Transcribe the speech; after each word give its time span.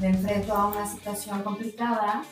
me 0.00 0.08
enfrento 0.08 0.54
a 0.54 0.68
una 0.68 0.90
situación 0.90 1.42
complicada 1.42 2.22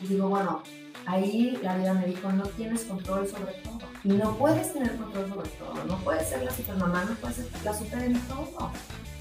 y 0.00 0.08
digo, 0.08 0.28
bueno, 0.28 0.62
ahí 1.06 1.58
la 1.62 1.76
vida 1.76 1.94
me 1.94 2.06
dijo, 2.06 2.30
no 2.32 2.42
tienes 2.44 2.82
control 2.82 3.28
sobre 3.28 3.52
todo. 3.54 3.78
Y 4.04 4.08
no 4.08 4.36
puedes 4.36 4.72
tener 4.72 4.96
control 4.96 5.28
sobre 5.28 5.48
todo, 5.50 5.84
no 5.84 5.96
puedes 5.98 6.28
ser 6.28 6.42
la 6.42 6.50
supermamá, 6.50 7.04
no 7.04 7.14
puedes 7.14 7.36
ser 7.36 7.46
la 7.64 7.74
super 7.74 8.02
en 8.02 8.20
todo. 8.22 8.70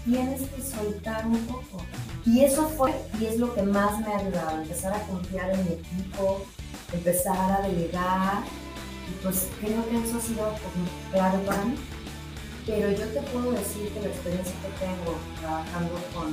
Tienes 0.03 0.41
que 0.41 0.61
soltar 0.61 1.27
un 1.27 1.37
poco. 1.45 1.83
Y 2.25 2.43
eso 2.43 2.67
fue, 2.69 2.91
y 3.19 3.25
es 3.25 3.37
lo 3.37 3.53
que 3.53 3.61
más 3.61 3.99
me 3.99 4.07
ha 4.07 4.17
ayudado, 4.17 4.61
empezar 4.61 4.93
a 4.93 5.03
confiar 5.03 5.51
en 5.51 5.63
mi 5.65 5.73
equipo, 5.73 6.43
empezar 6.91 7.51
a 7.51 7.67
delegar. 7.67 8.43
Y 9.07 9.23
pues 9.23 9.47
creo 9.59 9.87
que 9.89 9.97
eso 10.03 10.17
ha 10.17 10.21
sido 10.21 10.49
pues, 10.49 11.11
claro 11.11 11.39
para 11.41 11.63
mí. 11.65 11.75
Pero 12.65 12.89
yo 12.89 13.05
te 13.07 13.21
puedo 13.21 13.51
decir 13.51 13.89
que 13.89 14.01
la 14.01 14.07
experiencia 14.07 14.53
que 14.61 14.85
tengo 14.85 15.17
trabajando 15.39 15.93
con, 16.13 16.31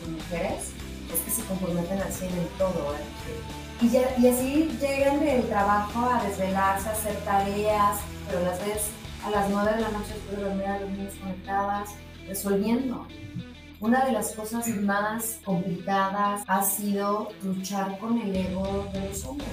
con 0.00 0.12
mujeres 0.14 0.72
es 1.14 1.20
que 1.20 1.30
se 1.30 1.42
comprometen 1.44 2.00
al 2.00 2.12
100 2.12 2.30
en 2.30 2.48
todo. 2.58 2.94
¿eh? 2.94 3.80
Y, 3.80 3.88
ya, 3.88 4.14
y 4.18 4.28
así 4.28 4.76
llegan 4.80 5.20
del 5.20 5.48
trabajo 5.48 6.08
a 6.10 6.22
desvelarse, 6.24 6.88
a 6.88 6.92
hacer 6.92 7.16
tareas, 7.24 7.98
pero 8.28 8.42
las 8.42 8.64
ves 8.64 8.90
a 9.24 9.30
las 9.30 9.48
9 9.50 9.74
de 9.74 9.80
la 9.80 9.90
noche 9.90 10.14
de 10.30 10.42
dormir 10.42 10.66
a 10.66 10.80
los 10.80 10.90
niños 10.90 11.14
conectadas, 11.20 11.90
resolviendo. 12.26 13.06
Una 13.80 14.04
de 14.04 14.12
las 14.12 14.32
cosas 14.32 14.66
más 14.68 15.40
complicadas 15.44 16.42
ha 16.46 16.62
sido 16.62 17.30
luchar 17.42 17.98
con 17.98 18.18
el 18.20 18.34
ego 18.34 18.88
de 18.92 19.08
los 19.08 19.24
hombres. 19.24 19.48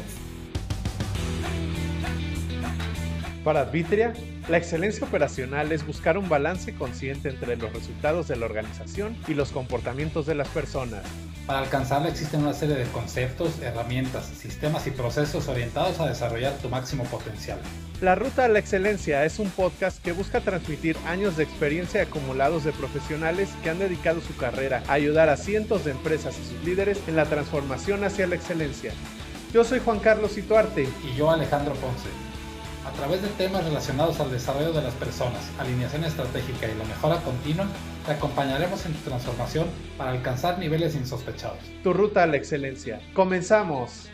Para 3.44 3.62
Advitria, 3.62 4.14
la 4.50 4.58
excelencia 4.58 5.06
operacional 5.06 5.72
es 5.72 5.86
buscar 5.86 6.18
un 6.18 6.30
balance 6.30 6.74
consciente 6.74 7.30
entre 7.30 7.56
los 7.56 7.72
resultados 7.74 8.28
de 8.28 8.36
la 8.36 8.46
organización 8.46 9.16
y 9.28 9.34
los 9.34 9.52
comportamientos 9.52 10.26
de 10.26 10.36
las 10.36 10.48
personas 10.50 11.04
para 11.52 11.60
alcanzarla 11.60 12.08
existen 12.08 12.44
una 12.44 12.54
serie 12.54 12.76
de 12.76 12.86
conceptos, 12.86 13.62
herramientas, 13.62 14.26
sistemas 14.26 14.86
y 14.88 14.92
procesos 14.92 15.50
orientados 15.50 16.00
a 16.00 16.08
desarrollar 16.08 16.54
tu 16.60 16.70
máximo 16.70 17.04
potencial. 17.04 17.60
La 18.00 18.16
Ruta 18.16 18.46
a 18.46 18.48
la 18.48 18.60
Excelencia 18.60 19.26
es 19.26 19.38
un 19.38 19.50
podcast 19.50 20.02
que 20.02 20.12
busca 20.14 20.40
transmitir 20.42 20.96
años 21.06 21.38
de 21.38 21.44
experiencia 21.44 22.04
acumulados 22.04 22.64
de 22.64 22.72
profesionales 22.72 23.50
que 23.64 23.70
han 23.70 23.80
dedicado 23.80 24.22
su 24.22 24.36
carrera 24.38 24.82
a 24.88 24.94
ayudar 24.94 25.30
a 25.30 25.38
cientos 25.38 25.84
de 25.84 25.92
empresas 25.92 26.36
y 26.40 26.46
sus 26.46 26.64
líderes 26.64 27.00
en 27.08 27.16
la 27.16 27.26
transformación 27.26 28.04
hacia 28.04 28.28
la 28.28 28.36
excelencia. 28.36 28.94
Yo 29.54 29.64
soy 29.64 29.80
Juan 29.80 30.00
Carlos 30.00 30.38
Ituarte. 30.38 30.88
Y 31.04 31.18
yo 31.18 31.30
Alejandro 31.32 31.74
Ponce. 31.76 32.31
A 32.84 32.90
través 32.94 33.22
de 33.22 33.30
temas 33.30 33.64
relacionados 33.64 34.20
al 34.20 34.32
desarrollo 34.32 34.74
de 34.74 34.82
las 34.82 34.94
personas, 34.96 35.52
alineación 35.60 36.04
estratégica 36.04 36.68
y 36.68 36.76
la 36.76 36.84
mejora 36.84 37.18
continua, 37.18 37.68
te 38.06 38.14
acompañaremos 38.14 38.86
en 38.88 38.94
tu 38.94 39.10
transformación 39.10 39.68
para 40.00 40.12
alcanzar 40.12 40.58
niveles 40.58 40.96
insospechados. 40.96 41.60
Tu 41.84 41.94
ruta 41.94 42.24
a 42.24 42.26
la 42.26 42.38
excelencia. 42.38 43.00
¡Comenzamos! 43.14 44.10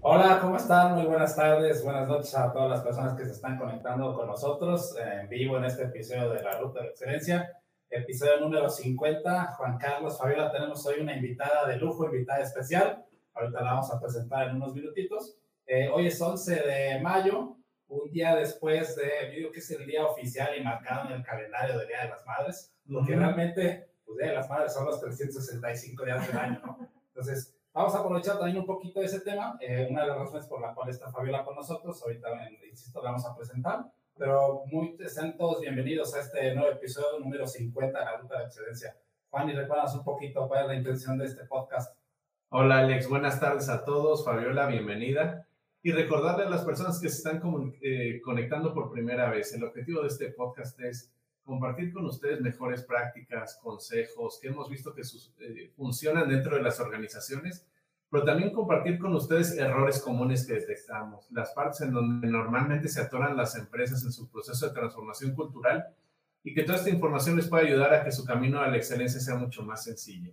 Hola, 0.00 0.38
¿cómo 0.40 0.56
están? 0.56 0.94
Muy 0.94 1.04
buenas 1.04 1.36
tardes, 1.36 1.84
buenas 1.84 2.08
noches 2.08 2.34
a 2.34 2.50
todas 2.50 2.70
las 2.70 2.80
personas 2.80 3.14
que 3.14 3.26
se 3.26 3.32
están 3.32 3.58
conectando 3.58 4.14
con 4.14 4.26
nosotros 4.26 4.96
en 4.98 5.28
vivo 5.28 5.58
en 5.58 5.66
este 5.66 5.84
episodio 5.84 6.30
de 6.30 6.42
la 6.42 6.58
Ruta 6.58 6.80
de 6.80 6.86
la 6.86 6.90
Excelencia. 6.90 7.61
Episodio 7.94 8.40
número 8.40 8.70
50. 8.70 9.52
Juan 9.52 9.76
Carlos, 9.76 10.18
Fabiola, 10.18 10.50
tenemos 10.50 10.84
hoy 10.86 11.00
una 11.00 11.14
invitada 11.14 11.68
de 11.68 11.76
lujo, 11.76 12.06
invitada 12.06 12.40
especial. 12.40 13.04
Ahorita 13.34 13.60
la 13.60 13.74
vamos 13.74 13.92
a 13.92 14.00
presentar 14.00 14.48
en 14.48 14.56
unos 14.56 14.74
minutitos. 14.74 15.36
Eh, 15.66 15.90
hoy 15.92 16.06
es 16.06 16.18
11 16.18 16.54
de 16.54 17.00
mayo, 17.02 17.58
un 17.88 18.10
día 18.10 18.34
después 18.34 18.96
de, 18.96 19.10
yo 19.32 19.36
digo 19.36 19.52
que 19.52 19.58
es 19.58 19.70
el 19.72 19.86
día 19.86 20.06
oficial 20.06 20.58
y 20.58 20.64
marcado 20.64 21.10
en 21.10 21.16
el 21.16 21.22
calendario 21.22 21.78
del 21.78 21.86
Día 21.86 22.04
de 22.04 22.08
las 22.08 22.24
Madres, 22.24 22.74
porque 22.90 23.14
realmente, 23.14 23.90
pues 24.06 24.16
Día 24.16 24.28
de 24.28 24.36
las 24.36 24.48
Madres 24.48 24.72
son 24.72 24.86
los 24.86 24.98
365 24.98 26.04
días 26.06 26.26
del 26.26 26.38
año, 26.38 26.62
¿no? 26.64 26.88
Entonces, 27.08 27.54
vamos 27.74 27.94
a 27.94 27.98
aprovechar 27.98 28.38
también 28.38 28.56
un 28.56 28.66
poquito 28.66 29.00
de 29.00 29.06
ese 29.06 29.20
tema. 29.20 29.58
Eh, 29.60 29.86
una 29.90 30.00
de 30.00 30.08
las 30.08 30.16
razones 30.16 30.46
por 30.46 30.62
la 30.62 30.72
cual 30.72 30.88
está 30.88 31.10
Fabiola 31.10 31.44
con 31.44 31.56
nosotros, 31.56 32.02
ahorita, 32.02 32.28
insisto, 32.70 33.02
la 33.02 33.10
vamos 33.10 33.26
a 33.26 33.36
presentar, 33.36 33.84
pero 34.16 34.64
muy, 34.66 34.96
todos 35.38 35.60
bienvenidos 35.60 36.14
a 36.14 36.20
este 36.20 36.54
nuevo 36.54 36.72
episodio 36.72 37.18
número 37.18 37.46
50 37.46 37.98
de 37.98 38.04
la 38.04 38.16
Ruta 38.18 38.38
de 38.38 38.44
Excelencia. 38.44 38.96
Juan, 39.30 39.48
y 39.48 39.52
recuerdas 39.52 39.94
un 39.94 40.04
poquito 40.04 40.46
cuál 40.46 40.62
es 40.62 40.66
la 40.68 40.74
intención 40.76 41.18
de 41.18 41.26
este 41.26 41.44
podcast. 41.44 41.96
Hola 42.50 42.78
Alex, 42.78 43.08
buenas 43.08 43.40
tardes 43.40 43.68
a 43.68 43.84
todos. 43.84 44.24
Fabiola, 44.24 44.66
bienvenida 44.66 45.46
y 45.82 45.90
recordarle 45.92 46.44
a 46.44 46.50
las 46.50 46.64
personas 46.64 47.00
que 47.00 47.08
se 47.08 47.16
están 47.16 47.42
eh, 47.80 48.20
conectando 48.22 48.74
por 48.74 48.92
primera 48.92 49.30
vez. 49.30 49.52
El 49.54 49.64
objetivo 49.64 50.02
de 50.02 50.08
este 50.08 50.28
podcast 50.28 50.78
es 50.80 51.12
compartir 51.42 51.92
con 51.92 52.06
ustedes 52.06 52.40
mejores 52.40 52.84
prácticas, 52.84 53.58
consejos 53.62 54.38
que 54.40 54.48
hemos 54.48 54.68
visto 54.68 54.94
que 54.94 55.02
eh, 55.02 55.72
funcionan 55.74 56.28
dentro 56.28 56.56
de 56.56 56.62
las 56.62 56.78
organizaciones, 56.78 57.66
pero 58.12 58.24
también 58.26 58.52
compartir 58.52 58.98
con 58.98 59.14
ustedes 59.14 59.56
errores 59.56 59.98
comunes 60.02 60.46
que 60.46 60.52
detectamos, 60.52 61.30
las 61.30 61.50
partes 61.52 61.80
en 61.80 61.94
donde 61.94 62.28
normalmente 62.28 62.86
se 62.86 63.00
atoran 63.00 63.34
las 63.38 63.56
empresas 63.56 64.04
en 64.04 64.12
su 64.12 64.30
proceso 64.30 64.68
de 64.68 64.74
transformación 64.74 65.34
cultural 65.34 65.86
y 66.44 66.52
que 66.52 66.62
toda 66.62 66.76
esta 66.76 66.90
información 66.90 67.36
les 67.36 67.48
pueda 67.48 67.64
ayudar 67.64 67.94
a 67.94 68.04
que 68.04 68.12
su 68.12 68.26
camino 68.26 68.60
a 68.60 68.68
la 68.68 68.76
excelencia 68.76 69.18
sea 69.18 69.36
mucho 69.36 69.62
más 69.62 69.84
sencillo. 69.84 70.30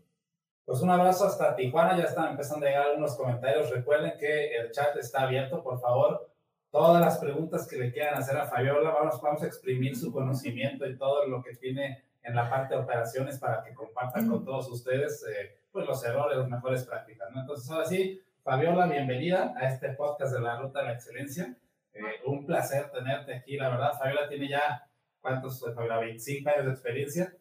Pues 0.65 0.81
un 0.81 0.89
abrazo 0.89 1.25
hasta 1.25 1.55
Tijuana, 1.55 1.97
ya 1.97 2.03
están 2.03 2.31
empezando 2.31 2.65
a 2.65 2.69
llegar 2.69 2.87
algunos 2.87 3.15
comentarios. 3.15 3.69
Recuerden 3.69 4.11
que 4.19 4.57
el 4.57 4.71
chat 4.71 4.97
está 4.97 5.21
abierto, 5.21 5.63
por 5.63 5.79
favor. 5.79 6.29
Todas 6.71 6.99
las 6.99 7.17
preguntas 7.17 7.65
que 7.65 7.77
le 7.77 7.93
quieran 7.93 8.15
hacer 8.15 8.35
a 8.35 8.45
Fabiola, 8.45 8.91
vamos, 8.91 9.21
vamos 9.21 9.41
a 9.41 9.47
exprimir 9.47 9.95
su 9.95 10.11
conocimiento 10.11 10.85
y 10.85 10.97
todo 10.97 11.25
lo 11.27 11.41
que 11.41 11.55
tiene 11.55 12.03
en 12.23 12.35
la 12.35 12.49
parte 12.49 12.75
de 12.75 12.81
operaciones 12.81 13.39
para 13.39 13.63
que 13.63 13.73
compartan 13.73 14.27
con 14.27 14.43
todos 14.43 14.69
ustedes 14.69 15.25
eh, 15.29 15.58
pues 15.71 15.85
los 15.85 16.03
errores, 16.03 16.37
las 16.37 16.49
mejores 16.49 16.85
prácticas. 16.85 17.29
¿no? 17.31 17.41
Entonces, 17.41 17.69
ahora 17.69 17.85
sí, 17.85 18.21
Fabiola, 18.43 18.87
bienvenida 18.87 19.53
a 19.57 19.67
este 19.67 19.89
podcast 19.89 20.33
de 20.33 20.41
la 20.41 20.59
Ruta 20.59 20.79
de 20.79 20.85
la 20.85 20.93
Excelencia. 20.93 21.55
Eh, 21.93 22.01
un 22.25 22.45
placer 22.45 22.89
tenerte 22.91 23.35
aquí, 23.35 23.57
la 23.57 23.69
verdad. 23.69 23.93
Fabiola 23.97 24.27
tiene 24.27 24.49
ya, 24.49 24.87
¿cuántos, 25.21 25.59
Fabiola? 25.61 25.99
25 25.99 26.49
años 26.49 26.65
de 26.65 26.71
experiencia 26.71 27.33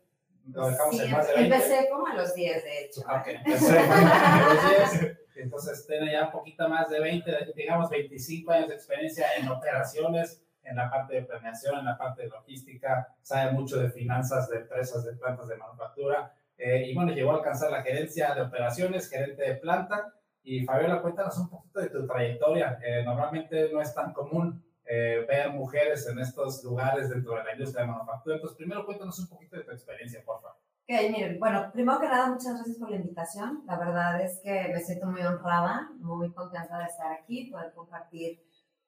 Empecé 1.37 1.89
como 1.91 2.06
a 2.06 2.15
los 2.15 2.34
10, 2.34 2.65
de 2.65 2.84
hecho. 2.84 3.00
Ok, 3.03 3.28
empecé 3.28 3.78
a 3.78 4.49
los 4.49 5.00
10. 5.00 5.19
Entonces 5.37 5.87
tiene 5.87 6.12
ya 6.12 6.27
un 6.27 6.33
poquito 6.33 6.69
más 6.69 6.89
de 6.89 7.00
20, 7.00 7.53
digamos 7.55 7.91
25 7.91 8.50
años 8.50 8.69
de 8.69 8.75
experiencia 8.75 9.27
en 9.39 9.49
operaciones, 9.49 10.43
en 10.65 10.77
la 10.77 10.91
parte 10.91 11.15
de 11.15 11.22
planeación, 11.22 11.78
en 11.78 11.84
la 11.84 11.97
parte 11.97 12.22
de 12.22 12.28
logística, 12.28 13.15
sabe 13.22 13.53
mucho 13.53 13.78
de 13.78 13.89
finanzas 13.91 14.49
de 14.49 14.59
empresas, 14.59 15.05
de 15.05 15.12
plantas 15.12 15.49
de 15.49 15.56
manufactura. 15.56 16.34
Eh, 16.59 16.89
y 16.89 16.95
bueno, 16.95 17.13
llegó 17.13 17.31
a 17.31 17.37
alcanzar 17.37 17.71
la 17.71 17.83
gerencia 17.83 18.35
de 18.35 18.43
operaciones, 18.43 19.09
gerente 19.09 19.43
de 19.43 19.55
planta. 19.57 20.13
Y 20.43 20.65
Fabiola, 20.65 21.01
cuéntanos 21.01 21.39
un 21.39 21.49
poquito 21.49 21.81
de 21.81 21.91
tu 21.91 22.07
trayectoria. 22.07 22.79
Eh, 22.85 23.03
normalmente 23.05 23.71
no 23.73 23.81
es 23.81 23.95
tan 23.95 24.13
común 24.13 24.63
eh, 24.85 25.25
ver 25.29 25.51
mujeres 25.51 26.09
en 26.09 26.19
estos 26.19 26.65
lugares 26.65 27.11
dentro 27.11 27.35
de 27.37 27.45
la 27.45 27.53
industria 27.53 27.85
de 27.85 27.93
manufactura. 27.93 28.37
Entonces, 28.37 28.57
primero 28.57 28.85
cuéntanos 28.85 29.19
un 29.21 29.29
poquito 29.29 29.57
de 29.57 29.65
tu 29.65 29.71
experiencia, 29.71 30.23
por 30.25 30.41
favor. 30.41 30.57
Ok, 30.91 31.11
miren, 31.11 31.39
bueno, 31.39 31.71
primero 31.71 32.01
que 32.01 32.09
nada, 32.09 32.31
muchas 32.31 32.55
gracias 32.55 32.79
por 32.79 32.91
la 32.91 32.97
invitación. 32.97 33.63
La 33.67 33.79
verdad 33.79 34.21
es 34.23 34.41
que 34.43 34.69
me 34.73 34.81
siento 34.81 35.07
muy 35.07 35.21
honrada, 35.21 35.91
muy 35.99 36.33
contenta 36.33 36.79
de 36.79 36.87
estar 36.87 37.13
aquí, 37.13 37.51
poder 37.51 37.73
compartir 37.75 38.43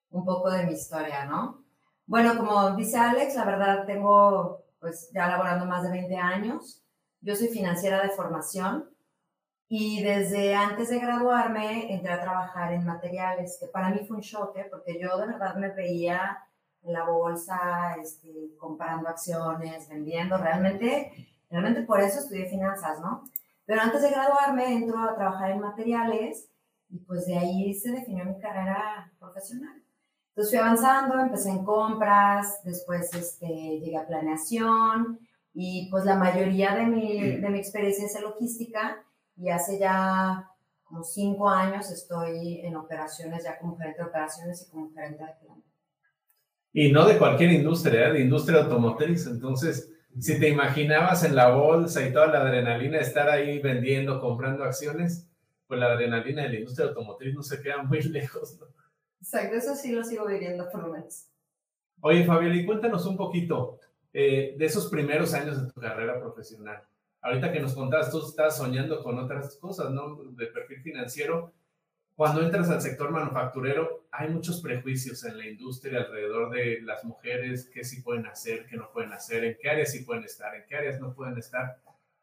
un 0.09 0.25
poco 0.25 0.51
de 0.51 0.65
mi 0.65 0.73
historia, 0.73 1.27
¿no? 1.27 1.63
Bueno, 2.07 2.37
como 2.37 2.75
dice 2.75 2.97
Alex, 2.97 3.37
la 3.37 3.45
verdad 3.45 3.85
tengo 3.87 4.65
pues 4.81 5.11
ya 5.13 5.29
laborando 5.29 5.67
más 5.67 5.83
de 5.83 5.91
20 5.91 6.17
años. 6.17 6.80
Yo 7.21 7.37
soy 7.37 7.49
financiera 7.49 8.03
de 8.03 8.11
formación, 8.11 8.91
y 9.73 10.03
desde 10.03 10.53
antes 10.53 10.89
de 10.89 10.99
graduarme 10.99 11.95
entré 11.95 12.13
a 12.13 12.21
trabajar 12.21 12.73
en 12.73 12.85
materiales, 12.85 13.57
que 13.61 13.69
para 13.69 13.91
mí 13.91 14.01
fue 14.01 14.17
un 14.17 14.23
¿eh? 14.57 14.67
porque 14.69 14.99
yo 15.01 15.17
de 15.17 15.29
verdad 15.29 15.55
me 15.55 15.69
veía 15.69 16.45
en 16.83 16.93
la 16.93 17.05
bolsa, 17.05 17.95
este, 18.03 18.57
comprando 18.59 19.09
acciones, 19.09 19.89
vendiendo, 19.89 20.39
realmente, 20.39 21.13
realmente 21.49 21.83
por 21.83 22.01
eso 22.01 22.19
estudié 22.19 22.47
finanzas, 22.47 22.99
¿no? 22.99 23.23
Pero 23.65 23.81
antes 23.83 24.03
de 24.03 24.11
graduarme 24.11 24.75
entro 24.75 24.99
a 24.99 25.15
trabajar 25.15 25.53
en 25.53 25.61
materiales 25.61 26.51
y 26.89 26.99
pues 26.99 27.27
de 27.27 27.39
ahí 27.39 27.73
se 27.73 27.93
definió 27.93 28.25
mi 28.25 28.41
carrera 28.41 29.13
profesional. 29.21 29.81
Entonces 30.31 30.51
fui 30.51 30.59
avanzando, 30.59 31.17
empecé 31.21 31.51
en 31.51 31.65
compras, 31.65 32.61
después 32.65 33.15
este, 33.15 33.47
llegué 33.47 33.97
a 33.97 34.07
planeación 34.09 35.21
y 35.55 35.89
pues 35.91 36.05
la 36.05 36.17
mayoría 36.17 36.75
de 36.75 36.87
mi, 36.87 37.39
de 37.39 37.51
mi 37.51 37.59
experiencia 37.59 38.07
es 38.07 38.15
en 38.17 38.23
logística 38.23 39.05
y 39.37 39.49
hace 39.49 39.79
ya 39.79 40.51
como 40.85 41.05
cinco 41.05 41.49
años 41.49 41.91
estoy 41.91 42.61
en 42.63 42.77
operaciones, 42.77 43.45
ya 43.45 43.59
como 43.59 43.77
gerente 43.77 44.03
de 44.03 44.09
operaciones 44.09 44.63
y 44.63 44.71
como 44.71 44.93
gerente 44.93 45.25
de 45.25 45.33
planta. 45.41 45.69
Y 46.73 46.93
no 46.93 47.07
de 47.07 47.19
cualquier 47.19 47.53
industria, 47.53 48.09
¿eh? 48.09 48.13
de 48.13 48.21
industria 48.21 48.63
automotriz. 48.63 49.27
Entonces, 49.27 49.93
si 50.19 50.39
te 50.39 50.49
imaginabas 50.49 51.25
en 51.25 51.35
la 51.35 51.51
bolsa 51.51 52.07
y 52.07 52.13
toda 52.13 52.27
la 52.29 52.41
adrenalina 52.43 52.99
estar 52.99 53.29
ahí 53.29 53.61
vendiendo, 53.61 54.21
comprando 54.21 54.65
acciones, 54.65 55.29
pues 55.67 55.79
la 55.79 55.87
adrenalina 55.87 56.43
de 56.43 56.49
la 56.49 56.59
industria 56.59 56.89
automotriz 56.89 57.35
no 57.35 57.43
se 57.43 57.61
queda 57.61 57.83
muy 57.83 58.03
lejos. 58.03 58.59
¿no? 58.59 58.67
Exacto, 59.21 59.57
eso 59.57 59.75
sí 59.75 59.93
lo 59.93 60.03
sigo 60.03 60.27
viviendo 60.27 60.69
por 60.71 60.83
lo 60.83 60.93
menos. 60.93 61.27
Oye, 62.01 62.25
Fabiola, 62.25 62.57
y 62.57 62.67
cuéntanos 62.67 63.07
un 63.07 63.17
poquito, 63.17 63.79
eh, 64.13 64.55
de 64.59 64.65
esos 64.65 64.89
primeros 64.89 65.35
años 65.35 65.61
de 65.61 65.73
tu 65.73 65.81
carrera 65.81 66.19
profesional. 66.19 66.83
Ahorita 67.23 67.53
que 67.53 67.61
nos 67.61 67.75
contabas, 67.75 68.11
tú 68.11 68.27
estás 68.27 68.57
soñando 68.57 69.03
con 69.03 69.19
otras 69.19 69.57
cosas, 69.57 69.91
¿no? 69.91 70.17
De 70.33 70.47
perfil 70.47 70.83
financiero. 70.83 71.53
Cuando 72.17 72.43
entras 72.43 72.69
al 72.71 72.81
sector 72.81 73.11
manufacturero, 73.11 74.07
hay 74.11 74.29
muchos 74.29 74.61
prejuicios 74.61 75.25
en 75.25 75.39
la 75.39 75.47
industria 75.47 76.01
alrededor 76.01 76.51
de 76.51 76.81
las 76.83 77.05
mujeres, 77.05 77.71
qué 77.73 77.85
sí 77.85 78.03
pueden 78.03 78.27
hacer, 78.27 78.67
qué 78.67 78.77
no 78.77 78.91
pueden 78.91 79.13
hacer, 79.13 79.45
en 79.45 79.57
qué 79.61 79.71
áreas 79.71 79.93
sí 79.93 80.05
pueden 80.05 80.25
estar, 80.25 80.55
en 80.55 80.65
qué 80.69 80.77
áreas 80.77 81.01
no 81.01 81.15
pueden 81.15 81.39
estar. 81.39 81.79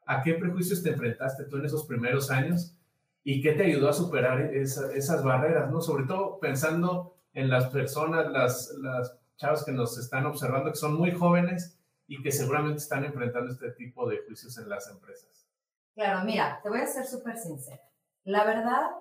¿A 0.06 0.22
qué 0.22 0.34
prejuicios 0.34 0.84
te 0.84 0.90
enfrentaste 0.90 1.46
tú 1.46 1.58
en 1.58 1.66
esos 1.66 1.86
primeros 1.86 2.30
años 2.30 2.76
y 3.24 3.42
qué 3.42 3.54
te 3.54 3.64
ayudó 3.64 3.90
a 3.90 3.94
superar 3.94 4.42
esas 4.54 5.24
barreras, 5.24 5.72
¿no? 5.72 5.82
Sobre 5.82 6.06
todo 6.06 6.40
pensando 6.40 7.16
en 7.34 7.50
las 7.50 7.68
personas, 7.68 8.32
las, 8.32 8.74
las 8.82 9.16
chavas 9.38 9.64
que 9.64 9.72
nos 9.72 9.98
están 9.98 10.26
observando, 10.26 10.72
que 10.72 10.78
son 10.78 10.96
muy 10.96 11.12
jóvenes 11.12 11.77
y 12.08 12.22
que 12.22 12.32
seguramente 12.32 12.80
están 12.80 13.04
enfrentando 13.04 13.52
este 13.52 13.72
tipo 13.72 14.10
de 14.10 14.20
juicios 14.26 14.58
en 14.58 14.70
las 14.70 14.90
empresas. 14.90 15.48
Claro, 15.94 16.26
mira, 16.26 16.60
te 16.64 16.70
voy 16.70 16.80
a 16.80 16.88
ser 16.88 17.06
súper 17.06 17.38
sincera. 17.38 17.82
La 18.24 18.46
verdad, 18.46 18.92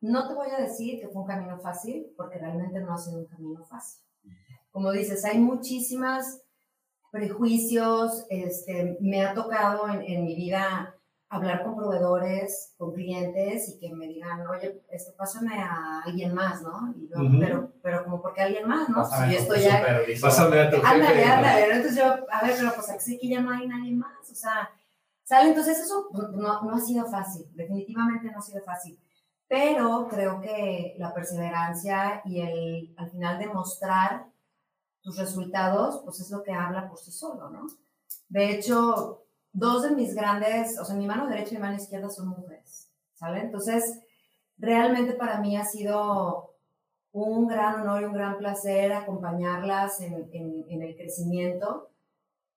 no 0.00 0.28
te 0.28 0.34
voy 0.34 0.48
a 0.50 0.60
decir 0.60 1.00
que 1.00 1.08
fue 1.08 1.22
un 1.22 1.28
camino 1.28 1.58
fácil, 1.60 2.12
porque 2.16 2.38
realmente 2.38 2.80
no 2.80 2.94
ha 2.94 2.98
sido 2.98 3.18
un 3.18 3.26
camino 3.26 3.64
fácil. 3.64 4.02
Como 4.70 4.92
dices, 4.92 5.24
hay 5.24 5.38
muchísimas 5.38 6.42
prejuicios, 7.10 8.26
este, 8.28 8.98
me 9.00 9.24
ha 9.24 9.34
tocado 9.34 9.88
en, 9.88 10.02
en 10.02 10.24
mi 10.24 10.34
vida 10.34 10.97
hablar 11.30 11.62
con 11.62 11.76
proveedores, 11.76 12.74
con 12.78 12.92
clientes 12.92 13.68
y 13.68 13.78
que 13.78 13.94
me 13.94 14.06
digan, 14.06 14.46
oye, 14.46 14.82
esto 14.90 15.12
pásame 15.16 15.58
a 15.58 16.02
alguien 16.04 16.32
más, 16.34 16.62
¿no? 16.62 16.94
Y 16.96 17.08
yo, 17.08 17.16
pero, 17.38 17.72
pero 17.82 18.04
como 18.04 18.22
porque 18.22 18.42
alguien 18.42 18.66
más, 18.66 18.88
¿no? 18.88 18.96
Pásame 18.96 19.28
si 19.28 19.34
yo 19.34 19.40
estoy 19.40 19.60
ya... 19.60 19.82
Pásame 20.20 20.60
a 20.60 20.70
tu. 20.70 20.76
Ándale, 20.76 21.24
ándale. 21.24 21.66
Entonces 21.66 21.96
yo, 21.96 22.04
a 22.04 22.46
ver, 22.46 22.54
pero 22.58 22.72
pues 22.74 22.90
aquí 22.90 23.18
que 23.18 23.28
ya 23.28 23.40
no 23.40 23.50
hay 23.50 23.66
nadie 23.68 23.94
más. 23.94 24.30
O 24.30 24.34
sea, 24.34 24.70
¿sale? 25.22 25.50
Entonces 25.50 25.78
eso 25.78 26.08
no, 26.12 26.62
no 26.62 26.74
ha 26.74 26.80
sido 26.80 27.04
fácil, 27.06 27.46
definitivamente 27.54 28.30
no 28.30 28.38
ha 28.38 28.42
sido 28.42 28.62
fácil. 28.62 28.98
Pero 29.46 30.08
creo 30.08 30.40
que 30.40 30.94
la 30.98 31.12
perseverancia 31.12 32.22
y 32.24 32.40
el 32.40 32.94
al 32.96 33.10
final 33.10 33.38
demostrar 33.38 34.26
tus 35.02 35.18
resultados, 35.18 36.02
pues 36.04 36.20
es 36.20 36.30
lo 36.30 36.42
que 36.42 36.52
habla 36.52 36.88
por 36.88 36.98
sí 36.98 37.12
solo, 37.12 37.48
¿no? 37.50 37.66
De 38.28 38.50
hecho, 38.50 39.24
dos 39.58 39.82
de 39.82 39.90
mis 39.90 40.14
grandes, 40.14 40.78
o 40.78 40.84
sea, 40.84 40.94
mi 40.94 41.06
mano 41.06 41.26
derecha 41.26 41.50
y 41.50 41.54
mi 41.54 41.62
mano 41.62 41.76
izquierda 41.76 42.08
son 42.08 42.28
mujeres, 42.28 42.90
¿sale? 43.14 43.40
Entonces, 43.40 44.00
realmente 44.56 45.14
para 45.14 45.40
mí 45.40 45.56
ha 45.56 45.64
sido 45.64 46.54
un 47.12 47.48
gran 47.48 47.80
honor 47.80 48.02
y 48.02 48.04
un 48.04 48.12
gran 48.12 48.38
placer 48.38 48.92
acompañarlas 48.92 50.00
en, 50.00 50.14
el 50.14 50.96
crecimiento. 50.96 51.90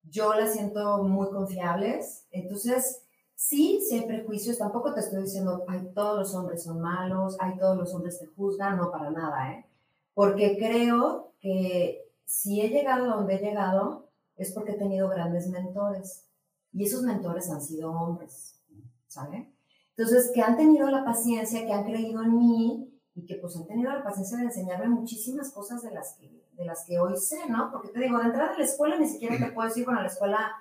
Yo 0.03 0.33
las 0.33 0.53
siento 0.53 1.03
muy 1.03 1.29
confiables. 1.29 2.27
Entonces, 2.31 3.03
sí, 3.35 3.81
sí 3.87 3.99
hay 3.99 4.05
prejuicios. 4.05 4.57
Tampoco 4.57 4.93
te 4.93 4.99
estoy 4.99 5.23
diciendo, 5.23 5.63
ay, 5.67 5.89
todos 5.95 6.19
los 6.19 6.35
hombres 6.35 6.63
son 6.63 6.81
malos, 6.81 7.37
ay, 7.39 7.57
todos 7.57 7.77
los 7.77 7.93
hombres 7.93 8.19
te 8.19 8.27
juzgan. 8.27 8.77
No, 8.77 8.91
para 8.91 9.09
nada, 9.09 9.53
¿eh? 9.53 9.65
Porque 10.13 10.57
creo 10.57 11.31
que 11.39 12.07
si 12.25 12.61
he 12.61 12.69
llegado 12.69 13.07
donde 13.07 13.35
he 13.35 13.39
llegado 13.39 14.09
es 14.35 14.51
porque 14.51 14.73
he 14.73 14.77
tenido 14.77 15.07
grandes 15.07 15.47
mentores. 15.47 16.30
Y 16.73 16.85
esos 16.85 17.03
mentores 17.03 17.49
han 17.49 17.61
sido 17.61 17.91
hombres, 17.91 18.61
¿sabe? 19.07 19.53
Entonces, 19.95 20.31
que 20.33 20.41
han 20.41 20.57
tenido 20.57 20.89
la 20.89 21.03
paciencia, 21.03 21.65
que 21.65 21.73
han 21.73 21.83
creído 21.83 22.23
en 22.23 22.37
mí 22.37 22.91
y 23.13 23.25
que 23.25 23.35
pues 23.35 23.55
han 23.57 23.67
tenido 23.67 23.91
la 23.91 24.03
paciencia 24.03 24.37
de 24.37 24.45
enseñarme 24.45 24.87
muchísimas 24.87 25.51
cosas 25.51 25.83
de 25.83 25.91
las 25.91 26.15
que, 26.15 26.31
de 26.53 26.65
las 26.65 26.85
que 26.85 26.97
hoy 26.97 27.17
sé, 27.17 27.49
¿no? 27.49 27.71
Porque 27.71 27.89
te 27.89 27.99
digo, 27.99 28.17
de 28.17 28.25
entrada 28.25 28.53
a 28.53 28.57
la 28.57 28.63
escuela 28.63 28.97
ni 28.97 29.07
siquiera 29.07 29.37
te 29.37 29.51
puedo 29.51 29.67
decir, 29.67 29.85
bueno, 29.85 29.99
a 29.99 30.03
la 30.03 30.09
escuela 30.09 30.51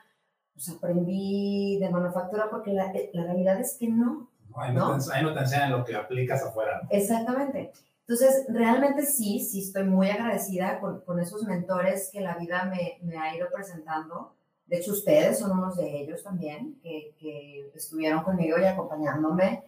pues 0.52 0.68
aprendí 0.68 1.78
de 1.78 1.88
manufactura 1.90 2.50
porque 2.50 2.72
la, 2.72 2.92
la 3.12 3.24
realidad 3.24 3.60
es 3.60 3.76
que 3.78 3.88
no. 3.88 4.30
No, 4.48 4.60
ahí, 4.60 4.74
no 4.74 4.96
¿no? 4.96 4.98
Te, 4.98 5.14
ahí 5.14 5.22
no 5.22 5.32
te 5.32 5.40
enseñan 5.40 5.70
lo 5.70 5.84
que 5.84 5.94
aplicas 5.94 6.42
afuera. 6.42 6.80
¿no? 6.82 6.88
Exactamente. 6.90 7.72
Entonces, 8.00 8.46
realmente 8.48 9.06
sí, 9.06 9.38
sí 9.38 9.60
estoy 9.60 9.84
muy 9.84 10.10
agradecida 10.10 10.80
con, 10.80 11.02
con 11.02 11.20
esos 11.20 11.44
mentores 11.44 12.10
que 12.12 12.20
la 12.20 12.34
vida 12.34 12.64
me, 12.64 12.98
me 13.02 13.16
ha 13.16 13.36
ido 13.36 13.46
presentando. 13.54 14.34
De 14.70 14.76
hecho, 14.76 14.92
ustedes 14.92 15.40
son 15.40 15.50
unos 15.50 15.76
de 15.76 16.00
ellos 16.00 16.22
también, 16.22 16.78
que, 16.80 17.12
que 17.18 17.72
estuvieron 17.74 18.22
conmigo 18.22 18.56
y 18.56 18.64
acompañándome. 18.64 19.64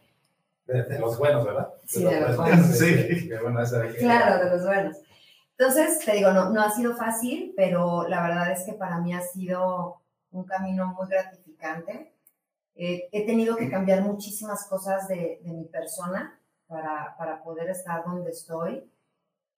De, 0.64 0.84
de 0.84 0.98
los 1.00 1.18
buenos, 1.18 1.44
¿verdad? 1.44 1.74
Sí, 1.84 2.04
de 2.04 2.20
los 2.20 2.36
buenos. 2.36 2.58
buenos. 2.60 2.66
Sí. 2.78 3.28
Qué 3.28 3.38
bueno 3.42 3.58
aquí. 3.58 3.98
Claro, 3.98 4.44
de 4.44 4.50
los 4.50 4.64
buenos. 4.64 4.96
Entonces, 5.58 5.98
te 6.04 6.12
digo, 6.12 6.30
no, 6.30 6.50
no 6.50 6.62
ha 6.62 6.70
sido 6.70 6.94
fácil, 6.94 7.52
pero 7.56 8.06
la 8.06 8.22
verdad 8.22 8.52
es 8.52 8.62
que 8.62 8.74
para 8.74 9.00
mí 9.00 9.12
ha 9.12 9.22
sido 9.22 10.00
un 10.30 10.44
camino 10.44 10.94
muy 10.96 11.08
gratificante. 11.08 12.14
Eh, 12.76 13.08
he 13.10 13.26
tenido 13.26 13.56
que 13.56 13.68
cambiar 13.68 14.02
muchísimas 14.02 14.66
cosas 14.68 15.08
de, 15.08 15.40
de 15.42 15.52
mi 15.52 15.64
persona 15.64 16.38
para, 16.68 17.16
para 17.18 17.42
poder 17.42 17.70
estar 17.70 18.04
donde 18.04 18.30
estoy. 18.30 18.88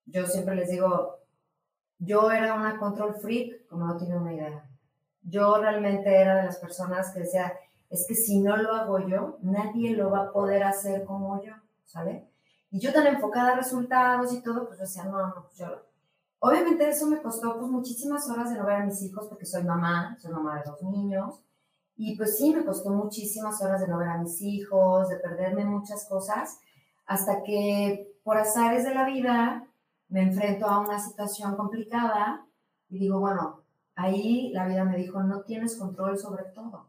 Yo 0.07 0.27
siempre 0.27 0.57
les 0.57 0.71
digo, 0.71 1.19
yo 1.99 2.31
era 2.31 2.55
una 2.55 2.79
control 2.79 3.17
freak, 3.17 3.67
como 3.67 3.87
no 3.87 3.99
tienen 3.99 4.19
una 4.19 4.33
idea. 4.33 4.71
Yo 5.25 5.57
realmente 5.59 6.15
era 6.15 6.37
de 6.37 6.45
las 6.45 6.59
personas 6.59 7.13
que 7.13 7.21
decía, 7.21 7.53
es 7.91 8.07
que 8.07 8.15
si 8.15 8.41
no 8.41 8.57
lo 8.57 8.73
hago 8.73 8.99
yo, 9.09 9.39
nadie 9.43 9.97
lo 9.97 10.11
va 10.11 10.25
a 10.25 10.33
poder 10.33 10.65
hacer 10.65 11.05
como 11.05 11.43
yo, 11.43 11.55
¿sale? 11.85 12.29
Y 12.71 12.81
yo 12.81 12.93
tan 12.93 13.07
enfocada 13.07 13.53
a 13.53 13.57
resultados 13.57 14.33
y 14.33 14.43
todo, 14.43 14.67
pues 14.67 14.79
yo 14.79 14.85
decía, 14.85 15.05
no, 15.05 15.27
no, 15.27 15.35
pues 15.43 15.57
yo 15.57 15.69
lo... 15.69 15.83
Obviamente 16.41 16.87
eso 16.89 17.07
me 17.07 17.23
costó 17.23 17.59
pues 17.59 17.71
muchísimas 17.71 18.29
horas 18.29 18.51
de 18.51 18.59
no 18.59 18.67
ver 18.67 18.77
a 18.77 18.85
mis 18.85 19.01
hijos 19.01 19.27
porque 19.29 19.47
soy 19.47 19.65
mamá, 19.65 20.17
soy 20.21 20.31
mamá 20.31 20.57
de 20.57 20.71
dos 20.71 20.83
niños. 20.83 21.41
Y 21.97 22.17
pues 22.17 22.37
sí, 22.37 22.55
me 22.55 22.65
costó 22.65 22.91
muchísimas 22.91 23.63
horas 23.63 23.81
de 23.81 23.89
no 23.89 23.99
ver 23.99 24.09
a 24.09 24.19
mis 24.19 24.43
hijos, 24.43 25.09
de 25.09 25.17
perderme 25.17 25.65
muchas 25.65 26.07
cosas, 26.07 26.59
hasta 27.07 27.43
que 27.45 28.19
por 28.25 28.37
azares 28.37 28.85
de 28.85 28.95
la 28.95 29.07
vida 29.07 29.67
me 30.09 30.23
enfrento 30.23 30.67
a 30.67 30.81
una 30.81 30.99
situación 30.99 31.57
complicada 31.57 32.45
y 32.89 32.99
digo, 32.99 33.21
bueno, 33.21 33.64
ahí 33.95 34.51
la 34.53 34.67
vida 34.67 34.85
me 34.85 34.97
dijo, 34.97 35.23
no 35.23 35.43
tienes 35.43 35.77
control 35.77 36.19
sobre 36.19 36.45
todo. 36.45 36.89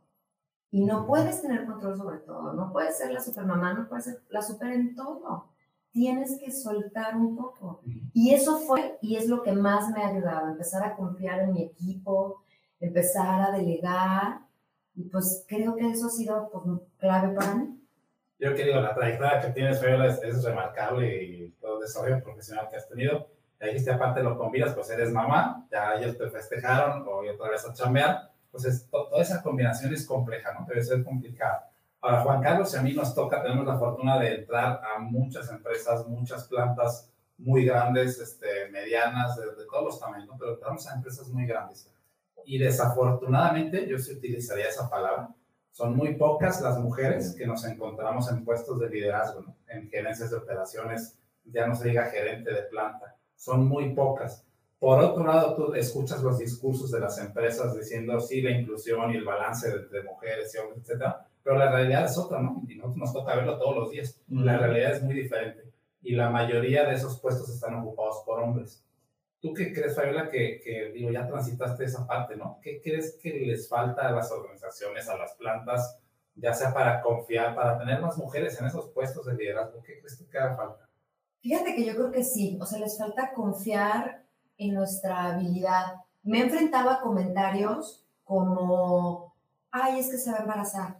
Y 0.71 0.83
no 0.83 1.05
puedes 1.05 1.41
tener 1.41 1.65
control 1.65 1.97
sobre 1.97 2.17
todo, 2.19 2.53
no 2.53 2.71
puedes 2.71 2.97
ser 2.97 3.11
la 3.11 3.19
supermamá, 3.19 3.73
no 3.73 3.87
puedes 3.87 4.05
ser 4.05 4.23
la 4.29 4.41
super 4.41 4.71
en 4.71 4.95
todo. 4.95 5.49
Tienes 5.91 6.37
que 6.37 6.51
soltar 6.51 7.15
un 7.15 7.37
poco. 7.37 7.81
Y 8.13 8.33
eso 8.33 8.59
fue, 8.59 8.97
y 9.01 9.15
es 9.15 9.29
lo 9.29 9.41
que 9.41 9.53
más 9.53 9.89
me 9.91 10.03
ha 10.03 10.09
ayudado, 10.09 10.49
empezar 10.49 10.83
a 10.83 10.95
confiar 10.95 11.39
en 11.39 11.53
mi 11.53 11.63
equipo, 11.63 12.43
empezar 12.79 13.41
a 13.41 13.57
delegar, 13.57 14.41
y 14.95 15.03
pues 15.03 15.45
creo 15.47 15.75
que 15.75 15.89
eso 15.89 16.07
ha 16.07 16.09
sido 16.09 16.49
pues, 16.51 16.81
clave 16.97 17.33
para 17.33 17.55
mí. 17.55 17.81
Yo 18.39 18.53
que 18.53 18.65
digo, 18.65 18.81
la 18.81 18.93
trayectoria 18.93 19.39
que 19.39 19.53
tienes, 19.53 19.79
Fabiola, 19.79 20.07
es, 20.07 20.21
es 20.23 20.43
remarcable 20.43 21.23
y 21.23 21.51
todo 21.51 21.75
el 21.75 21.81
desarrollo 21.81 22.21
profesional 22.21 22.69
que 22.69 22.75
has 22.75 22.89
tenido. 22.89 23.29
Ya 23.59 23.67
dijiste, 23.67 23.91
aparte 23.91 24.21
lo 24.21 24.37
combinas, 24.37 24.73
pues 24.73 24.89
eres 24.89 25.11
mamá, 25.11 25.65
ya 25.71 25.95
ellos 25.95 26.17
te 26.17 26.29
festejaron 26.29 27.07
o 27.07 27.21
otra 27.31 27.49
vez 27.49 27.65
a 27.65 27.73
chambear. 27.73 28.31
Pues 28.51 28.87
to, 28.89 29.07
toda 29.07 29.21
esa 29.21 29.41
combinación 29.41 29.93
es 29.93 30.05
compleja, 30.05 30.53
¿no? 30.53 30.65
Debe 30.65 30.83
ser 30.83 31.03
complicada. 31.03 31.69
Ahora, 32.01 32.21
Juan 32.21 32.41
Carlos 32.41 32.73
y 32.73 32.77
a 32.77 32.81
mí 32.81 32.93
nos 32.93 33.15
toca, 33.15 33.41
tenemos 33.41 33.65
la 33.65 33.79
fortuna 33.79 34.19
de 34.19 34.35
entrar 34.35 34.81
a 34.83 34.99
muchas 34.99 35.49
empresas, 35.49 36.07
muchas 36.07 36.47
plantas 36.47 37.11
muy 37.37 37.65
grandes, 37.65 38.19
este, 38.19 38.69
medianas, 38.69 39.35
de, 39.37 39.47
de 39.47 39.65
todos 39.69 39.85
los 39.85 39.99
tamaños, 39.99 40.27
¿no? 40.27 40.37
pero 40.37 40.53
entramos 40.53 40.87
a 40.87 40.95
empresas 40.95 41.27
muy 41.29 41.45
grandes. 41.45 41.91
Y 42.45 42.59
desafortunadamente, 42.59 43.87
yo 43.87 43.97
sí 43.97 44.13
utilizaría 44.13 44.67
esa 44.67 44.89
palabra, 44.89 45.29
son 45.71 45.95
muy 45.95 46.15
pocas 46.15 46.61
las 46.61 46.77
mujeres 46.77 47.35
que 47.35 47.47
nos 47.47 47.65
encontramos 47.65 48.31
en 48.31 48.45
puestos 48.45 48.79
de 48.79 48.89
liderazgo, 48.89 49.41
¿no? 49.41 49.55
en 49.67 49.89
gerencias 49.89 50.29
de 50.29 50.37
operaciones, 50.37 51.17
ya 51.43 51.67
no 51.67 51.75
se 51.75 51.89
diga 51.89 52.05
gerente 52.05 52.53
de 52.53 52.61
planta, 52.63 53.14
son 53.35 53.67
muy 53.67 53.93
pocas. 53.93 54.45
Por 54.79 54.99
otro 54.99 55.25
lado, 55.25 55.55
tú 55.55 55.73
escuchas 55.73 56.21
los 56.21 56.39
discursos 56.39 56.91
de 56.91 56.99
las 56.99 57.17
empresas 57.19 57.75
diciendo 57.75 58.19
sí, 58.19 58.41
la 58.41 58.51
inclusión 58.51 59.11
y 59.11 59.17
el 59.17 59.23
balance 59.23 59.69
de, 59.69 59.87
de 59.87 60.03
mujeres 60.03 60.53
y 60.53 60.57
hombres, 60.57 60.79
etcétera, 60.81 61.27
pero 61.43 61.57
la 61.57 61.71
realidad 61.71 62.05
es 62.05 62.17
otra, 62.17 62.41
¿no? 62.41 62.63
Y 62.67 62.75
nosotros 62.75 62.97
nos 62.97 63.13
toca 63.13 63.35
verlo 63.35 63.57
todos 63.57 63.75
los 63.75 63.91
días. 63.91 64.19
La 64.29 64.57
realidad 64.57 64.93
es 64.93 65.03
muy 65.03 65.13
diferente 65.13 65.71
y 66.05 66.15
la 66.15 66.29
mayoría 66.29 66.85
de 66.85 66.93
esos 66.93 67.19
puestos 67.19 67.49
están 67.49 67.75
ocupados 67.75 68.23
por 68.25 68.39
hombres. 68.39 68.83
¿Tú 69.39 69.53
qué 69.53 69.73
crees, 69.73 69.95
Fabiola, 69.95 70.29
que, 70.29 70.59
que, 70.63 70.91
digo, 70.91 71.11
ya 71.11 71.27
transitaste 71.27 71.85
esa 71.85 72.07
parte, 72.07 72.35
¿no? 72.35 72.59
¿Qué 72.61 72.81
crees 72.81 73.19
que 73.21 73.31
les 73.31 73.67
falta 73.67 74.07
a 74.07 74.11
las 74.11 74.31
organizaciones, 74.31 75.07
a 75.09 75.17
las 75.17 75.33
plantas, 75.33 75.99
ya 76.35 76.53
sea 76.53 76.73
para 76.73 77.01
confiar, 77.01 77.55
para 77.55 77.77
tener 77.77 78.01
más 78.01 78.17
mujeres 78.17 78.59
en 78.59 78.67
esos 78.67 78.89
puestos 78.89 79.25
de 79.25 79.35
liderazgo? 79.35 79.81
¿Qué 79.81 79.99
crees 79.99 80.15
que 80.17 80.37
haga 80.37 80.55
falta? 80.55 80.84
Fíjate 81.45 81.75
que 81.75 81.85
yo 81.85 81.93
creo 81.93 82.11
que 82.11 82.23
sí, 82.23 82.57
o 82.59 82.65
sea, 82.65 82.79
les 82.79 82.97
falta 82.97 83.31
confiar 83.33 84.23
en 84.57 84.73
nuestra 84.73 85.25
habilidad. 85.25 85.93
Me 86.23 86.39
he 86.39 86.41
enfrentado 86.41 86.89
a 86.89 87.01
comentarios 87.01 88.03
como, 88.23 89.35
ay, 89.69 89.99
es 89.99 90.09
que 90.09 90.17
se 90.17 90.31
va 90.31 90.37
a 90.39 90.41
embarazar, 90.41 90.99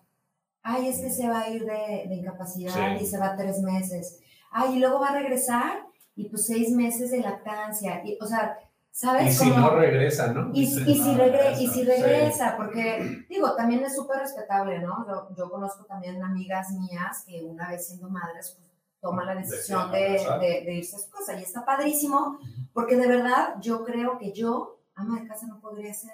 ay, 0.62 0.88
es 0.90 1.00
que 1.00 1.10
se 1.10 1.28
va 1.28 1.40
a 1.42 1.50
ir 1.50 1.66
de, 1.66 2.06
de 2.08 2.16
incapacidad 2.16 2.98
Sí. 3.00 3.04
y 3.04 3.08
se 3.08 3.18
va 3.18 3.36
tres 3.36 3.60
meses, 3.62 4.20
ay, 4.52 4.75
y 4.75 4.80
luego 4.80 5.00
va 5.00 5.08
a 5.08 5.14
regresar 5.16 5.84
y 6.16 6.30
pues 6.30 6.46
seis 6.46 6.70
meses 6.70 7.10
de 7.10 7.22
lactancia. 7.22 8.02
Y, 8.06 8.18
o 8.22 8.25
sea, 8.28 8.60
¿Sabes? 8.92 9.34
Y 9.42 9.44
si 9.44 9.50
Como- 9.52 9.60
no 9.72 9.75
regresa, 9.75 10.32
¿no? 10.32 10.52
y, 10.54 10.66
si- 10.68 10.90
y 10.90 10.96
si, 10.96 11.12
no, 11.16 11.18
regre- 11.18 11.52
eso, 11.52 11.62
y 11.64 11.68
si 11.68 11.74
sí. 11.82 11.84
regresa, 11.84 12.56
porque 12.56 13.25
digo, 13.28 13.54
también 13.58 13.84
es 13.84 13.94
súper 13.94 14.20
respetable, 14.20 14.80
¿no? 14.80 15.06
Yo, 15.06 15.36
yo 15.36 15.50
conozco 15.52 15.84
también 15.84 16.24
amigas 16.24 16.72
mías 16.72 17.25
que 17.28 17.44
una 17.44 17.68
vez 17.72 17.88
siendo 17.88 18.08
madres, 18.10 18.56
pues, 18.58 18.72
toman 19.02 19.28
la 19.28 19.36
decisión 19.36 19.92
de, 19.92 20.00
de- 20.40 20.64
de 20.66 20.74
irse 20.74 20.96
a 20.96 21.00
su 21.00 21.10
casa 21.10 21.38
y 21.40 21.44
está 21.44 21.64
padrísimo, 21.66 22.40
porque 22.74 22.96
de 22.96 23.08
verdad 23.08 23.56
yo 23.62 23.84
creo 23.84 24.18
que 24.18 24.32
yo, 24.32 24.80
ama 24.96 25.20
de 25.22 25.28
casa, 25.28 25.46
no 25.48 25.60
podría 25.60 25.94
ser. 25.94 26.12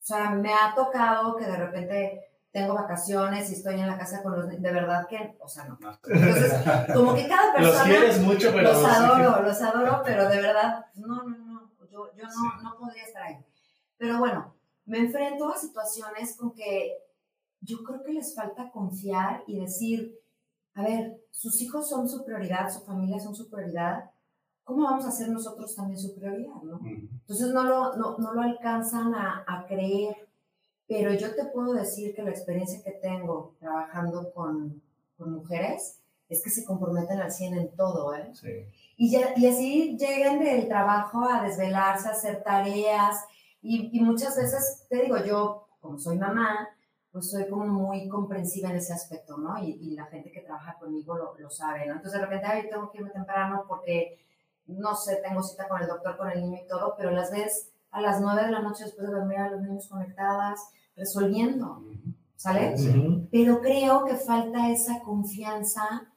O 0.00 0.04
sea, 0.08 0.30
me 0.30 0.52
ha 0.54 0.74
tocado 0.74 1.36
que 1.36 1.44
de 1.44 1.56
repente 1.56 2.24
tengo 2.50 2.74
vacaciones 2.74 3.50
y 3.50 3.54
estoy 3.54 3.74
en 3.80 3.86
la 3.86 3.98
casa 3.98 4.22
con 4.22 4.32
los 4.34 4.48
de 4.48 4.72
verdad 4.72 5.06
que, 5.06 5.36
o 5.40 5.48
sea, 5.48 5.64
no. 5.64 5.78
Entonces, 6.06 6.52
como 6.94 7.14
que 7.14 7.28
cada 7.28 7.46
Los 7.60 7.70
persona 7.72 7.84
quieres 7.84 8.20
mucho, 8.20 8.50
pero... 8.52 8.72
los 8.72 8.78
sí. 8.78 8.86
adoro, 8.86 9.42
los 9.42 9.60
adoro, 9.62 10.02
pero 10.04 10.28
de 10.28 10.40
verdad, 10.40 10.86
no, 10.94 11.24
no, 11.24 11.36
no, 11.36 11.70
yo, 11.90 12.10
yo 12.16 12.24
no, 12.24 12.30
Sí. 12.30 12.38
no 12.62 12.76
podría 12.78 13.04
estar 13.04 13.22
ahí. 13.22 13.36
Pero 13.98 14.18
bueno, 14.18 14.54
me 14.86 14.98
enfrento 15.00 15.52
a 15.52 15.58
situaciones 15.58 16.36
con 16.36 16.52
que 16.54 16.92
yo 17.60 17.82
creo 17.84 18.02
que 18.02 18.12
les 18.12 18.34
falta 18.34 18.70
confiar 18.70 19.42
y 19.46 19.60
decir, 19.60 20.18
a 20.74 20.82
ver, 20.84 21.20
sus 21.38 21.62
hijos 21.62 21.88
son 21.88 22.08
su 22.08 22.24
prioridad, 22.24 22.68
su 22.68 22.80
familia 22.80 23.20
son 23.20 23.32
su 23.32 23.48
prioridad, 23.48 24.10
¿cómo 24.64 24.82
vamos 24.82 25.06
a 25.06 25.12
ser 25.12 25.28
nosotros 25.28 25.72
también 25.76 25.96
su 25.96 26.12
prioridad? 26.16 26.60
¿no? 26.64 26.80
Entonces 26.84 27.54
no 27.54 27.62
lo, 27.62 27.96
no, 27.96 28.18
no 28.18 28.34
lo 28.34 28.42
alcanzan 28.42 29.14
a, 29.14 29.44
a 29.46 29.64
creer, 29.68 30.16
pero 30.88 31.14
yo 31.14 31.36
te 31.36 31.44
puedo 31.44 31.74
decir 31.74 32.12
que 32.12 32.24
la 32.24 32.30
experiencia 32.30 32.82
que 32.82 32.90
tengo 32.90 33.54
trabajando 33.60 34.32
con, 34.32 34.82
con 35.16 35.32
mujeres 35.32 36.00
es 36.28 36.42
que 36.42 36.50
se 36.50 36.64
comprometen 36.64 37.20
al 37.20 37.30
100 37.30 37.54
en 37.54 37.76
todo, 37.76 38.12
¿eh? 38.16 38.32
Sí. 38.34 38.66
Y, 38.96 39.12
ya, 39.12 39.32
y 39.36 39.46
así 39.46 39.96
llegan 39.96 40.40
del 40.40 40.66
trabajo 40.66 41.24
a 41.24 41.44
desvelarse, 41.44 42.08
a 42.08 42.12
hacer 42.12 42.42
tareas. 42.42 43.24
Y, 43.62 43.96
y 43.96 44.00
muchas 44.00 44.36
veces, 44.36 44.86
te 44.88 45.02
digo, 45.02 45.24
yo, 45.24 45.68
como 45.80 46.00
soy 46.00 46.18
mamá, 46.18 46.68
pues 47.12 47.30
soy 47.30 47.48
como 47.48 47.66
muy 47.66 48.08
comprensiva 48.08 48.70
en 48.70 48.76
ese 48.76 48.92
aspecto, 48.92 49.36
¿no? 49.38 49.58
Y, 49.62 49.70
y 49.80 49.96
la 49.96 50.06
gente 50.06 50.30
que 50.30 50.40
trabaja 50.40 50.78
conmigo 50.78 51.16
lo, 51.16 51.38
lo 51.38 51.50
sabe, 51.50 51.86
¿no? 51.86 51.94
Entonces 51.94 52.20
de 52.20 52.26
repente, 52.26 52.46
ay, 52.46 52.68
tengo 52.68 52.90
que 52.90 52.98
irme 52.98 53.10
temprano 53.10 53.64
porque, 53.66 54.18
no 54.66 54.94
sé, 54.94 55.16
tengo 55.16 55.42
cita 55.42 55.68
con 55.68 55.80
el 55.80 55.88
doctor, 55.88 56.16
con 56.16 56.30
el 56.30 56.42
niño 56.42 56.58
y 56.62 56.68
todo, 56.68 56.94
pero 56.96 57.10
las 57.10 57.30
ves 57.30 57.70
a 57.90 58.00
las 58.00 58.20
nueve 58.20 58.44
de 58.44 58.52
la 58.52 58.60
noche 58.60 58.84
después 58.84 59.08
de 59.08 59.14
dormir 59.14 59.38
a 59.38 59.50
los 59.50 59.62
niños 59.62 59.88
conectadas, 59.88 60.60
resolviendo, 60.96 61.82
¿sale? 62.36 62.74
Ujú. 62.74 63.28
pero 63.30 63.60
creo 63.60 64.04
que 64.04 64.16
falta 64.16 64.70
esa 64.70 65.00
confianza 65.00 66.12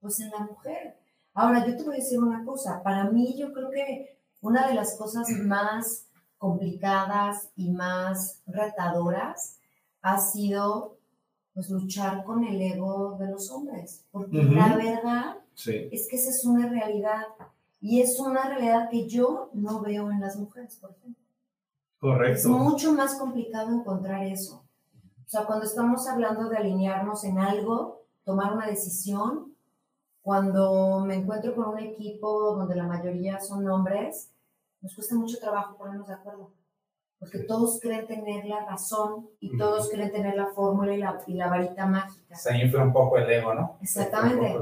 pues 0.00 0.18
en 0.20 0.30
la 0.30 0.40
mujer. 0.40 0.98
Ahora, 1.34 1.64
yo 1.66 1.76
te 1.76 1.82
voy 1.84 1.94
a 1.94 1.98
decir 1.98 2.18
una 2.18 2.44
cosa, 2.44 2.82
para 2.82 3.04
mí 3.04 3.36
yo 3.38 3.52
creo 3.52 3.70
que 3.70 4.18
una 4.40 4.66
de 4.66 4.74
las 4.74 4.96
cosas 4.96 5.28
más 5.30 6.06
complicadas 6.38 7.50
y 7.54 7.70
más 7.70 8.42
retadoras 8.46 9.60
ha 10.02 10.18
sido 10.18 10.98
pues 11.54 11.68
luchar 11.70 12.24
con 12.24 12.44
el 12.44 12.60
ego 12.60 13.16
de 13.18 13.28
los 13.30 13.50
hombres, 13.50 14.04
porque 14.10 14.42
la 14.42 14.74
verdad 14.76 15.36
Sí. 15.54 15.88
es 15.92 16.08
que 16.08 16.16
esa 16.16 16.30
es 16.30 16.44
una 16.46 16.66
realidad 16.68 17.24
y 17.80 18.00
es 18.00 18.18
una 18.18 18.48
realidad 18.48 18.88
que 18.90 19.06
yo 19.06 19.50
no 19.52 19.80
veo 19.80 20.10
en 20.10 20.20
las 20.20 20.36
mujeres, 20.36 20.76
por 20.76 20.90
ejemplo. 20.92 21.22
Es 21.22 21.98
Correcto. 22.00 22.48
mucho 22.48 22.92
más 22.94 23.16
complicado 23.16 23.68
encontrar 23.70 24.24
eso. 24.24 24.64
O 25.26 25.28
sea, 25.28 25.44
cuando 25.46 25.66
estamos 25.66 26.08
hablando 26.08 26.48
de 26.48 26.56
alinearnos 26.56 27.22
en 27.24 27.38
algo, 27.38 28.02
tomar 28.24 28.54
una 28.54 28.66
decisión, 28.66 29.54
cuando 30.22 31.00
me 31.04 31.16
encuentro 31.16 31.54
con 31.54 31.68
un 31.68 31.78
equipo 31.80 32.54
donde 32.56 32.76
la 32.76 32.86
mayoría 32.86 33.40
son 33.40 33.68
hombres, 33.68 34.30
nos 34.80 34.94
cuesta 34.94 35.14
mucho 35.16 35.38
trabajo 35.38 35.76
ponernos 35.76 36.08
de 36.08 36.14
acuerdo. 36.14 36.50
Porque 37.22 37.38
Sí. 37.38 37.46
todos 37.46 37.78
creen 37.80 38.04
tener 38.08 38.44
la 38.46 38.66
razón 38.66 39.28
y 39.38 39.56
todos 39.56 39.88
creen 39.90 40.10
tener 40.10 40.34
la 40.34 40.46
fórmula 40.48 40.92
y 40.92 40.98
la, 40.98 41.22
y 41.28 41.34
la 41.34 41.46
varita 41.48 41.86
mágica. 41.86 42.34
Se 42.34 42.58
infla 42.58 42.82
un 42.82 42.92
poco 42.92 43.16
el 43.16 43.30
ego, 43.30 43.54
¿no? 43.54 43.78
Exactamente. 43.80 44.56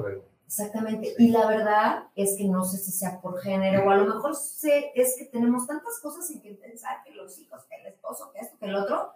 Exactamente. 0.44 1.14
Y 1.18 1.30
la 1.30 1.46
verdad 1.46 2.04
es 2.14 2.36
que 2.36 2.44
no 2.44 2.62
sé 2.64 2.76
si 2.76 2.90
sea 2.92 3.18
por 3.22 3.40
género 3.40 3.86
o 3.86 3.90
a 3.90 3.96
lo 3.96 4.04
mejor 4.14 4.34
sé, 4.36 4.90
es 4.94 5.16
que 5.16 5.24
tenemos 5.24 5.66
tantas 5.66 5.98
cosas 6.02 6.28
en 6.32 6.42
que 6.42 6.52
pensar, 6.52 6.98
que 7.02 7.12
los 7.14 7.38
hijos, 7.38 7.62
que 7.64 7.76
el 7.76 7.86
esposo, 7.86 8.30
que 8.32 8.40
esto, 8.40 8.58
que 8.58 8.66
el 8.66 8.74
otro, 8.74 9.10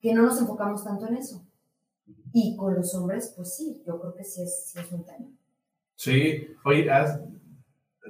que 0.00 0.12
no 0.12 0.22
nos 0.22 0.40
enfocamos 0.40 0.82
tanto 0.82 1.06
en 1.06 1.18
eso. 1.18 1.42
Y 2.32 2.56
con 2.56 2.74
los 2.74 2.92
hombres, 2.96 3.32
pues 3.36 3.54
sí, 3.54 3.80
yo 3.86 4.00
creo 4.00 4.14
que 4.16 4.24
sí 4.24 4.42
es, 4.42 4.64
sí 4.66 4.78
es 4.80 4.90
un 4.90 5.04
tema. 5.04 5.26
Sí, 5.94 6.48
oye, 6.64 6.90
has- 6.90 7.20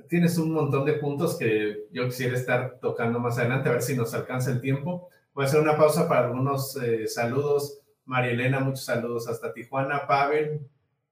tienes 0.09 0.39
un 0.39 0.53
montón 0.53 0.85
de 0.85 0.95
puntos 0.95 1.37
que 1.37 1.87
yo 1.91 2.05
quisiera 2.07 2.35
estar 2.35 2.79
tocando 2.81 3.19
más 3.19 3.39
adelante, 3.39 3.69
a 3.69 3.73
ver 3.73 3.83
si 3.83 3.97
nos 3.97 4.15
alcanza 4.15 4.51
el 4.51 4.61
tiempo. 4.61 5.09
Voy 5.35 5.45
a 5.45 5.49
hacer 5.49 5.61
una 5.61 5.77
pausa 5.77 6.09
para 6.09 6.27
algunos 6.27 6.77
eh, 6.77 7.07
saludos. 7.07 7.81
María 8.05 8.33
Elena, 8.33 8.61
muchos 8.61 8.85
saludos 8.85 9.29
hasta 9.29 9.53
Tijuana. 9.53 10.07
Pavel, 10.07 10.61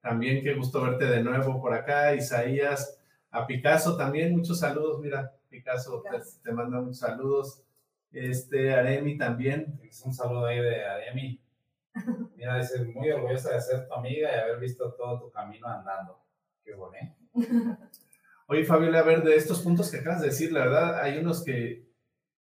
también 0.01 0.43
qué 0.43 0.55
gusto 0.55 0.83
verte 0.83 1.07
de 1.07 1.23
nuevo 1.23 1.61
por 1.61 1.75
acá. 1.75 2.15
Isaías, 2.15 2.99
a 3.31 3.47
Picasso 3.47 3.97
también, 3.97 4.37
muchos 4.37 4.61
saludos. 4.61 5.01
Mira, 5.01 5.33
Picasso, 5.49 6.01
te, 6.03 6.11
Picasso. 6.11 6.41
te 6.43 6.53
manda 6.53 6.81
muchos 6.81 6.99
saludos. 6.99 7.63
Este, 8.13 8.73
Aremi 8.73 9.19
también. 9.19 9.81
Es 9.83 10.03
un 10.03 10.15
saludo 10.15 10.47
ahí 10.47 10.61
de 10.61 10.85
Ademi. 10.85 11.41
Mira, 12.37 12.59
dice, 12.59 12.85
muy 12.85 13.11
orgullosa 13.11 13.55
de 13.55 13.61
ser 13.61 13.87
tu 13.87 13.95
amiga 13.95 14.31
y 14.31 14.41
haber 14.41 14.59
visto 14.59 14.93
todo 14.93 15.21
tu 15.21 15.31
camino 15.31 15.67
andando. 15.67 16.21
Qué 16.65 16.75
bonito. 16.75 17.15
Oye, 18.47 18.65
Fabiola, 18.65 18.99
a 18.99 19.03
ver, 19.05 19.23
de 19.23 19.37
estos 19.37 19.63
puntos 19.63 19.91
que 19.91 19.99
acabas 19.99 20.21
de 20.21 20.27
decir, 20.29 20.53
la 20.53 20.61
verdad, 20.61 21.01
hay 21.01 21.19
unos 21.19 21.43
que 21.43 21.89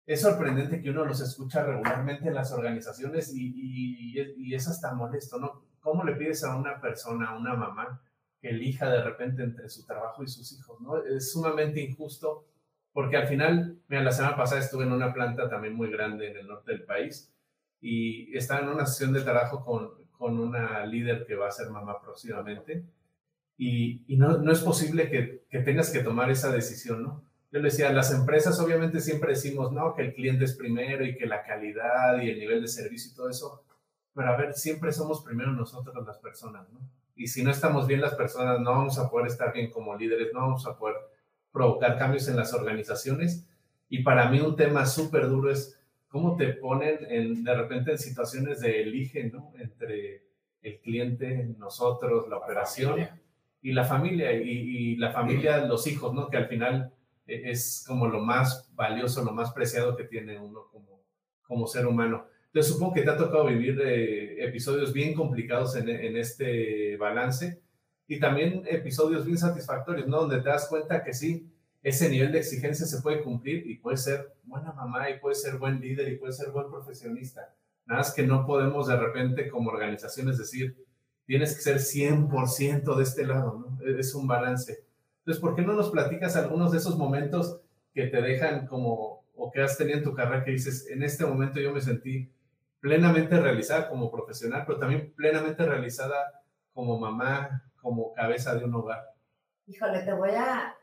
es 0.06 0.22
sorprendente 0.22 0.80
que 0.80 0.90
uno 0.90 1.04
los 1.04 1.20
escucha 1.20 1.64
regularmente 1.64 2.28
en 2.28 2.34
las 2.34 2.50
organizaciones 2.52 3.32
y, 3.34 4.54
es 4.54 4.68
hasta 4.68 4.94
molesto, 4.94 5.38
¿no? 5.38 5.64
¿Cómo 5.80 6.04
le 6.04 6.14
pides 6.16 6.44
a 6.44 6.56
una 6.56 6.80
persona, 6.80 7.30
a 7.30 7.36
una 7.36 7.54
mamá, 7.54 8.02
que 8.40 8.50
elija 8.50 8.90
de 8.90 9.02
repente 9.02 9.42
entre 9.42 9.68
su 9.68 9.84
trabajo 9.84 10.22
y 10.22 10.28
sus 10.28 10.50
hijos, 10.52 10.80
¿no? 10.80 11.02
Es 11.02 11.32
sumamente 11.32 11.80
injusto 11.80 12.46
porque 12.92 13.16
al 13.16 13.26
final, 13.28 13.78
mira, 13.88 14.02
la 14.02 14.12
semana 14.12 14.36
pasada 14.36 14.60
estuve 14.60 14.84
en 14.84 14.92
una 14.92 15.12
planta 15.12 15.48
también 15.48 15.74
muy 15.74 15.90
grande 15.90 16.30
en 16.30 16.38
el 16.38 16.48
norte 16.48 16.72
del 16.72 16.84
país 16.84 17.32
y 17.80 18.36
estaba 18.36 18.60
en 18.60 18.68
una 18.68 18.86
sesión 18.86 19.12
de 19.12 19.22
trabajo 19.22 19.64
con, 19.64 19.92
con 20.10 20.38
una 20.38 20.84
líder 20.86 21.26
que 21.26 21.36
va 21.36 21.48
a 21.48 21.52
ser 21.52 21.70
mamá 21.70 22.00
próximamente 22.00 22.84
y, 23.56 24.04
y 24.06 24.16
no, 24.16 24.38
no 24.38 24.52
es 24.52 24.60
posible 24.60 25.10
que, 25.10 25.44
que 25.48 25.60
tengas 25.60 25.90
que 25.90 26.02
tomar 26.02 26.30
esa 26.30 26.50
decisión, 26.52 27.02
¿no? 27.02 27.24
Yo 27.52 27.58
le 27.58 27.68
decía, 27.68 27.92
las 27.92 28.12
empresas 28.12 28.58
obviamente 28.60 29.00
siempre 29.00 29.34
decimos, 29.34 29.72
no, 29.72 29.94
que 29.94 30.02
el 30.02 30.14
cliente 30.14 30.44
es 30.46 30.56
primero 30.56 31.04
y 31.04 31.16
que 31.16 31.26
la 31.26 31.42
calidad 31.42 32.20
y 32.22 32.30
el 32.30 32.38
nivel 32.38 32.62
de 32.62 32.68
servicio 32.68 33.12
y 33.12 33.14
todo 33.14 33.28
eso, 33.28 33.64
pero 34.14 34.28
a 34.28 34.36
ver, 34.36 34.54
siempre 34.54 34.90
somos 34.92 35.22
primero 35.22 35.52
nosotros 35.52 36.06
las 36.06 36.18
personas, 36.18 36.68
¿no? 36.70 36.80
Y 37.14 37.26
si 37.26 37.44
no 37.44 37.50
estamos 37.50 37.86
bien 37.86 38.00
las 38.00 38.14
personas, 38.14 38.58
no 38.60 38.70
vamos 38.70 38.98
a 38.98 39.10
poder 39.10 39.26
estar 39.26 39.52
bien 39.52 39.70
como 39.70 39.96
líderes, 39.96 40.32
no 40.32 40.40
vamos 40.40 40.66
a 40.66 40.76
poder 40.76 40.96
provocar 41.52 41.98
cambios 41.98 42.26
en 42.28 42.36
las 42.36 42.54
organizaciones. 42.54 43.46
Y 43.88 44.02
para 44.02 44.30
mí 44.30 44.40
un 44.40 44.56
tema 44.56 44.86
súper 44.86 45.28
duro 45.28 45.50
es 45.50 45.78
cómo 46.08 46.36
te 46.36 46.48
ponen 46.54 46.98
en, 47.08 47.44
de 47.44 47.54
repente 47.54 47.92
en 47.92 47.98
situaciones 47.98 48.60
de 48.60 48.82
elige, 48.82 49.30
¿no? 49.30 49.52
Entre 49.58 50.24
el 50.62 50.80
cliente, 50.80 51.54
nosotros, 51.58 52.28
la 52.28 52.38
operación 52.38 52.92
familia. 52.92 53.21
Y 53.62 53.72
la 53.72 53.84
familia, 53.84 54.32
y, 54.32 54.96
la 54.96 55.12
familia, 55.12 55.64
los 55.64 55.86
hijos, 55.86 56.12
¿no? 56.12 56.28
Que 56.28 56.36
al 56.36 56.48
final 56.48 56.92
eh, 57.26 57.42
es 57.46 57.84
como 57.86 58.08
lo 58.08 58.20
más 58.20 58.68
valioso, 58.74 59.24
lo 59.24 59.32
más 59.32 59.52
preciado 59.52 59.96
que 59.96 60.04
tiene 60.04 60.38
uno 60.38 60.66
como, 60.70 61.00
como 61.42 61.66
ser 61.66 61.86
humano. 61.86 62.26
Entonces 62.46 62.72
supongo 62.72 62.94
que 62.94 63.02
te 63.02 63.10
ha 63.10 63.16
tocado 63.16 63.46
vivir 63.46 63.80
eh, 63.80 64.44
episodios 64.44 64.92
bien 64.92 65.14
complicados 65.14 65.76
en, 65.76 65.88
en 65.88 66.16
este 66.16 66.96
balance 66.96 67.62
y 68.08 68.18
también 68.18 68.64
episodios 68.66 69.24
bien 69.24 69.38
satisfactorios, 69.38 70.08
¿no? 70.08 70.22
Donde 70.22 70.40
te 70.40 70.48
das 70.48 70.68
cuenta 70.68 71.04
que 71.04 71.14
sí, 71.14 71.48
ese 71.82 72.08
nivel 72.08 72.32
de 72.32 72.38
exigencia 72.38 72.84
se 72.84 73.00
puede 73.00 73.22
cumplir 73.22 73.68
y 73.68 73.76
puede 73.76 73.96
ser 73.96 74.34
buena 74.42 74.72
mamá 74.72 75.08
y 75.08 75.18
puede 75.18 75.36
ser 75.36 75.56
buen 75.56 75.80
líder 75.80 76.12
y 76.12 76.16
puede 76.16 76.32
ser 76.32 76.50
buen 76.50 76.68
profesionista. 76.68 77.54
Nada 77.86 78.00
más 78.00 78.14
que 78.14 78.24
no 78.24 78.44
podemos 78.44 78.88
de 78.88 78.96
repente 78.96 79.48
como 79.48 79.70
organizaciones 79.70 80.38
decir, 80.38 80.76
tienes 81.26 81.54
que 81.54 81.62
ser 81.62 81.78
100% 81.78 82.96
de 82.96 83.02
este 83.02 83.26
lado, 83.26 83.58
¿no? 83.58 83.86
Es 83.86 84.14
un 84.14 84.26
balance. 84.26 84.84
Entonces, 85.18 85.40
¿por 85.40 85.54
qué 85.54 85.62
no 85.62 85.74
nos 85.74 85.90
platicas 85.90 86.36
algunos 86.36 86.72
de 86.72 86.78
esos 86.78 86.98
momentos 86.98 87.60
que 87.94 88.06
te 88.06 88.20
dejan 88.20 88.66
como, 88.66 89.24
o 89.34 89.50
que 89.50 89.62
has 89.62 89.76
tenido 89.76 89.98
en 89.98 90.04
tu 90.04 90.14
carrera 90.14 90.44
que 90.44 90.50
dices, 90.50 90.88
en 90.88 91.02
este 91.02 91.24
momento 91.24 91.60
yo 91.60 91.72
me 91.72 91.80
sentí 91.80 92.32
plenamente 92.80 93.38
realizada 93.38 93.88
como 93.88 94.10
profesional, 94.10 94.64
pero 94.66 94.80
también 94.80 95.12
plenamente 95.14 95.64
realizada 95.64 96.42
como 96.72 96.98
mamá, 96.98 97.62
como 97.80 98.12
cabeza 98.12 98.54
de 98.54 98.64
un 98.64 98.74
hogar? 98.74 99.02
Híjole, 99.66 100.02
te 100.02 100.12
voy 100.12 100.30
a, 100.30 100.74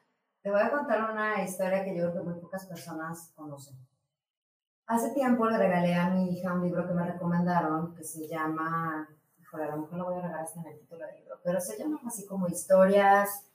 te 0.41 0.49
voy 0.49 0.61
a 0.61 0.71
contar 0.71 1.11
una 1.11 1.43
historia 1.43 1.83
que 1.83 1.97
yo 1.97 2.11
creo 2.11 2.13
que 2.13 2.29
muy 2.29 2.39
pocas 2.39 2.65
personas 2.67 3.33
conocen. 3.35 3.77
Hace 4.87 5.13
tiempo 5.13 5.45
le 5.47 5.57
regalé 5.57 5.93
a 5.93 6.09
mi 6.09 6.31
hija 6.31 6.53
un 6.53 6.63
libro 6.63 6.87
que 6.87 6.93
me 6.93 7.05
recomendaron 7.05 7.93
que 7.93 8.03
se 8.03 8.27
llama, 8.27 9.07
híjole, 9.49 9.63
a 9.63 9.75
lo 9.75 9.81
mejor 9.81 9.97
lo 9.97 10.05
voy 10.05 10.17
a 10.19 10.21
regalar 10.21 10.47
en 10.55 10.65
el 10.67 10.79
título 10.79 11.05
del 11.07 11.15
libro, 11.17 11.39
pero 11.43 11.59
se 11.59 11.77
llama 11.77 11.99
así 12.05 12.25
como 12.25 12.47
historias 12.47 13.45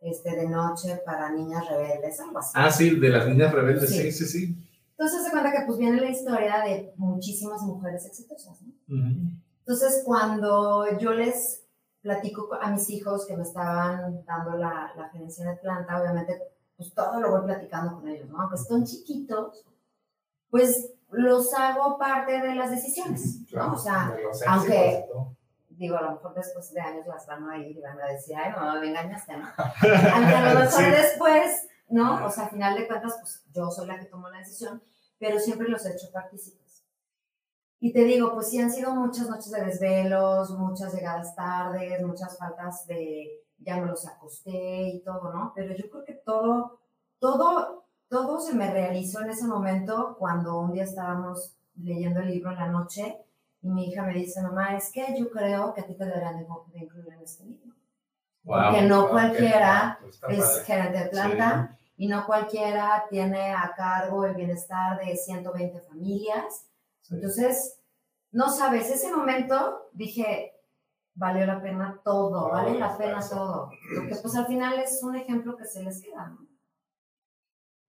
este, 0.00 0.34
de 0.36 0.48
noche 0.48 1.00
para 1.06 1.30
niñas 1.30 1.68
rebeldes, 1.68 2.18
algo 2.20 2.38
así. 2.38 2.52
Ah, 2.54 2.70
sí, 2.70 2.98
de 2.98 3.08
las 3.08 3.26
niñas 3.28 3.52
rebeldes, 3.52 3.90
Sí. 3.90 4.10
sí, 4.10 4.12
sí, 4.12 4.24
sí. 4.26 4.68
Entonces 4.90 5.24
se 5.24 5.30
cuenta 5.30 5.52
que 5.52 5.64
pues 5.66 5.78
viene 5.78 6.00
la 6.00 6.10
historia 6.10 6.60
de 6.62 6.92
muchísimas 6.96 7.62
mujeres 7.62 8.04
exitosas, 8.06 8.60
¿no? 8.62 8.72
Ujú. 8.88 9.30
Entonces, 9.60 10.02
cuando 10.04 10.98
yo 10.98 11.12
les 11.12 11.62
platico 12.00 12.48
a 12.60 12.70
mis 12.70 12.88
hijos 12.90 13.26
que 13.26 13.36
me 13.36 13.42
estaban 13.42 14.24
dando 14.24 14.56
la, 14.56 14.92
la 14.96 15.08
gerencia 15.10 15.48
de 15.50 15.56
planta, 15.56 16.00
obviamente, 16.00 16.40
pues 16.76 16.92
todo 16.94 17.20
lo 17.20 17.30
voy 17.30 17.42
platicando 17.46 17.94
con 17.96 18.08
ellos, 18.08 18.28
¿no? 18.28 18.40
Aunque 18.40 18.56
están 18.56 18.84
chiquitos, 18.84 19.64
pues 20.50 20.92
los 21.10 21.52
hago 21.54 21.98
parte 21.98 22.40
de 22.40 22.54
las 22.54 22.70
decisiones, 22.70 23.40
¿no? 23.52 23.72
O 23.74 23.76
sea, 23.78 24.14
aunque- 24.48 25.06
digo, 25.70 25.96
a 25.98 26.02
lo 26.02 26.12
mejor 26.12 26.34
después 26.34 26.72
de 26.72 26.80
años 26.80 27.06
las 27.06 27.26
van 27.26 27.48
a 27.50 27.58
ir 27.58 27.76
y 27.76 27.80
van 27.82 28.00
a 28.00 28.06
decir, 28.06 28.34
ay, 28.36 28.50
mamá, 28.52 28.80
me 28.80 28.88
engañaste, 28.88 29.36
¿no? 29.36 29.46
Aunque 29.56 30.34
a 30.34 30.54
lo 30.54 30.60
mejor 30.60 30.82
Sí. 30.84 30.90
después, 30.90 31.68
¿no? 31.90 32.24
O 32.24 32.30
sea, 32.30 32.44
al 32.44 32.50
final 32.50 32.74
de 32.76 32.86
cuentas, 32.86 33.16
pues 33.20 33.44
yo 33.52 33.70
soy 33.70 33.86
la 33.86 33.98
que 33.98 34.06
tomo 34.06 34.28
la 34.30 34.38
decisión, 34.38 34.82
pero 35.18 35.38
siempre 35.38 35.68
los 35.68 35.84
he 35.84 35.92
hecho 35.92 36.10
partícipes. 36.10 36.82
Y 37.78 37.92
te 37.92 38.04
digo, 38.04 38.32
pues 38.32 38.48
sí 38.48 38.58
han 38.58 38.70
sido 38.72 38.94
muchas 38.94 39.28
noches 39.28 39.50
de 39.50 39.64
desvelos, 39.66 40.50
muchas 40.52 40.94
llegadas 40.94 41.34
tardes, 41.36 42.02
muchas 42.02 42.38
faltas 42.38 42.86
de 42.86 43.42
ya 43.58 43.76
me 43.76 43.86
los 43.86 44.06
acosté 44.06 44.88
y 44.88 45.00
todo, 45.02 45.30
¿no? 45.32 45.52
Pero 45.54 45.74
yo 45.74 45.90
creo 45.90 46.04
que 46.04 46.14
todo, 46.14 46.80
todo, 47.18 47.85
todo 48.08 48.40
se 48.40 48.54
me 48.54 48.70
realizó 48.70 49.20
en 49.22 49.30
ese 49.30 49.46
momento 49.46 50.16
cuando 50.18 50.60
un 50.60 50.72
día 50.72 50.84
estábamos 50.84 51.56
leyendo 51.76 52.20
el 52.20 52.28
libro 52.28 52.52
en 52.52 52.58
la 52.58 52.68
noche 52.68 53.18
y 53.62 53.68
mi 53.68 53.88
hija 53.88 54.02
me 54.02 54.14
dice, 54.14 54.42
mamá, 54.42 54.76
es 54.76 54.90
que 54.92 55.14
yo 55.18 55.30
creo 55.30 55.74
que 55.74 55.80
a 55.80 55.86
ti 55.86 55.94
te 55.94 56.04
deberían 56.04 56.38
de, 56.38 56.46
incluir 56.78 57.12
en 57.12 57.20
este 57.20 57.44
libro. 57.44 57.74
Porque 58.44 58.82
no 58.82 59.04
Ok, 59.04 59.10
cualquiera 59.10 59.98
es 60.28 60.44
padre. 60.44 60.64
gerente 60.64 60.98
de 60.98 61.06
planta 61.06 61.76
y 61.96 62.06
no 62.06 62.26
cualquiera 62.26 63.06
tiene 63.10 63.52
a 63.52 63.72
cargo 63.76 64.24
el 64.24 64.34
bienestar 64.34 64.98
de 64.98 65.16
120 65.16 65.80
familias. 65.80 66.68
Sí. 67.02 67.14
Entonces, 67.14 67.80
no 68.30 68.48
sabes, 68.50 68.90
ese 68.90 69.10
momento 69.10 69.88
dije, 69.92 70.52
valió 71.14 71.44
la 71.46 71.60
pena 71.60 72.00
todo, 72.04 72.50
vale 72.50 72.78
la 72.78 72.96
pena 72.96 73.18
todo. 73.28 73.70
Porque 73.96 74.14
pues 74.22 74.36
al 74.36 74.46
final 74.46 74.78
es 74.78 75.02
un 75.02 75.16
ejemplo 75.16 75.56
que 75.56 75.64
se 75.64 75.82
les 75.82 76.00
queda, 76.02 76.28
¿no? 76.28 76.46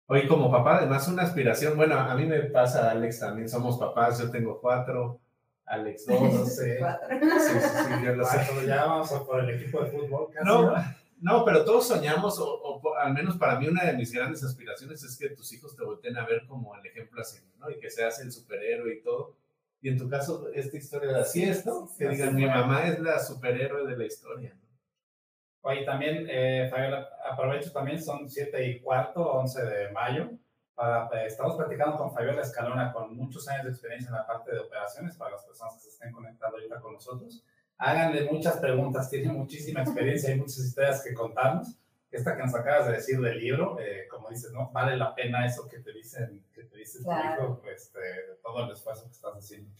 Oye, 0.06 0.28
como 0.28 0.50
papá, 0.50 0.78
además 0.78 1.09
una 1.09 1.23
aspiración, 1.23 1.76
bueno, 1.76 1.99
a 1.99 2.14
mí 2.14 2.26
me 2.26 2.40
pasa, 2.42 2.90
Alex, 2.90 3.21
también 3.21 3.49
somos 3.49 3.78
papás, 3.78 4.18
yo 4.18 4.30
tengo 4.30 4.61
cuatro, 4.61 5.21
Alex 5.64 6.06
dos, 6.06 6.21
No 6.35 6.44
sé. 6.44 6.76
Cuatro. 6.78 7.09
sí, 7.21 7.50
sí, 7.61 7.68
sí, 7.87 8.04
yo 8.04 8.14
lo 8.16 8.25
sé. 8.25 8.37
Cuatro, 8.37 8.62
ya 8.66 8.85
vamos 8.85 9.12
a 9.12 9.25
por 9.25 9.40
el 9.40 9.50
equipo 9.50 9.82
de 9.82 9.90
fútbol 9.90 10.28
casi. 10.32 10.47
No, 10.47 10.75
no, 11.23 11.44
pero 11.44 11.64
todos 11.64 11.87
soñamos, 11.87 12.38
o, 12.40 12.82
al 12.97 13.14
menos 13.14 13.37
para 13.37 13.59
mí 13.59 13.68
una 13.68 13.85
de 13.85 13.92
mis 13.92 14.12
grandes 14.12 14.42
aspiraciones 14.42 15.04
es 15.04 15.16
que 15.16 15.30
tus 15.30 15.52
hijos 15.52 15.76
te 15.76 15.85
volteen 15.85 16.16
a 16.16 16.26
ver 16.26 16.47
como 16.47 16.75
el 16.76 16.85
ejemplo 16.85 17.21
así, 17.21 17.38
¿no? 17.59 17.71
Y 17.71 17.78
que 17.78 17.90
seas 17.90 18.21
el 18.21 18.32
superhéroe 18.32 18.94
y 18.94 19.02
todo. 19.02 19.37
Y 19.80 19.88
en 19.88 19.99
tu 19.99 20.09
caso, 20.09 20.49
esta 20.52 20.76
historia 20.76 21.16
así 21.18 21.44
es, 21.44 21.64
¿no? 21.64 21.88
Que 21.97 22.09
digan, 22.09 22.35
mi 22.35 22.44
mamá 22.44 22.88
es 22.88 22.99
la 22.99 23.21
superhéroe 23.21 23.87
de 23.88 23.97
la 23.97 24.04
historia, 24.04 24.52
¿no? 24.54 24.62
Oye, 25.61 25.85
también, 25.85 26.26
eh, 26.28 26.66
Fabiola, 26.68 27.09
aprovecho 27.32 27.72
también, 27.72 28.02
son 28.02 28.28
7 28.28 28.66
y 28.66 28.80
cuarto, 28.80 29.32
11 29.32 29.62
de 29.64 29.90
mayo. 29.90 30.30
Para, 30.74 31.06
eh, 31.12 31.26
estamos 31.26 31.56
platicando 31.56 31.96
con 31.96 32.12
Fabiola 32.12 32.42
Escalona, 32.42 32.92
con 32.92 33.14
muchos 33.16 33.46
años 33.48 33.64
de 33.64 33.70
experiencia 33.70 34.08
en 34.08 34.14
la 34.16 34.26
parte 34.26 34.52
de 34.52 34.60
operaciones, 34.60 35.16
para 35.16 35.32
las 35.32 35.44
personas 35.44 35.74
que 35.74 35.80
se 35.80 35.88
estén 35.90 36.12
conectando 36.12 36.56
ahorita 36.56 36.80
con 36.80 36.94
nosotros. 36.94 37.44
Háganle 37.78 38.30
muchas 38.30 38.56
preguntas, 38.58 39.10
tiene 39.10 39.32
muchísima 39.32 39.82
experiencia 39.82 40.32
y 40.34 40.38
muchas 40.38 40.58
historias 40.60 41.02
que 41.02 41.14
contarnos. 41.14 41.78
Esta 42.10 42.36
que 42.36 42.42
nos 42.42 42.54
acabas 42.54 42.86
de 42.86 42.92
decir 42.92 43.18
del 43.20 43.38
libro, 43.38 43.78
eh, 43.80 44.06
como 44.10 44.28
dices, 44.28 44.52
¿no? 44.52 44.70
Vale 44.70 44.96
la 44.96 45.14
pena 45.14 45.46
eso 45.46 45.66
que 45.66 45.78
te 45.78 45.92
dicen, 45.92 46.44
que 46.54 46.64
te 46.64 46.76
dice 46.76 46.98
tu 46.98 47.04
Claro. 47.04 47.42
hijo, 47.42 47.62
este, 47.74 48.00
de 48.00 48.34
todo 48.42 48.64
el 48.66 48.70
esfuerzo 48.72 49.04
que 49.06 49.12
estás 49.12 49.32
haciendo. 49.34 49.70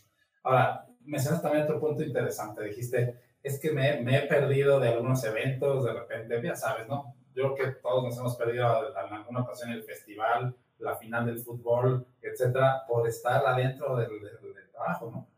Ahora, 0.42 0.87
mencionas 1.04 1.42
también 1.42 1.64
otro 1.64 1.78
punto 1.78 2.02
interesante. 2.02 2.64
Dijiste, 2.64 3.21
es 3.42 3.61
que 3.61 3.71
me, 3.71 4.00
me 4.00 4.16
he 4.16 4.27
perdido 4.27 4.81
de 4.81 4.88
algunos 4.88 5.22
eventos, 5.24 5.85
de 5.85 5.92
repente, 5.92 6.40
ya 6.42 6.57
sabes, 6.57 6.88
¿no? 6.88 7.14
Yo 7.35 7.55
creo 7.55 7.73
que 7.73 7.77
todos 7.81 8.05
nos 8.05 8.18
hemos 8.18 8.37
perdido 8.37 8.90
en 8.90 9.14
alguna 9.14 9.40
ocasión 9.40 9.71
el 9.71 9.83
festival, 9.85 10.55
la 10.79 10.97
final 10.97 11.27
del 11.27 11.38
fútbol, 11.38 12.07
etcétera, 12.21 12.83
por 12.88 13.07
estar 13.09 13.45
adentro 13.47 13.97
del, 13.97 14.09
del- 14.21 14.55
del 14.55 14.71
trabajo, 14.71 15.11
¿no? 15.11 15.29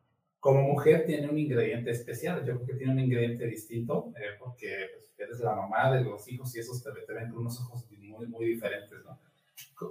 Como 0.41 0.61
mujer 0.63 1.07
tiene 1.07 1.29
un 1.29 1.39
ingrediente 1.39 1.91
especial, 1.91 2.45
yo 2.45 2.55
creo 2.57 2.67
que 2.67 2.75
tiene 2.75 2.93
un 2.93 3.01
ingrediente 3.01 3.47
distinto, 3.47 4.13
eh, 4.17 4.37
porque 4.39 4.89
pues, 4.93 5.13
eres 5.19 5.41
la 5.41 5.55
mamá 5.55 5.91
de 5.93 6.03
los 6.03 6.27
hijos 6.29 6.55
y 6.55 6.61
esos 6.61 6.83
te, 6.83 6.91
te 6.93 7.13
ven 7.13 7.31
con 7.31 7.41
unos 7.41 7.61
ojos 7.61 7.87
muy, 7.99 8.27
muy 8.27 8.47
diferentes, 8.47 9.03
¿no? 9.05 9.19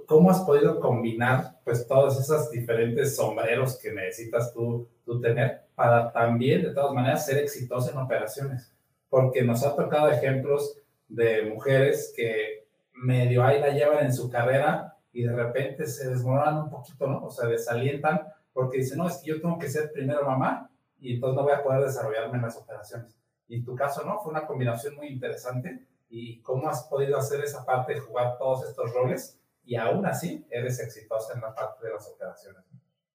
¿Cómo 0.06 0.30
has 0.30 0.40
podido 0.40 0.80
combinar, 0.80 1.60
pues, 1.64 1.86
todos 1.86 2.18
esos 2.20 2.50
diferentes 2.50 3.16
sombreros 3.16 3.78
que 3.78 3.92
necesitas 3.92 4.52
tú, 4.52 4.88
tú 5.04 5.20
tener 5.20 5.62
para 5.74 6.12
también, 6.12 6.62
de 6.62 6.70
todas 6.74 6.92
maneras, 6.94 7.26
ser 7.26 7.38
exitosa 7.38 7.90
en 7.92 7.98
operaciones? 7.98 8.72
Porque 9.08 9.42
nos 9.42 9.64
ha 9.64 9.74
tocado 9.76 10.08
ejemplos 10.10 10.76
de 11.14 11.42
mujeres 11.44 12.12
que 12.16 12.66
medio 12.92 13.44
ahí 13.44 13.60
la 13.60 13.70
llevan 13.70 14.04
en 14.04 14.12
su 14.12 14.30
carrera 14.30 14.96
y 15.12 15.22
de 15.22 15.32
repente 15.32 15.86
se 15.86 16.10
desmoronan 16.10 16.64
un 16.64 16.70
poquito, 16.70 17.06
¿no? 17.06 17.24
O 17.24 17.30
se 17.30 17.46
desalientan 17.46 18.22
porque 18.52 18.78
dicen, 18.78 18.98
no, 18.98 19.08
es 19.08 19.18
que 19.18 19.30
yo 19.30 19.40
tengo 19.40 19.58
que 19.58 19.68
ser 19.68 19.92
primero 19.92 20.24
mamá 20.24 20.70
y 20.98 21.14
entonces 21.14 21.36
no 21.36 21.42
voy 21.44 21.52
a 21.52 21.62
poder 21.62 21.84
desarrollarme 21.84 22.36
en 22.36 22.42
las 22.42 22.56
operaciones. 22.56 23.16
Y 23.46 23.56
en 23.56 23.64
tu 23.64 23.74
caso, 23.74 24.04
¿no? 24.04 24.20
Fue 24.20 24.32
una 24.32 24.46
combinación 24.46 24.96
muy 24.96 25.08
interesante. 25.08 25.86
¿Y 26.08 26.40
cómo 26.42 26.68
has 26.68 26.84
podido 26.84 27.18
hacer 27.18 27.42
esa 27.44 27.64
parte 27.64 27.94
de 27.94 28.00
jugar 28.00 28.38
todos 28.38 28.68
estos 28.68 28.92
roles 28.92 29.40
y 29.64 29.76
aún 29.76 30.06
así 30.06 30.46
eres 30.50 30.78
exitosa 30.80 31.34
en 31.34 31.40
la 31.40 31.54
parte 31.54 31.86
de 31.86 31.92
las 31.92 32.08
operaciones? 32.08 32.62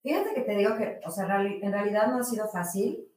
Fíjate 0.01 0.33
que 0.33 0.41
te 0.41 0.55
digo 0.55 0.75
que, 0.77 0.99
o 1.05 1.11
sea, 1.11 1.25
en 1.41 1.71
realidad 1.71 2.07
no 2.07 2.19
ha 2.19 2.23
sido 2.23 2.47
fácil, 2.47 3.07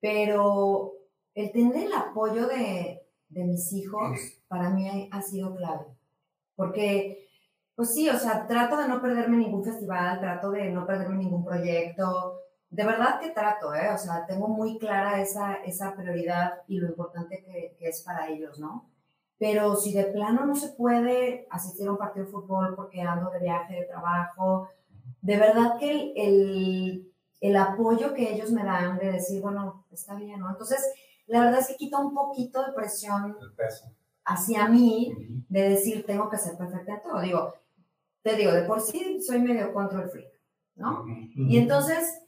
pero 0.00 0.94
el 1.34 1.52
tener 1.52 1.86
el 1.86 1.92
apoyo 1.92 2.46
de, 2.46 3.07
de 3.28 3.44
mis 3.44 3.72
hijos 3.72 4.18
para 4.48 4.70
mí 4.70 5.08
ha 5.12 5.22
sido 5.22 5.54
clave. 5.54 5.86
Porque, 6.56 7.28
pues 7.74 7.94
sí, 7.94 8.08
o 8.08 8.18
sea, 8.18 8.46
trato 8.46 8.76
de 8.76 8.88
no 8.88 9.00
perderme 9.00 9.36
ningún 9.36 9.64
festival, 9.64 10.20
trato 10.20 10.50
de 10.50 10.70
no 10.70 10.86
perderme 10.86 11.18
ningún 11.18 11.44
proyecto. 11.44 12.40
De 12.70 12.84
verdad 12.84 13.20
que 13.20 13.30
trato, 13.30 13.74
¿eh? 13.74 13.90
O 13.94 13.98
sea, 13.98 14.26
tengo 14.26 14.48
muy 14.48 14.78
clara 14.78 15.20
esa, 15.20 15.54
esa 15.64 15.94
prioridad 15.94 16.62
y 16.66 16.78
lo 16.78 16.88
importante 16.88 17.42
que, 17.44 17.76
que 17.78 17.88
es 17.88 18.02
para 18.02 18.28
ellos, 18.28 18.58
¿no? 18.58 18.90
Pero 19.38 19.76
si 19.76 19.92
de 19.92 20.04
plano 20.04 20.44
no 20.44 20.56
se 20.56 20.70
puede 20.70 21.46
asistir 21.50 21.86
a 21.86 21.92
un 21.92 21.98
partido 21.98 22.26
de 22.26 22.32
fútbol 22.32 22.74
porque 22.74 23.02
ando 23.02 23.30
de 23.30 23.38
viaje, 23.38 23.74
de 23.76 23.84
trabajo, 23.84 24.68
de 25.22 25.36
verdad 25.36 25.78
que 25.78 25.90
el, 25.90 26.12
el, 26.16 27.12
el 27.40 27.56
apoyo 27.56 28.14
que 28.14 28.32
ellos 28.32 28.50
me 28.50 28.64
dan 28.64 28.98
de 28.98 29.12
decir, 29.12 29.40
bueno, 29.40 29.84
está 29.92 30.16
bien, 30.16 30.40
¿no? 30.40 30.50
Entonces, 30.50 30.84
la 31.28 31.40
verdad 31.44 31.60
es 31.60 31.68
que 31.68 31.76
quita 31.76 31.98
un 31.98 32.12
poquito 32.14 32.64
de 32.66 32.72
presión 32.72 33.36
hacia 34.24 34.68
mí 34.68 35.12
de 35.48 35.70
decir, 35.70 36.04
tengo 36.06 36.28
que 36.28 36.36
ser 36.38 36.56
perfecta 36.58 36.94
en 36.94 37.02
todo. 37.02 37.20
Digo, 37.20 37.54
te 38.22 38.36
digo, 38.36 38.52
de 38.52 38.62
por 38.62 38.80
sí 38.80 39.20
soy 39.22 39.40
medio 39.40 39.72
control 39.72 40.10
freak, 40.10 40.28
¿no? 40.76 41.04
Y 41.36 41.58
entonces, 41.58 42.20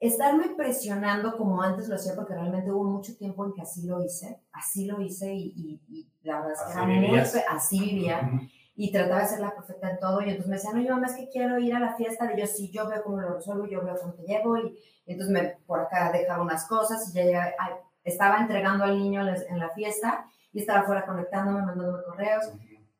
estarme 0.00 0.50
presionando 0.56 1.36
como 1.36 1.62
antes 1.62 1.88
lo 1.88 1.94
hacía, 1.96 2.14
porque 2.14 2.34
realmente 2.34 2.70
hubo 2.72 2.84
mucho 2.84 3.16
tiempo 3.16 3.44
en 3.44 3.52
que 3.52 3.62
así 3.62 3.86
lo 3.86 4.02
hice, 4.02 4.40
así 4.52 4.86
lo 4.86 5.00
hice 5.00 5.32
y, 5.34 5.52
y- 5.56 5.80
y 5.88 6.12
la 6.22 6.40
verdad 6.40 6.52
es 6.54 6.60
que 6.62 6.72
era 6.72 6.82
muy, 6.86 6.94
vivías. 7.06 7.34
así 7.50 7.80
vivía 7.80 8.30
y 8.76 8.92
trataba 8.92 9.20
de 9.20 9.26
ser 9.28 9.40
la 9.40 9.54
perfecta 9.54 9.90
en 9.90 9.98
todo. 10.00 10.20
Y 10.22 10.30
entonces 10.30 10.48
me 10.48 10.56
decían, 10.56 10.74
no, 10.76 10.82
yo 10.82 10.94
mamá, 10.94 11.06
es 11.06 11.16
que 11.16 11.28
quiero 11.28 11.58
ir 11.58 11.74
a 11.74 11.80
la 11.80 11.94
fiesta. 11.96 12.26
De 12.26 12.40
yo, 12.40 12.46
sí, 12.46 12.70
yo 12.70 12.88
veo 12.88 13.02
cómo 13.02 13.20
lo 13.20 13.34
resuelvo, 13.34 13.66
yo 13.66 13.84
veo 13.84 13.94
cómo 14.00 14.14
te 14.14 14.22
llevo. 14.22 14.56
Y, 14.56 14.78
entonces 15.06 15.32
me, 15.34 15.42
por 15.66 15.80
acá 15.80 16.10
dejaba 16.12 16.42
unas 16.42 16.66
cosas 16.66 17.08
y 17.10 17.12
ya 17.12 17.24
llegaba- 17.24 17.52
ay, 17.58 17.72
estaba 18.04 18.38
entregando 18.40 18.84
al 18.84 18.98
niño 18.98 19.22
en 19.26 19.58
la 19.58 19.70
fiesta 19.70 20.26
y 20.52 20.60
estaba 20.60 20.80
afuera 20.80 21.06
conectándome, 21.06 21.62
mandándome 21.62 22.02
correos. 22.04 22.44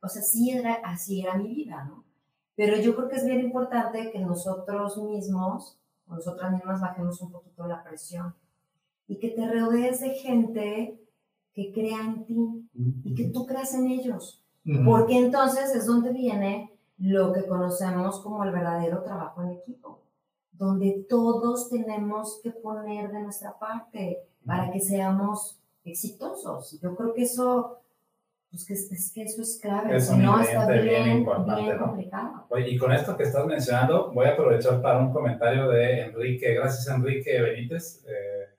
O 0.01 0.09
sea, 0.09 0.23
sí 0.23 0.51
era, 0.51 0.75
así 0.85 1.23
era 1.23 1.37
mi 1.37 1.49
vida, 1.49 1.85
¿no? 1.85 2.05
Pero 2.57 2.77
yo 2.77 2.95
creo 2.95 3.09
que 3.09 3.17
es 3.17 3.25
bien 3.25 3.41
importante 3.41 4.11
que 4.11 4.19
nosotros 4.19 4.99
mismos, 4.99 5.79
o 6.07 6.15
nosotras 6.15 6.53
mismas, 6.53 6.81
bajemos 6.81 7.21
un 7.21 7.33
poquito 7.33 7.67
la 7.67 7.83
presión 7.83 8.35
y 9.07 9.19
que 9.19 9.31
te 9.31 9.51
rodees 9.51 10.01
de 10.01 10.11
gente 10.11 11.01
que 11.55 11.73
crea 11.73 12.01
en 12.01 12.25
ti 12.25 12.69
y 13.05 13.15
que 13.15 13.25
tú 13.25 13.47
creas 13.47 13.75
en 13.75 13.87
ellos. 13.89 14.45
Porque 14.85 15.19
entonces 15.19 15.75
es 15.75 15.87
donde 15.87 16.13
viene 16.13 16.79
lo 16.99 17.33
que 17.33 17.47
conocemos 17.47 18.21
como 18.21 18.45
el 18.45 18.53
verdadero 18.53 19.03
trabajo 19.03 19.43
en 19.43 19.53
equipo, 19.53 20.03
donde 20.61 21.07
todos 21.09 21.71
tenemos 21.71 22.39
que 22.43 22.51
poner 22.51 23.11
de 23.11 23.21
nuestra 23.21 23.59
parte 23.59 24.19
para 24.45 24.71
que 24.71 24.79
seamos 24.79 25.59
exitosos. 25.87 26.79
Yo 26.83 26.95
creo 26.95 27.15
que 27.15 27.23
eso, 27.23 27.81
pues 28.51 28.67
que 28.67 28.75
es, 28.75 29.13
que 29.15 29.23
eso 29.23 29.41
es 29.41 29.59
clave, 29.59 29.97
Es 29.97 30.11
un 30.11 30.23
no 30.23 30.39
está 30.39 30.67
bien 30.67 30.85
bien, 30.85 31.11
importante, 31.17 31.63
bien 31.63 31.79
¿no? 31.79 31.87
complicado. 31.87 32.47
Oye, 32.51 32.69
y 32.69 32.77
con 32.77 32.93
esto 32.93 33.17
que 33.17 33.23
estás 33.23 33.47
mencionando, 33.47 34.13
voy 34.13 34.27
a 34.27 34.33
aprovechar 34.33 34.83
para 34.83 34.99
un 34.99 35.11
comentario 35.11 35.67
de 35.71 36.03
Enrique, 36.03 36.53
gracias 36.53 36.95
Enrique 36.95 37.41
Benítez, 37.41 38.05
eh, 38.07 38.55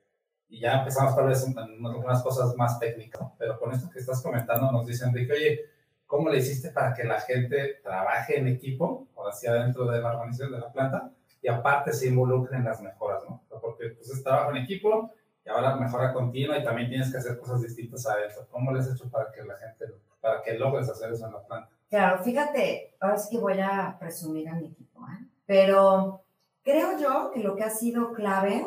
y 0.49 0.59
ya 0.59 0.79
empezamos 0.79 1.15
tal 1.15 1.27
vez 1.27 1.47
en 1.47 1.55
algunas 1.85 2.23
cosas 2.23 2.55
más 2.55 2.79
técnicas, 2.79 3.29
pero 3.37 3.59
con 3.59 3.71
esto 3.73 3.91
que 3.91 3.99
estás 3.99 4.23
comentando 4.23 4.71
nos 4.71 4.87
dice 4.87 5.05
Enrique, 5.05 5.33
oye, 5.33 5.59
¿cómo 6.07 6.29
le 6.29 6.39
hiciste 6.39 6.71
para 6.71 6.95
que 6.95 7.03
la 7.03 7.21
gente 7.21 7.75
trabaje 7.83 8.39
en 8.39 8.47
equipo, 8.47 9.07
o 9.13 9.27
hacia 9.27 9.53
dentro 9.53 9.85
de 9.85 10.01
la 10.01 10.13
organización 10.13 10.51
de 10.53 10.59
la 10.59 10.71
planta, 10.71 11.11
y 11.41 11.47
aparte 11.47 11.93
se 11.93 12.07
involucre 12.07 12.57
en 12.57 12.65
las 12.65 12.81
mejoras, 12.81 13.23
¿no? 13.27 13.41
Porque 13.61 13.89
pues 13.89 14.09
es 14.09 14.23
trabajo 14.23 14.51
en 14.51 14.57
equipo, 14.57 15.11
y 15.45 15.49
ahora 15.49 15.75
mejora 15.75 16.13
continua, 16.13 16.57
y 16.57 16.63
también 16.63 16.89
tienes 16.89 17.11
que 17.11 17.17
hacer 17.17 17.39
cosas 17.39 17.61
distintas 17.61 18.05
adentro. 18.05 18.47
¿Cómo 18.51 18.71
le 18.71 18.79
has 18.79 18.91
hecho 18.91 19.09
para 19.09 19.31
que 19.31 19.43
la 19.43 19.57
gente, 19.57 19.85
para 20.19 20.41
que 20.43 20.53
logres 20.53 20.89
hacer 20.89 21.11
eso 21.11 21.25
en 21.25 21.33
la 21.33 21.43
planta? 21.43 21.69
Claro, 21.89 22.23
fíjate, 22.23 22.95
ahora 22.99 23.17
sí 23.17 23.35
que 23.35 23.41
voy 23.41 23.59
a 23.59 23.97
presumir 23.99 24.47
a 24.49 24.55
mi 24.55 24.67
equipo, 24.67 25.01
¿eh? 25.07 25.25
pero 25.45 26.23
creo 26.63 26.97
yo 26.97 27.31
que 27.33 27.41
lo 27.41 27.55
que 27.55 27.63
ha 27.63 27.69
sido 27.69 28.13
clave 28.13 28.65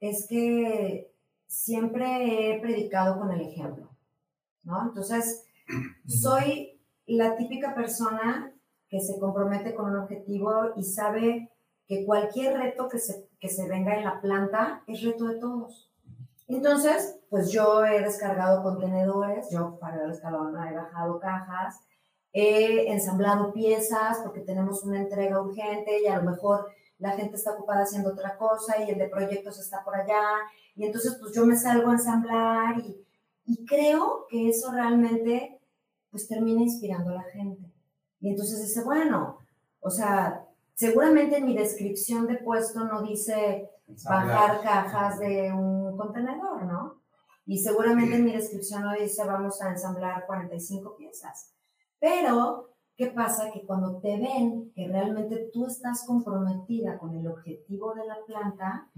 es 0.00 0.26
que 0.26 1.12
siempre 1.46 2.56
he 2.56 2.60
predicado 2.60 3.18
con 3.18 3.30
el 3.30 3.42
ejemplo, 3.42 3.90
¿no? 4.62 4.82
Entonces, 4.82 5.44
soy 6.06 6.80
la 7.06 7.36
típica 7.36 7.74
persona 7.74 8.52
que 8.88 9.00
se 9.00 9.18
compromete 9.18 9.74
con 9.74 9.90
un 9.90 9.98
objetivo 9.98 10.72
y 10.76 10.82
sabe 10.82 11.51
que 11.92 12.06
cualquier 12.06 12.56
reto 12.56 12.88
que 12.88 12.98
se, 12.98 13.28
que 13.38 13.50
se 13.50 13.68
venga 13.68 13.94
en 13.94 14.04
la 14.04 14.18
planta 14.22 14.82
es 14.86 15.02
reto 15.02 15.26
de 15.26 15.38
todos. 15.38 15.92
Entonces, 16.48 17.20
pues 17.28 17.52
yo 17.52 17.84
he 17.84 18.00
descargado 18.00 18.62
contenedores, 18.62 19.50
yo 19.50 19.78
para 19.78 20.02
el 20.02 20.10
escalón 20.10 20.56
he 20.66 20.74
bajado 20.74 21.20
cajas, 21.20 21.80
he 22.32 22.90
ensamblado 22.90 23.52
piezas 23.52 24.20
porque 24.24 24.40
tenemos 24.40 24.82
una 24.84 25.02
entrega 25.02 25.42
urgente 25.42 26.00
y 26.00 26.06
a 26.06 26.16
lo 26.16 26.30
mejor 26.30 26.66
la 26.96 27.10
gente 27.10 27.36
está 27.36 27.52
ocupada 27.52 27.82
haciendo 27.82 28.12
otra 28.12 28.38
cosa 28.38 28.82
y 28.82 28.90
el 28.90 28.98
de 28.98 29.10
proyectos 29.10 29.60
está 29.60 29.84
por 29.84 29.94
allá 29.94 30.24
y 30.74 30.86
entonces 30.86 31.18
pues 31.20 31.34
yo 31.34 31.44
me 31.44 31.56
salgo 31.56 31.90
a 31.90 31.94
ensamblar 31.94 32.78
y, 32.78 33.06
y 33.44 33.66
creo 33.66 34.24
que 34.30 34.48
eso 34.48 34.72
realmente 34.72 35.60
pues 36.10 36.26
termina 36.26 36.62
inspirando 36.62 37.10
a 37.10 37.16
la 37.16 37.24
gente. 37.24 37.70
Y 38.18 38.30
entonces 38.30 38.62
dice, 38.62 38.82
bueno, 38.82 39.40
o 39.80 39.90
sea, 39.90 40.48
seguramente 40.82 41.36
en 41.36 41.46
mi 41.46 41.54
descripción 41.54 42.26
de 42.26 42.38
puesto 42.38 42.84
no 42.84 43.02
dice 43.02 43.70
bajar 44.04 44.60
cajas 44.62 45.20
de 45.20 45.52
un 45.52 45.96
contenedor, 45.96 46.64
¿no? 46.64 47.02
Y 47.46 47.58
seguramente 47.58 48.16
en 48.16 48.24
mi 48.24 48.32
descripción 48.32 48.82
no 48.82 48.92
dice 48.92 49.24
vamos 49.24 49.62
a 49.62 49.70
ensamblar 49.70 50.26
45 50.26 50.96
piezas. 50.96 51.52
Pero, 52.00 52.70
¿qué 52.96 53.06
pasa? 53.06 53.52
Que 53.52 53.64
cuando 53.64 54.00
te 54.00 54.18
ven 54.18 54.72
que 54.74 54.88
realmente 54.88 55.50
tú 55.52 55.66
estás 55.66 56.04
comprometida 56.04 56.98
con 56.98 57.14
el 57.14 57.28
objetivo 57.28 57.94
de 57.94 58.04
la 58.04 58.16
planta, 58.26 58.90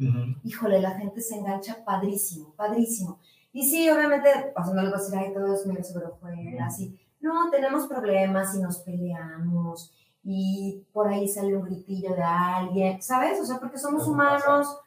híjole, 0.42 0.80
la 0.80 0.92
gente 0.92 1.20
se 1.20 1.36
engancha 1.36 1.84
padrísimo, 1.84 2.54
padrísimo. 2.54 3.18
Y 3.52 3.62
sí, 3.68 3.90
obviamente, 3.90 4.30
o 4.56 4.64
sea, 4.64 4.72
no 4.72 4.80
les 4.80 4.90
voy 4.90 5.00
a 5.00 5.02
decir, 5.02 5.18
ay, 5.18 5.34
todo 5.34 5.52
es 5.52 5.88
sobre 5.92 6.08
fuera, 6.18 6.66
así. 6.66 6.98
No, 7.20 7.50
tenemos 7.50 7.86
problemas 7.86 8.54
y 8.54 8.60
nos 8.60 8.78
peleamos 8.78 9.92
y 10.24 10.86
por 10.92 11.06
ahí 11.06 11.28
sale 11.28 11.54
un 11.54 11.64
gritillo 11.64 12.14
de 12.14 12.22
alguien, 12.22 13.02
¿sabes? 13.02 13.38
O 13.40 13.44
sea, 13.44 13.60
porque 13.60 13.78
somos 13.78 14.08
humanos, 14.08 14.80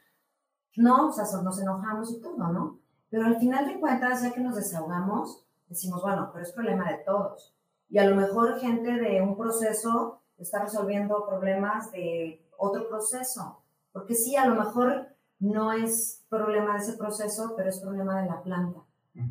¿no? 0.76 1.10
O 1.10 1.12
sea, 1.12 1.26
nos 1.42 1.62
enojamos 1.62 2.12
y 2.12 2.20
todo, 2.20 2.48
¿no? 2.52 2.80
Pero 3.10 3.28
al 3.28 3.38
final 3.38 3.68
de 3.68 3.80
cuentas, 3.80 4.24
ya 4.24 4.34
que 4.34 4.42
nos 4.42 4.56
desahogamos, 4.56 5.46
decimos, 5.68 6.02
bueno, 6.02 6.32
pero 6.34 6.44
es 6.44 6.52
problema 6.52 6.92
de 6.92 6.98
todos. 7.06 7.54
Y 7.90 8.00
a 8.00 8.06
lo 8.06 8.16
mejor 8.16 8.60
gente 8.60 8.92
de 8.94 9.22
un 9.22 9.38
proceso 9.38 10.22
está 10.38 10.64
resolviendo 10.64 11.26
problemas 11.28 11.92
de 11.92 12.46
otro 12.58 12.90
proceso. 12.90 13.62
Porque 13.94 14.16
sí, 14.16 14.36
a 14.36 14.46
lo 14.46 14.56
mejor 14.56 15.08
no 15.40 15.72
es 15.72 16.26
problema 16.30 16.74
de 16.74 16.80
ese 16.80 16.94
proceso, 16.94 17.54
pero 17.56 17.70
es 17.70 17.80
problema 17.80 18.22
de 18.22 18.28
la 18.28 18.42
planta. 18.42 18.82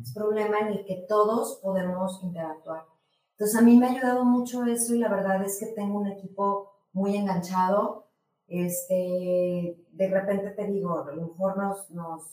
Es 0.01 0.13
problema 0.13 0.59
en 0.59 0.67
el 0.67 0.85
que 0.85 1.05
todos 1.07 1.59
podemos 1.61 2.21
interactuar. 2.23 2.85
Entonces 3.37 3.55
a 3.55 3.61
mí 3.61 3.77
me 3.77 3.85
ha 3.85 3.91
ayudado 3.91 4.25
mucho 4.25 4.65
eso 4.65 4.95
y 4.95 4.97
la 4.97 5.09
verdad 5.09 5.43
es 5.43 5.59
que 5.59 5.67
tengo 5.67 5.99
un 5.99 6.07
equipo 6.07 6.71
muy 6.91 7.15
enganchado. 7.15 8.07
Este, 8.47 9.77
de 9.91 10.09
repente 10.09 10.49
te 10.49 10.65
digo, 10.65 10.97
a 10.99 11.11
lo 11.11 11.27
mejor 11.27 11.55
nos, 11.55 11.87
nos 11.91 12.23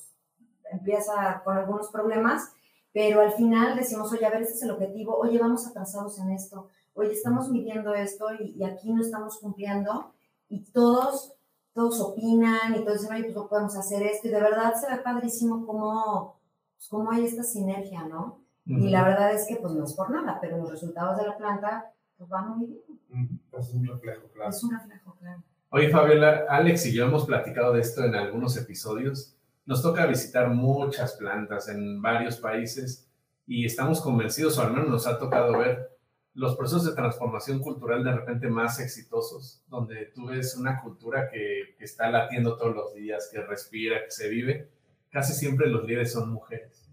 empieza 0.72 1.42
con 1.44 1.58
algunos 1.58 1.90
problemas, 1.90 2.52
pero 2.90 3.20
al 3.20 3.32
final 3.32 3.76
decimos, 3.76 4.10
oye, 4.12 4.24
a 4.24 4.30
ver, 4.30 4.42
este 4.42 4.54
es 4.54 4.62
el 4.62 4.70
objetivo, 4.70 5.14
oye, 5.18 5.38
vamos 5.38 5.66
atrasados 5.66 6.18
en 6.20 6.30
esto, 6.30 6.68
oye, 6.94 7.12
estamos 7.12 7.50
midiendo 7.50 7.92
esto 7.94 8.28
y, 8.32 8.64
aquí 8.64 8.90
no 8.90 9.02
estamos 9.02 9.38
cumpliendo 9.40 10.14
y 10.48 10.64
todos, 10.72 11.34
todos 11.74 12.00
opinan 12.00 12.76
y 12.76 12.82
todos 12.82 13.02
dicen, 13.02 13.14
oye, 13.14 13.24
pues 13.24 13.36
no 13.36 13.48
podemos 13.48 13.76
hacer 13.76 14.02
esto 14.04 14.28
y 14.28 14.30
de 14.30 14.40
verdad 14.40 14.72
se 14.74 14.90
ve 14.90 15.02
padrísimo 15.02 15.66
cómo, 15.66 16.38
pues, 16.76 16.88
cómo 16.88 17.10
hay 17.10 17.26
esta 17.26 17.42
sinergia, 17.42 18.04
¿no? 18.04 18.43
Y 18.66 18.88
la 18.90 19.04
verdad 19.04 19.32
es 19.32 19.46
que 19.46 19.56
pues 19.56 19.72
no 19.74 19.84
es 19.84 19.92
por 19.92 20.10
nada, 20.10 20.38
pero 20.40 20.58
los 20.58 20.70
resultados 20.70 21.18
de 21.18 21.26
la 21.26 21.36
planta 21.36 21.92
pues 22.16 22.28
van 22.28 22.58
muy 22.58 22.66
bien. 22.66 23.40
Es 23.52 23.72
un 23.74 23.86
reflejo, 23.86 24.28
claro. 24.28 24.50
Es 24.50 24.64
un 24.64 24.70
reflejo, 24.72 25.16
claro. 25.20 25.42
Oye, 25.70 25.90
Fabiola, 25.90 26.44
Alex 26.48 26.86
y 26.86 26.94
yo 26.94 27.04
hemos 27.04 27.26
platicado 27.26 27.72
de 27.72 27.80
esto 27.80 28.04
en 28.04 28.14
algunos 28.14 28.56
episodios 28.56 29.34
nos 29.66 29.82
toca 29.82 30.06
visitar 30.06 30.50
muchas 30.50 31.14
plantas 31.14 31.68
en 31.68 32.02
varios 32.02 32.36
países 32.36 33.08
y 33.46 33.64
estamos 33.64 34.00
convencidos, 34.00 34.58
o 34.58 34.62
al 34.62 34.72
menos 34.72 34.88
nos 34.88 35.06
ha 35.06 35.18
tocado 35.18 35.58
ver, 35.58 35.90
los 36.34 36.56
procesos 36.56 36.84
de 36.84 36.94
transformación 36.94 37.60
cultural 37.60 38.02
de 38.02 38.12
repente 38.12 38.48
más 38.48 38.80
exitosos, 38.80 39.62
donde 39.68 40.06
tú 40.14 40.26
ves 40.26 40.56
una 40.56 40.80
cultura 40.82 41.28
que, 41.30 41.76
está 41.78 42.10
latiendo 42.10 42.56
todos 42.56 42.74
los 42.74 42.94
días, 42.94 43.28
que 43.32 43.40
respira, 43.42 44.02
que 44.04 44.10
se 44.10 44.28
vive, 44.28 44.70
casi 45.10 45.32
siempre 45.32 45.68
los 45.68 45.84
líderes 45.84 46.12
son 46.12 46.30
mujeres. 46.30 46.83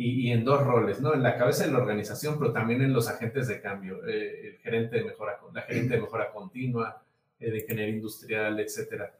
Y, 0.00 0.30
en 0.30 0.44
dos 0.44 0.64
roles, 0.64 1.00
¿no? 1.00 1.12
En 1.12 1.24
la 1.24 1.36
cabeza 1.36 1.66
de 1.66 1.72
la 1.72 1.78
organización, 1.78 2.38
pero 2.38 2.52
también 2.52 2.82
en 2.82 2.92
los 2.92 3.08
agentes 3.08 3.48
de 3.48 3.60
cambio, 3.60 4.06
eh, 4.06 4.50
el 4.50 4.58
gerente 4.58 4.96
de 4.96 5.04
mejora, 5.04 5.40
la 5.52 5.62
gerente 5.62 5.94
de 5.94 6.02
mejora 6.02 6.30
continua, 6.30 7.02
eh, 7.40 7.50
de 7.50 7.58
ingeniería 7.58 7.96
industrial, 7.96 8.60
etcétera. 8.60 9.12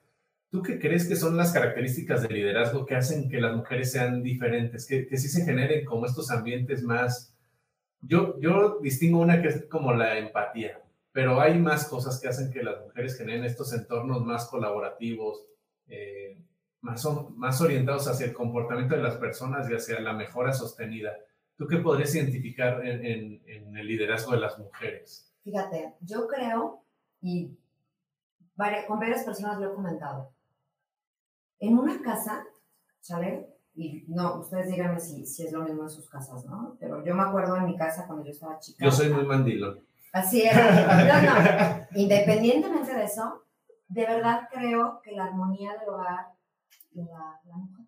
¿Tú 0.50 0.62
qué 0.62 0.78
crees 0.78 1.08
que 1.08 1.16
son 1.16 1.36
las 1.36 1.52
características 1.52 2.22
de 2.22 2.32
liderazgo 2.32 2.86
que 2.86 2.94
hacen 2.94 3.28
que 3.28 3.40
las 3.40 3.56
mujeres 3.56 3.90
sean 3.90 4.22
diferentes, 4.22 4.86
que, 4.86 5.08
que 5.08 5.16
sí 5.16 5.28
se 5.28 5.44
generen 5.44 5.84
como 5.84 6.06
estos 6.06 6.30
ambientes 6.30 6.84
más... 6.84 7.34
Yo, 8.00 8.38
yo 8.38 8.78
distingo 8.80 9.18
una 9.18 9.42
que 9.42 9.48
es 9.48 9.64
como 9.64 9.92
la 9.92 10.16
empatía, 10.16 10.80
pero 11.10 11.40
hay 11.40 11.58
más 11.58 11.88
cosas 11.88 12.20
que 12.20 12.28
hacen 12.28 12.52
que 12.52 12.62
las 12.62 12.80
mujeres 12.80 13.18
generen 13.18 13.44
estos 13.44 13.72
entornos 13.72 14.24
más 14.24 14.46
colaborativos, 14.46 15.44
eh, 15.88 16.38
más, 16.80 17.06
más 17.36 17.60
orientados 17.60 18.08
hacia 18.08 18.26
el 18.26 18.34
comportamiento 18.34 18.94
de 18.94 19.02
las 19.02 19.16
personas 19.16 19.68
y 19.70 19.74
hacia 19.74 20.00
la 20.00 20.12
mejora 20.12 20.52
sostenida. 20.52 21.12
¿Tú 21.56 21.66
qué 21.66 21.78
podrías 21.78 22.14
identificar 22.14 22.84
en, 22.86 23.04
en, 23.04 23.42
en 23.46 23.76
el 23.76 23.86
liderazgo 23.86 24.32
de 24.32 24.40
las 24.40 24.58
mujeres? 24.58 25.34
Fíjate, 25.42 25.94
yo 26.00 26.28
creo, 26.28 26.84
y 27.20 27.56
con 28.86 28.98
varias 28.98 29.24
personas 29.24 29.58
lo 29.58 29.70
he 29.70 29.74
comentado, 29.74 30.32
en 31.60 31.78
una 31.78 32.00
casa, 32.02 32.44
¿sale? 33.00 33.48
Y 33.74 34.04
no, 34.08 34.40
ustedes 34.40 34.68
díganme 34.68 34.98
si, 34.98 35.24
si 35.24 35.46
es 35.46 35.52
lo 35.52 35.62
mismo 35.62 35.84
en 35.84 35.90
sus 35.90 36.08
casas, 36.08 36.44
¿no? 36.44 36.76
Pero 36.80 37.04
yo 37.04 37.14
me 37.14 37.22
acuerdo 37.22 37.56
en 37.56 37.66
mi 37.66 37.76
casa 37.76 38.06
cuando 38.06 38.24
yo 38.24 38.32
estaba 38.32 38.58
chica. 38.58 38.84
Yo 38.84 38.90
soy 38.90 39.10
muy 39.10 39.24
mandilón. 39.24 39.80
Así 40.12 40.42
era. 40.42 41.04
No, 41.04 41.22
no. 41.22 41.86
Independientemente 42.00 42.94
de 42.94 43.04
eso, 43.04 43.44
de 43.88 44.06
verdad 44.06 44.48
creo 44.52 45.00
que 45.02 45.12
la 45.12 45.24
armonía 45.24 45.76
del 45.78 45.88
hogar 45.88 46.26
la, 47.04 47.40
la 47.44 47.56
mujer. 47.56 47.86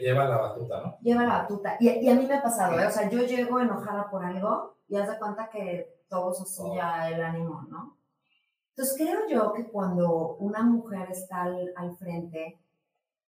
Lleva 0.00 0.24
la 0.24 0.38
batuta, 0.38 0.80
¿no? 0.80 0.98
Lleva 1.02 1.22
la 1.24 1.38
batuta. 1.42 1.76
Y, 1.78 1.88
y, 1.88 2.08
a 2.08 2.14
mí 2.14 2.26
me 2.26 2.34
ha 2.34 2.42
pasado, 2.42 2.78
¿eh? 2.80 2.86
O 2.86 2.90
sea, 2.90 3.10
yo 3.10 3.20
llego 3.20 3.60
enojada 3.60 4.10
por 4.10 4.24
algo 4.24 4.76
y 4.88 4.96
haz 4.96 5.08
de 5.08 5.18
cuenta 5.18 5.50
que 5.50 6.02
todos 6.08 6.40
así 6.40 6.62
oh. 6.64 6.74
ya 6.74 7.10
el 7.10 7.22
ánimo, 7.22 7.66
¿no? 7.68 7.98
Entonces 8.70 8.96
creo 8.96 9.28
yo 9.28 9.52
que 9.52 9.68
cuando 9.68 10.36
una 10.36 10.62
mujer 10.62 11.08
está 11.10 11.42
al, 11.42 11.96
frente, 11.96 12.58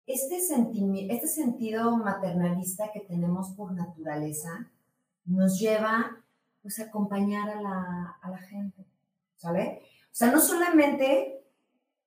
este, 0.07 0.37
este 0.37 1.27
sentido 1.27 1.97
maternalista 1.97 2.91
que 2.91 3.01
tenemos 3.01 3.51
por 3.51 3.71
naturaleza 3.71 4.71
nos 5.25 5.59
lleva 5.59 6.17
pues, 6.63 6.79
a 6.79 6.85
acompañar 6.85 7.49
a 7.49 7.61
la, 7.61 8.17
a 8.21 8.29
la 8.29 8.37
gente, 8.39 8.87
¿sale? 9.35 9.81
O 10.05 10.15
sea, 10.15 10.31
no 10.31 10.39
solamente 10.39 11.34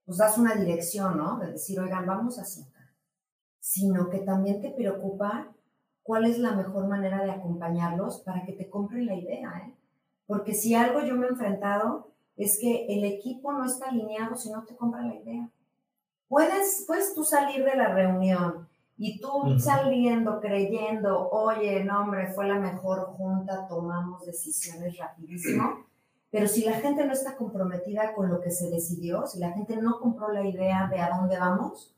pues 0.09 0.17
das 0.17 0.39
una 0.39 0.55
dirección, 0.55 1.19
¿no? 1.19 1.39
De 1.39 1.53
decir, 1.53 1.79
oigan, 1.79 2.07
vamos 2.07 2.39
así, 2.39 2.65
sino 3.61 4.09
que 4.09 4.21
también 4.21 4.63
te 4.63 4.71
preocupa 4.71 5.53
cuál 6.03 6.25
es 6.25 6.39
la 6.39 6.53
mejor 6.53 6.89
manera 6.89 7.23
de 7.23 7.31
acompañarlos 7.31 8.23
para 8.23 8.43
que 8.47 8.55
te 8.55 8.71
compren 8.71 9.05
la 9.05 9.15
idea, 9.15 9.53
¿eh? 9.67 9.75
Porque 10.27 10.55
si 10.55 10.75
algo 10.75 11.03
yo 11.03 11.15
me 11.15 11.27
he 11.27 11.29
enfrentado 11.29 12.15
es 12.37 12.59
que 12.59 12.87
el 12.87 13.05
equipo 13.05 13.53
no 13.53 13.67
está 13.67 13.91
alineado 13.91 14.35
si 14.35 14.51
no 14.51 14.65
te 14.65 14.75
compra 14.75 15.03
la 15.03 15.15
idea. 15.15 15.51
Puedes, 16.27 16.85
puedes 16.87 17.15
tú 17.15 17.23
salir 17.23 17.63
de 17.63 17.77
la 17.77 17.93
reunión 17.93 18.67
y 18.97 19.21
tú 19.21 19.59
saliendo 19.59 20.41
creyendo, 20.41 21.29
oye, 21.29 21.85
no, 21.85 22.01
hombre, 22.01 22.33
fue 22.33 22.49
la 22.49 22.59
mejor 22.59 23.09
junta, 23.13 23.69
tomamos 23.69 24.25
decisiones 24.25 24.97
rapidísimo, 24.97 25.85
pero 26.31 26.47
si 26.47 26.65
la 26.65 26.75
gente 26.75 27.05
no 27.05 27.13
está 27.13 27.37
comprometida 27.37 28.15
con 28.15 28.29
lo 28.29 28.41
que 28.41 28.51
se 28.51 28.71
decidió, 28.71 29.27
si 29.27 29.39
la 29.39 29.53
gente 29.53 29.77
no 29.77 29.99
compró 29.99 30.31
la 30.33 30.47
idea 30.47 30.89
de 30.89 31.01
a 31.01 31.17
dónde 31.17 31.39
vamos, 31.39 31.95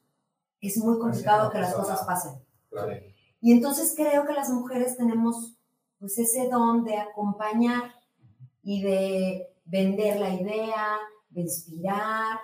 es 0.61 0.77
muy 0.79 0.99
complicado 0.99 1.51
que 1.51 1.59
las 1.59 1.75
cosas 1.75 2.05
pasen. 2.05 2.33
Claro. 2.69 2.93
Y 3.41 3.53
entonces 3.53 3.95
creo 3.97 4.27
que 4.27 4.33
las 4.33 4.51
mujeres 4.51 4.97
tenemos 4.97 5.57
pues 5.99 6.19
ese 6.19 6.49
don 6.49 6.85
de 6.85 6.97
acompañar 6.97 7.95
y 8.63 8.83
de 8.83 9.47
vender 9.65 10.21
la 10.21 10.35
idea, 10.35 10.99
de 11.31 11.43
inspirar. 11.43 12.39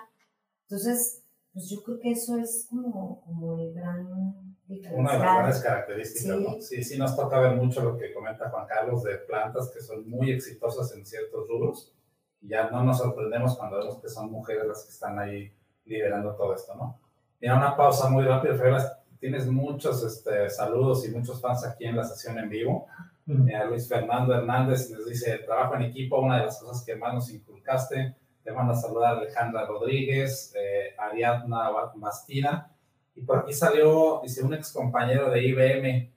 Entonces, 0.63 1.23
pues 1.53 1.69
yo 1.69 1.81
creo 1.83 1.99
que 1.99 2.11
eso 2.11 2.37
es 2.37 2.67
como, 2.69 3.21
como 3.21 3.57
el 3.57 3.73
gran 3.73 4.56
Una 4.91 5.13
de 5.13 5.19
las 5.19 5.21
grandes 5.33 5.61
características, 5.61 6.37
Sí. 6.37 6.43
¿no? 6.43 6.61
Sí, 6.61 6.83
sí 6.83 6.97
nos 6.97 7.15
toca 7.15 7.39
ver 7.39 7.55
mucho 7.55 7.81
lo 7.83 7.97
que 7.97 8.13
comenta 8.13 8.49
Juan 8.49 8.67
Carlos 8.67 9.03
de 9.03 9.15
plantas 9.19 9.69
que 9.73 9.79
son 9.81 10.09
muy 10.09 10.31
exitosas 10.31 10.93
en 10.95 11.05
ciertos 11.05 11.47
rubros 11.47 11.93
y 12.41 12.49
ya 12.49 12.69
no 12.69 12.83
nos 12.83 12.97
sorprendemos 12.97 13.57
cuando 13.57 13.77
vemos 13.77 13.99
que 14.01 14.09
son 14.09 14.29
mujeres 14.31 14.65
las 14.67 14.83
que 14.83 14.91
están 14.91 15.17
ahí 15.19 15.51
liderando 15.85 16.35
todo 16.35 16.53
esto, 16.53 16.75
¿no? 16.75 16.99
Mira, 17.39 17.55
una 17.55 17.75
pausa 17.77 18.09
muy 18.09 18.23
rápida, 18.25 18.55
Fabiola. 18.55 18.99
Tienes 19.19 19.47
muchos 19.47 20.03
este, 20.03 20.49
saludos 20.49 21.07
y 21.07 21.11
muchos 21.11 21.39
fans 21.41 21.65
aquí 21.65 21.85
en 21.85 21.95
la 21.95 22.03
sesión 22.03 22.37
en 22.37 22.49
vivo. 22.49 22.87
Mira, 23.25 23.65
Luis 23.65 23.87
Fernando 23.89 24.33
Hernández 24.33 24.89
nos 24.91 25.05
dice, 25.07 25.37
trabajo 25.39 25.75
en 25.75 25.83
equipo, 25.83 26.19
una 26.19 26.37
de 26.39 26.45
las 26.45 26.59
cosas 26.61 26.83
que 26.85 26.95
más 26.95 27.13
nos 27.13 27.29
inculcaste. 27.31 28.15
Te 28.43 28.51
manda 28.51 28.73
a 28.73 28.75
saludar 28.77 29.17
Alejandra 29.17 29.65
Rodríguez, 29.65 30.53
eh, 30.55 30.93
Ariadna 30.97 31.69
Ba- 31.69 31.91
Bastida. 31.95 32.71
Y 33.17 33.21
por 33.23 33.39
aquí 33.39 33.51
salió, 33.51 34.21
dice, 34.21 34.43
un 34.43 34.53
ex 34.53 34.71
compañero 34.71 35.29
de 35.31 35.43
IBM, 35.43 36.13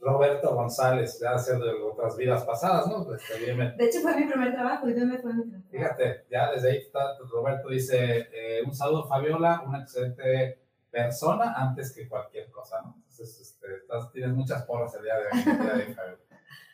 Roberto 0.00 0.54
González, 0.54 1.20
ya 1.20 1.36
ser 1.38 1.58
de 1.58 1.70
otras 1.82 2.16
vidas 2.16 2.42
pasadas, 2.44 2.86
¿no? 2.86 3.04
Pues, 3.04 3.22
de 3.28 3.52
IBM. 3.52 3.76
De 3.76 3.84
hecho, 3.84 4.00
fue 4.00 4.16
mi 4.16 4.24
primer 4.24 4.52
trabajo 4.54 4.86
me 4.86 4.94
fue 5.18 5.34
mi 5.34 5.44
trabajo. 5.44 5.68
Fíjate, 5.70 6.24
ya 6.30 6.50
desde 6.50 6.70
ahí 6.70 6.78
está, 6.78 7.00
Roberto 7.30 7.68
dice, 7.68 8.28
eh, 8.32 8.62
un 8.64 8.74
saludo 8.74 9.06
Fabiola, 9.06 9.62
una 9.66 9.82
excelente 9.82 10.62
persona 10.90 11.52
antes 11.54 11.92
que 11.94 12.08
cualquier 12.08 12.50
cosa, 12.50 12.80
¿no? 12.82 12.96
Entonces, 12.96 13.38
este, 13.40 13.76
estás- 13.76 14.10
tienes 14.10 14.32
muchas 14.32 14.64
porras 14.64 14.94
el 14.94 15.02
día 15.02 15.14
de 15.16 15.24
hoy. 15.24 15.38
el 15.46 15.58
día 15.62 15.74
de 15.74 15.84
hoy, 15.86 15.94
Fabiola. 15.94 16.18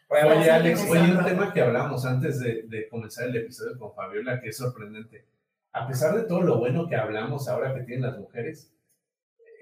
Oye, 0.39 0.51
Alex, 0.53 0.89
oye, 0.89 1.01
un 1.19 1.25
tema 1.25 1.53
que 1.53 1.61
hablamos 1.61 2.07
antes 2.07 2.39
de, 2.39 2.63
de 2.69 2.89
comenzar 2.89 3.27
el 3.27 3.37
episodio 3.39 3.77
con 3.77 3.93
Fabiola, 3.93 4.41
que 4.41 4.51
es 4.51 4.57
sorprendente. 4.57 5.27
A 5.73 5.85
pesar 5.89 6.15
de 6.15 6.23
todo 6.23 6.43
lo 6.43 6.59
bueno 6.61 6.87
que 6.89 6.95
hablamos 6.95 7.49
ahora 7.49 7.75
que 7.75 7.81
tienen 7.83 8.03
las 8.09 8.17
mujeres, 8.17 8.73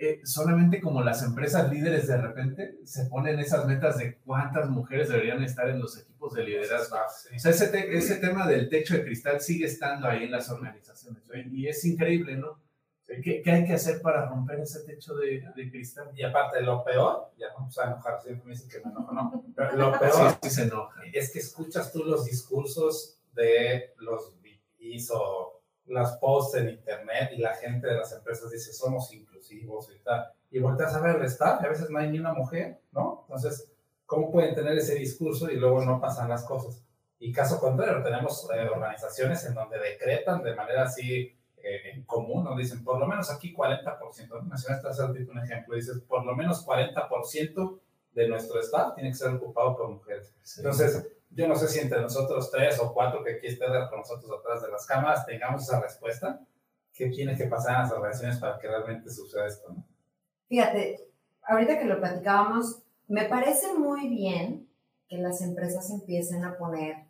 eh, 0.01 0.21
solamente 0.25 0.81
como 0.81 1.03
las 1.03 1.23
empresas 1.23 1.71
líderes 1.71 2.07
de 2.09 2.17
repente 2.17 2.79
se 2.85 3.07
ponen 3.07 3.39
esas 3.39 3.67
metas 3.67 3.99
de 3.99 4.17
cuántas 4.25 4.69
mujeres 4.71 5.09
deberían 5.09 5.43
estar 5.43 5.69
en 5.69 5.81
los 5.81 5.99
equipos 5.99 6.35
de 6.35 6.45
liderazgo. 6.45 6.97
Sí. 7.23 7.37
O 7.37 7.39
sea, 7.39 7.51
ese, 7.51 7.69
te- 7.69 7.97
ese 7.97 8.17
tema 8.17 8.47
del 8.47 8.69
techo 8.69 8.95
de 8.95 9.05
cristal 9.05 9.41
sigue 9.41 9.67
estando 9.67 10.09
ahí 10.09 10.25
en 10.25 10.31
las 10.33 10.51
organizaciones. 10.51 11.23
Y 11.53 11.67
es 11.69 11.85
increíble, 11.85 12.37
¿no? 12.37 12.63
¿Qué, 13.07 13.43
qué 13.43 13.51
hay 13.51 13.67
que 13.67 13.75
hacer 13.75 14.01
para 14.01 14.27
romper 14.27 14.61
ese 14.61 14.81
techo 14.85 15.15
de, 15.15 15.45
de 15.55 15.71
cristal? 15.71 16.11
Y 16.17 16.23
aparte, 16.23 16.63
lo 16.63 16.83
peor, 16.83 17.31
ya 17.39 17.49
vamos 17.55 17.79
a 17.79 17.85
enojar, 17.89 18.21
siempre 18.23 18.45
me 18.47 18.53
dicen 18.53 18.69
que 18.69 18.79
me 18.85 18.91
enojo, 18.91 19.13
¿no? 19.13 19.45
Pero 19.55 19.77
lo 19.77 19.93
Sí, 19.93 19.99
peor 20.01 20.39
sí 20.43 20.51
se 20.51 20.63
enoja. 20.63 21.01
es 21.13 21.31
que 21.31 21.39
escuchas 21.41 21.93
tú 21.93 22.03
los 22.05 22.25
discursos 22.25 23.21
de 23.35 23.93
los 23.99 24.35
VPs 24.41 25.11
o 25.13 25.54
las 25.87 26.17
posts 26.19 26.57
en 26.57 26.71
internet 26.71 27.31
y 27.35 27.39
la 27.39 27.55
gente 27.55 27.87
de 27.87 27.95
las 27.95 28.13
empresas 28.13 28.51
dice 28.51 28.73
somos 28.73 29.13
inclusivos 29.13 29.91
y 29.95 29.99
tal. 30.03 30.31
Y 30.51 30.59
volteas 30.59 30.95
a 30.95 31.01
ver 31.01 31.17
el 31.17 31.25
staff 31.25 31.61
y 31.63 31.67
a 31.67 31.71
veces 31.71 31.91
no 31.91 31.99
hay 31.99 32.11
ni 32.11 32.19
una 32.19 32.33
mujer, 32.33 32.81
¿no? 32.93 33.25
Entonces, 33.27 33.71
¿cómo 34.07 34.31
pueden 34.31 34.55
tener 34.55 34.77
ese 34.79 34.95
discurso 34.95 35.51
y 35.51 35.57
luego 35.57 35.85
no 35.85 36.01
pasan 36.01 36.29
las 36.29 36.45
cosas? 36.45 36.83
Y 37.19 37.33
caso 37.33 37.59
contrario, 37.59 38.03
tenemos 38.03 38.49
eh, 38.55 38.69
organizaciones 38.69 39.45
en 39.47 39.55
donde 39.55 39.79
decretan 39.79 40.43
de 40.43 40.55
manera 40.55 40.85
así 40.85 41.35
eh, 41.57 41.93
en 41.95 42.03
común, 42.05 42.45
nos 42.45 42.59
dicen 42.59 42.85
por 42.85 42.99
lo 42.99 43.07
menos 43.07 43.31
aquí 43.31 43.55
40%, 43.55 44.43
mencionaste 44.43 44.89
hace 44.89 45.03
un 45.03 45.39
ejemplo, 45.39 45.75
dices 45.75 46.01
por 46.07 46.25
lo 46.25 46.37
menos 46.37 46.67
40% 46.67 47.81
de 48.13 48.29
nuestro 48.29 48.61
staff 48.61 48.95
tiene 48.95 49.11
que 49.11 49.17
ser 49.17 49.35
ocupado 49.35 49.77
por 49.77 49.91
mujeres. 49.91 50.35
Entonces, 50.59 51.09
yo 51.35 51.49
no 51.49 51.57
sé 51.57 51.69
si 51.69 51.81
entre 51.81 52.01
nosotros 52.01 52.51
tres 52.51 52.79
o 52.79 52.93
cuatro 52.93 53.23
que 53.25 53.35
aquí 53.35 53.49
estén 53.49 53.71
con 53.91 54.01
nosotros 54.01 54.31
atrás 54.39 54.63
de 54.63 54.71
las 54.71 54.87
cámaras 54.87 55.27
tengamos 55.27 55.63
esa 55.63 55.81
respuesta. 55.81 56.41
¿Qué 56.93 57.09
tiene 57.09 57.37
que 57.37 57.47
pasar 57.47 57.75
en 57.75 57.83
las 57.83 57.93
organizaciones 57.93 58.39
para 58.39 58.59
que 58.59 58.69
realmente 58.69 59.11
suceda 59.11 59.47
esto? 59.47 59.73
¿no? 59.73 59.85
Fíjate, 60.49 61.09
ahorita 61.43 61.79
que 61.79 61.87
lo 61.87 61.99
platicábamos, 61.99 62.83
me 63.09 63.25
parece 63.25 63.75
muy 63.75 64.09
bien 64.09 64.69
que 65.09 65.19
las 65.19 65.41
empresas 65.43 65.91
empiecen 65.91 66.45
a 66.45 66.57
poner 66.57 67.07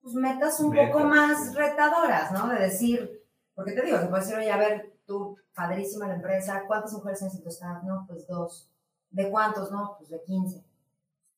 pues, 0.00 0.14
metas 0.14 0.60
un 0.60 0.70
Metas, 0.70 0.92
poco 0.92 1.04
más 1.04 1.48
sí. 1.48 1.54
retadoras, 1.56 2.32
¿no? 2.32 2.48
De 2.48 2.60
decir, 2.60 3.24
porque 3.54 3.72
te 3.72 3.82
digo, 3.82 3.98
se 3.98 4.06
puede 4.06 4.22
decir, 4.22 4.38
oye, 4.38 4.52
a 4.52 4.56
ver, 4.56 4.92
tú, 5.04 5.36
padrísima 5.54 6.06
la 6.06 6.14
empresa, 6.14 6.62
¿cuántas 6.66 6.92
mujeres 6.92 7.22
staff? 7.22 7.82
No, 7.82 8.04
pues 8.06 8.26
dos. 8.26 8.70
¿De 9.10 9.28
cuántos? 9.30 9.72
No, 9.72 9.96
pues 9.98 10.10
de 10.10 10.22
15. 10.22 10.62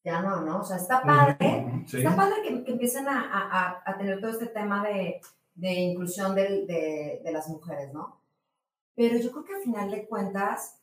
Ya 0.05 0.23
no, 0.23 0.41
¿no? 0.41 0.61
O 0.61 0.65
sea, 0.65 0.77
está 0.77 1.03
padre. 1.03 1.85
Sí. 1.87 1.99
Está 1.99 2.17
padre 2.17 2.37
que, 2.43 2.65
que 2.65 2.73
empiecen 2.73 3.07
a, 3.09 3.21
a- 3.21 3.83
a- 3.85 3.99
tener 3.99 4.21
todo 4.21 4.31
este 4.31 4.47
tema 4.47 4.83
de, 4.87 5.21
de 5.55 5.73
inclusión 5.73 6.35
del- 6.35 6.67
de, 6.67 7.21
de 7.23 7.33
las 7.33 7.49
mujeres, 7.49 7.93
¿no? 7.93 8.21
Pero 8.95 9.19
yo 9.19 9.31
creo 9.31 9.45
que 9.45 9.55
al 9.55 9.63
final 9.63 9.91
de 9.91 10.07
cuentas, 10.07 10.79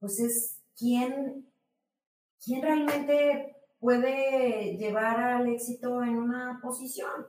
pues 0.00 0.18
es 0.20 0.60
quién, 0.76 1.46
quién 2.44 2.62
realmente 2.62 3.56
puede 3.78 4.76
llevar 4.76 5.20
al 5.20 5.48
éxito 5.48 6.02
en 6.02 6.16
una 6.16 6.58
posición, 6.62 7.26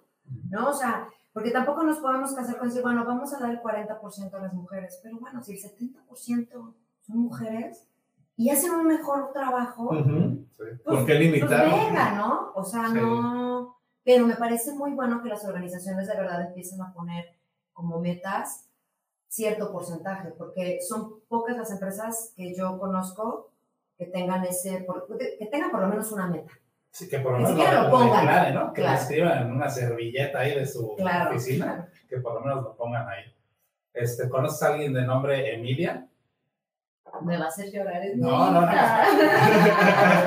¿no? 0.49 0.69
O 0.69 0.73
sea, 0.73 1.07
porque 1.33 1.51
tampoco 1.51 1.83
nos 1.83 1.99
podemos 1.99 2.33
casar 2.33 2.57
con 2.57 2.67
decir, 2.67 2.81
bueno, 2.81 3.05
vamos 3.05 3.31
a 3.33 3.39
dar 3.39 3.51
el 3.51 3.61
40% 3.61 4.33
a 4.33 4.39
las 4.41 4.53
mujeres, 4.53 4.99
pero 5.03 5.19
bueno, 5.19 5.43
si 5.43 5.53
el 5.53 5.59
70% 5.59 6.73
son 7.01 7.17
mujeres 7.19 7.87
y 8.37 8.49
hacen 8.49 8.71
un 8.71 8.87
mejor 8.87 9.33
trabajo, 9.33 9.85
Ujú. 9.85 10.45
Sí. 10.51 10.55
pues, 10.57 10.81
¿Por 10.83 11.05
qué 11.05 11.15
pues 11.15 11.19
limitarlo? 11.19 11.75
venga, 11.75 12.11
¿no? 12.15 12.51
O 12.55 12.63
sea, 12.63 12.87
Sí. 12.87 12.93
no. 12.95 13.75
Pero 14.03 14.25
me 14.25 14.35
parece 14.35 14.73
muy 14.73 14.91
bueno 14.93 15.21
que 15.21 15.27
las 15.29 15.43
organizaciones 15.43 16.07
de 16.07 16.15
verdad 16.15 16.41
empiecen 16.47 16.81
a 16.81 16.93
poner 16.93 17.25
como 17.73 17.99
metas 17.99 18.65
cierto 19.27 19.71
porcentaje, 19.71 20.29
porque 20.37 20.79
son 20.87 21.19
pocas 21.27 21.57
las 21.57 21.71
empresas 21.71 22.31
que 22.37 22.55
yo 22.55 22.79
conozco 22.79 23.51
que 23.97 24.05
tengan 24.05 24.43
ese, 24.45 24.79
por- 24.87 25.07
que 25.17 25.45
tengan 25.51 25.71
por 25.71 25.81
lo 25.81 25.87
menos 25.87 26.11
una 26.13 26.27
meta. 26.27 26.53
Sí, 26.91 27.09
que 27.09 27.19
por 27.19 27.33
lo 27.33 27.37
menos 27.39 27.51
siquiera 27.51 27.81
lo 27.81 27.89
lo 27.89 27.91
pongan. 27.91 28.53
¿no? 28.53 28.73
Que 28.73 28.81
lo 28.81 28.87
Claro. 28.87 29.01
escriban 29.01 29.37
en 29.47 29.51
una 29.51 29.69
servilleta 29.69 30.39
ahí 30.39 30.55
de 30.55 30.65
su 30.65 30.95
Claro. 30.95 31.31
oficina, 31.31 31.89
que 32.07 32.17
por 32.21 32.35
lo 32.35 32.39
menos 32.41 32.63
lo 32.63 32.75
pongan 32.77 33.07
ahí. 33.09 33.23
Este, 33.93 34.29
¿Conoces 34.29 34.63
a 34.63 34.67
alguien 34.73 34.93
de 34.93 35.01
nombre 35.03 35.53
Emilia? 35.55 36.07
Me 37.21 37.37
va 37.37 37.45
a 37.45 37.47
hacer 37.47 37.71
llorar. 37.71 38.03
es 38.03 38.15
No, 38.17 38.51
no, 38.51 38.61
no. 38.61 38.67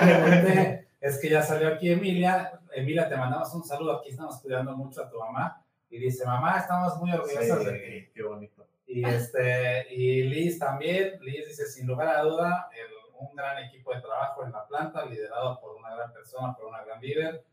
Pregunté, 0.03 0.88
es 1.00 1.18
que 1.20 1.29
ya 1.31 1.42
salió 1.42 1.68
aquí 1.68 1.90
Emilia. 1.90 2.53
Emilia, 2.72 3.09
te 3.09 3.16
mandamos 3.16 3.53
un 3.55 3.64
saludo. 3.64 3.98
Aquí 3.98 4.11
estamos 4.11 4.40
cuidando 4.40 4.76
mucho 4.76 5.03
a 5.03 5.11
tu 5.11 5.18
mamá. 5.18 5.62
Y 5.88 5.98
dice, 5.98 6.24
mamá, 6.24 6.59
estamos 6.59 6.96
muy 6.98 7.12
orgullosos 7.12 7.64
de 7.64 7.72
ti. 7.72 8.00
Sí, 8.00 8.11
qué 8.14 8.22
bonito. 8.22 8.66
Y, 8.87 9.05
este, 9.05 9.92
y 9.94 10.22
Liz 10.24 10.59
también. 10.59 11.18
Liz 11.20 11.48
dice, 11.48 11.66
sin 11.66 11.87
lugar 11.87 12.09
a 12.09 12.22
duda, 12.22 12.68
el- 12.72 13.00
un 13.20 13.37
gran 13.37 13.59
equipo 13.64 13.92
de 13.94 14.00
trabajo 14.00 14.44
en 14.46 14.50
la 14.53 14.66
planta, 14.66 15.05
liderado 15.05 15.61
por 15.61 15.76
una 15.76 15.94
gran 15.94 16.11
persona, 16.11 16.55
por 16.57 16.64
una 16.66 16.83
gran 16.85 17.03
líder. 17.03 17.44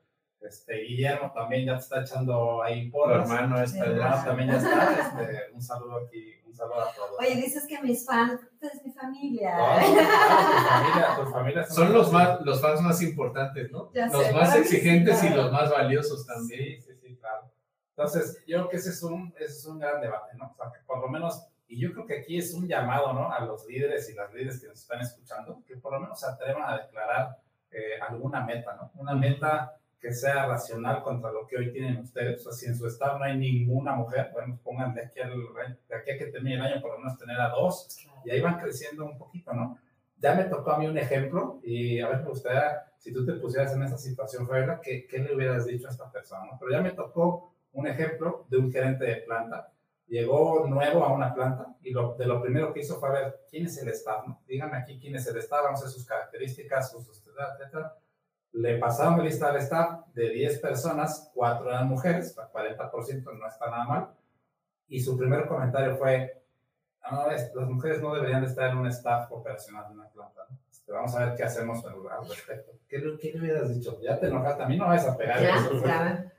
Este, 0.42 0.76
Guillermo 0.84 1.32
también 1.34 1.66
ya 1.66 1.74
te 1.74 1.80
está 1.80 2.02
echando 2.02 2.62
ahí 2.62 2.86
Tu 2.86 2.92
porras. 2.92 3.30
hermano 3.30 3.62
está 3.62 3.86
Sí, 3.86 3.92
hermano 3.92 4.24
también 4.24 4.50
ya 4.50 4.58
está. 4.58 5.00
Este, 5.00 5.52
un 5.54 5.62
saludo 5.62 6.06
aquí, 6.06 6.36
un 6.46 6.54
saludo 6.54 6.82
a 6.82 6.94
todos. 6.94 7.20
Oye, 7.20 7.36
dices 7.36 7.66
que 7.68 7.82
mis 7.82 8.06
fans, 8.06 8.40
pues, 8.60 8.76
es 8.76 8.86
mi 8.86 8.92
familia. 8.92 9.58
No, 9.58 9.94
claro, 9.94 10.56
tu 10.56 10.70
familia, 10.70 11.16
tu 11.18 11.32
familia 11.32 11.64
Son 11.66 11.94
los, 11.94 12.12
más, 12.12 12.42
los 12.42 12.62
fans 12.62 12.82
más 12.82 13.02
importantes, 13.02 13.72
¿no? 13.72 13.92
Ya 13.94 14.06
los 14.08 14.26
sé, 14.26 14.34
más 14.34 14.56
exigentes 14.56 15.20
sí, 15.20 15.26
y 15.26 15.30
claro. 15.30 15.44
los 15.44 15.52
más 15.52 15.72
valiosos 15.72 16.26
también. 16.26 16.82
Sí, 16.82 16.82
sí, 16.82 17.00
sí, 17.02 17.18
claro. 17.18 17.52
Entonces, 17.90 18.44
yo 18.46 18.58
creo 18.58 18.70
que 18.70 18.78
ese 18.78 18.92
es 18.92 19.02
un, 19.04 19.34
ese 19.40 19.54
es 19.54 19.66
un 19.66 19.80
gran 19.80 20.00
debate, 20.00 20.38
¿no? 20.38 20.52
O 20.52 20.56
sea, 20.56 20.72
que 20.72 20.80
por 20.86 21.00
lo 21.00 21.08
menos, 21.08 21.48
y 21.68 21.80
yo 21.80 21.92
creo 21.94 22.06
que 22.06 22.20
aquí 22.20 22.38
es 22.38 22.54
un 22.54 22.68
llamado, 22.68 23.12
¿no? 23.12 23.32
A 23.32 23.40
los 23.42 23.66
líderes 23.66 24.08
y 24.10 24.14
las 24.14 24.32
líderes 24.32 24.62
que 24.62 24.68
nos 24.68 24.80
están 24.80 25.02
escuchando, 25.02 25.64
que 25.68 25.78
por 25.78 25.94
lo 25.94 26.00
menos 26.00 26.20
se 26.20 26.28
atrevan 26.28 26.64
a 26.64 26.78
declarar 26.78 27.40
eh, 27.72 28.00
alguna 28.08 28.46
meta, 28.46 28.76
¿no? 28.76 28.92
Una 29.02 29.16
meta 29.16 29.74
que 30.00 30.14
sea 30.14 30.46
racional 30.46 31.02
contra 31.02 31.32
lo 31.32 31.48
que 31.48 31.58
hoy 31.58 31.72
tienen 31.72 31.98
ustedes. 31.98 32.46
O 32.46 32.52
sea, 32.52 32.54
si 32.54 32.66
en 32.68 32.76
su 32.76 32.88
estado 32.88 33.18
no 33.18 33.26
hay 33.26 33.38
ninguna 33.38 33.96
mujer, 33.96 34.30
bueno, 34.34 34.60
pongan 34.64 34.94
de 34.94 35.02
aquí, 35.02 35.20
al, 35.20 35.32
de 35.32 35.96
aquí 35.96 36.12
a 36.12 36.18
que 36.18 36.28
termine 36.28 36.56
el 36.56 36.62
año 36.62 36.82
por 36.82 36.92
lo 36.92 37.00
menos 37.00 37.18
tener 37.18 37.40
a 37.40 37.50
dos, 37.50 37.88
y 38.24 38.30
ahí 38.30 38.42
van 38.42 38.60
creciendo 38.60 39.06
un 39.06 39.18
poquito, 39.18 39.54
¿no? 39.54 39.78
Ya 40.20 40.34
me 40.34 40.46
tocó 40.46 40.72
a 40.72 40.80
mí 40.80 40.88
un 40.88 40.98
ejemplo 40.98 41.60
y 41.64 42.00
a 42.00 42.10
ver, 42.10 42.22
me 42.22 42.30
gustaría, 42.30 42.92
si 42.98 43.14
tú 43.14 43.26
te 43.26 43.34
pusieras 43.34 43.74
en 43.74 43.84
esa 43.84 43.98
situación, 43.98 44.48
Fabiola, 44.48 44.82
¿qué, 44.82 45.06
¿qué 45.08 45.20
le 45.20 45.36
hubieras 45.36 45.66
dicho 45.66 45.88
a 45.88 45.92
esta 45.92 46.12
persona? 46.12 46.52
Pero 46.60 46.72
ya 46.72 46.82
me 46.82 46.92
tocó 46.92 47.54
un 47.74 47.88
ejemplo 47.88 48.46
de 48.50 48.58
un 48.58 48.72
gerente 48.72 49.06
de 49.06 49.18
planta. 49.18 49.72
Llegó 50.08 50.66
nuevo 50.68 51.04
a 51.04 51.14
una 51.14 51.34
planta 51.34 51.76
y 51.84 51.92
lo, 51.92 52.16
de 52.16 52.26
lo 52.26 52.42
primero 52.42 52.74
que 52.74 52.80
hizo 52.80 53.00
fue 53.00 53.10
a 53.10 53.12
ver 53.12 53.40
quién 53.50 53.66
es 53.66 53.78
el 53.78 53.90
staff, 53.90 54.26
¿no? 54.28 54.42
Díganme 54.48 54.78
aquí 54.78 54.98
quién 55.00 55.16
es 55.16 55.28
el 55.28 55.38
staff, 55.38 55.64
vamos 55.64 55.82
a 55.82 55.84
ver 55.84 55.92
sus 55.92 56.06
características, 56.06 56.92
sus 56.92 57.08
etcétera, 57.10 57.56
etcétera. 57.60 57.96
Le 58.54 58.78
pasaron 58.80 59.18
la 59.18 59.24
lista 59.26 59.50
al 59.50 59.58
staff 59.58 60.08
de 60.14 60.30
10 60.30 60.60
personas, 60.60 61.30
4 61.34 61.70
eran 61.70 61.88
mujeres, 61.88 62.36
40% 62.36 63.24
no 63.38 63.48
está 63.48 63.70
nada 63.70 63.84
mal. 63.86 64.08
Y 64.88 65.00
su 65.02 65.18
primer 65.18 65.48
comentario 65.48 65.96
fue, 65.98 66.34
No, 67.10 67.32
es- 67.32 67.54
las 67.56 67.70
mujeres 67.70 68.02
no 68.02 68.14
deberían 68.14 68.42
de 68.42 68.48
estar 68.48 68.70
en 68.70 68.78
un 68.80 68.88
staff 68.88 69.32
operacional 69.32 69.88
de 69.88 69.94
una 69.94 70.10
planta. 70.10 70.42
¿no? 70.50 70.58
Este, 70.70 70.92
vamos 70.92 71.16
a 71.16 71.26
ver 71.26 71.36
qué 71.38 71.44
hacemos 71.44 71.86
al 71.86 71.96
respecto. 72.28 72.74
¿Qué, 72.86 72.98
le- 73.00 73.18
qué 73.18 73.32
le 73.32 73.40
hubieras 73.40 73.74
dicho? 73.74 73.98
Ya 74.02 74.20
te 74.20 74.28
enojaste, 74.28 74.64
a 74.64 74.68
mí 74.68 74.76
no 74.76 74.88
vas 74.88 75.06
a 75.08 75.16
pegar. 75.16 75.42
Ya, 75.42 75.56
Eso 75.56 75.86
ya. 75.86 76.34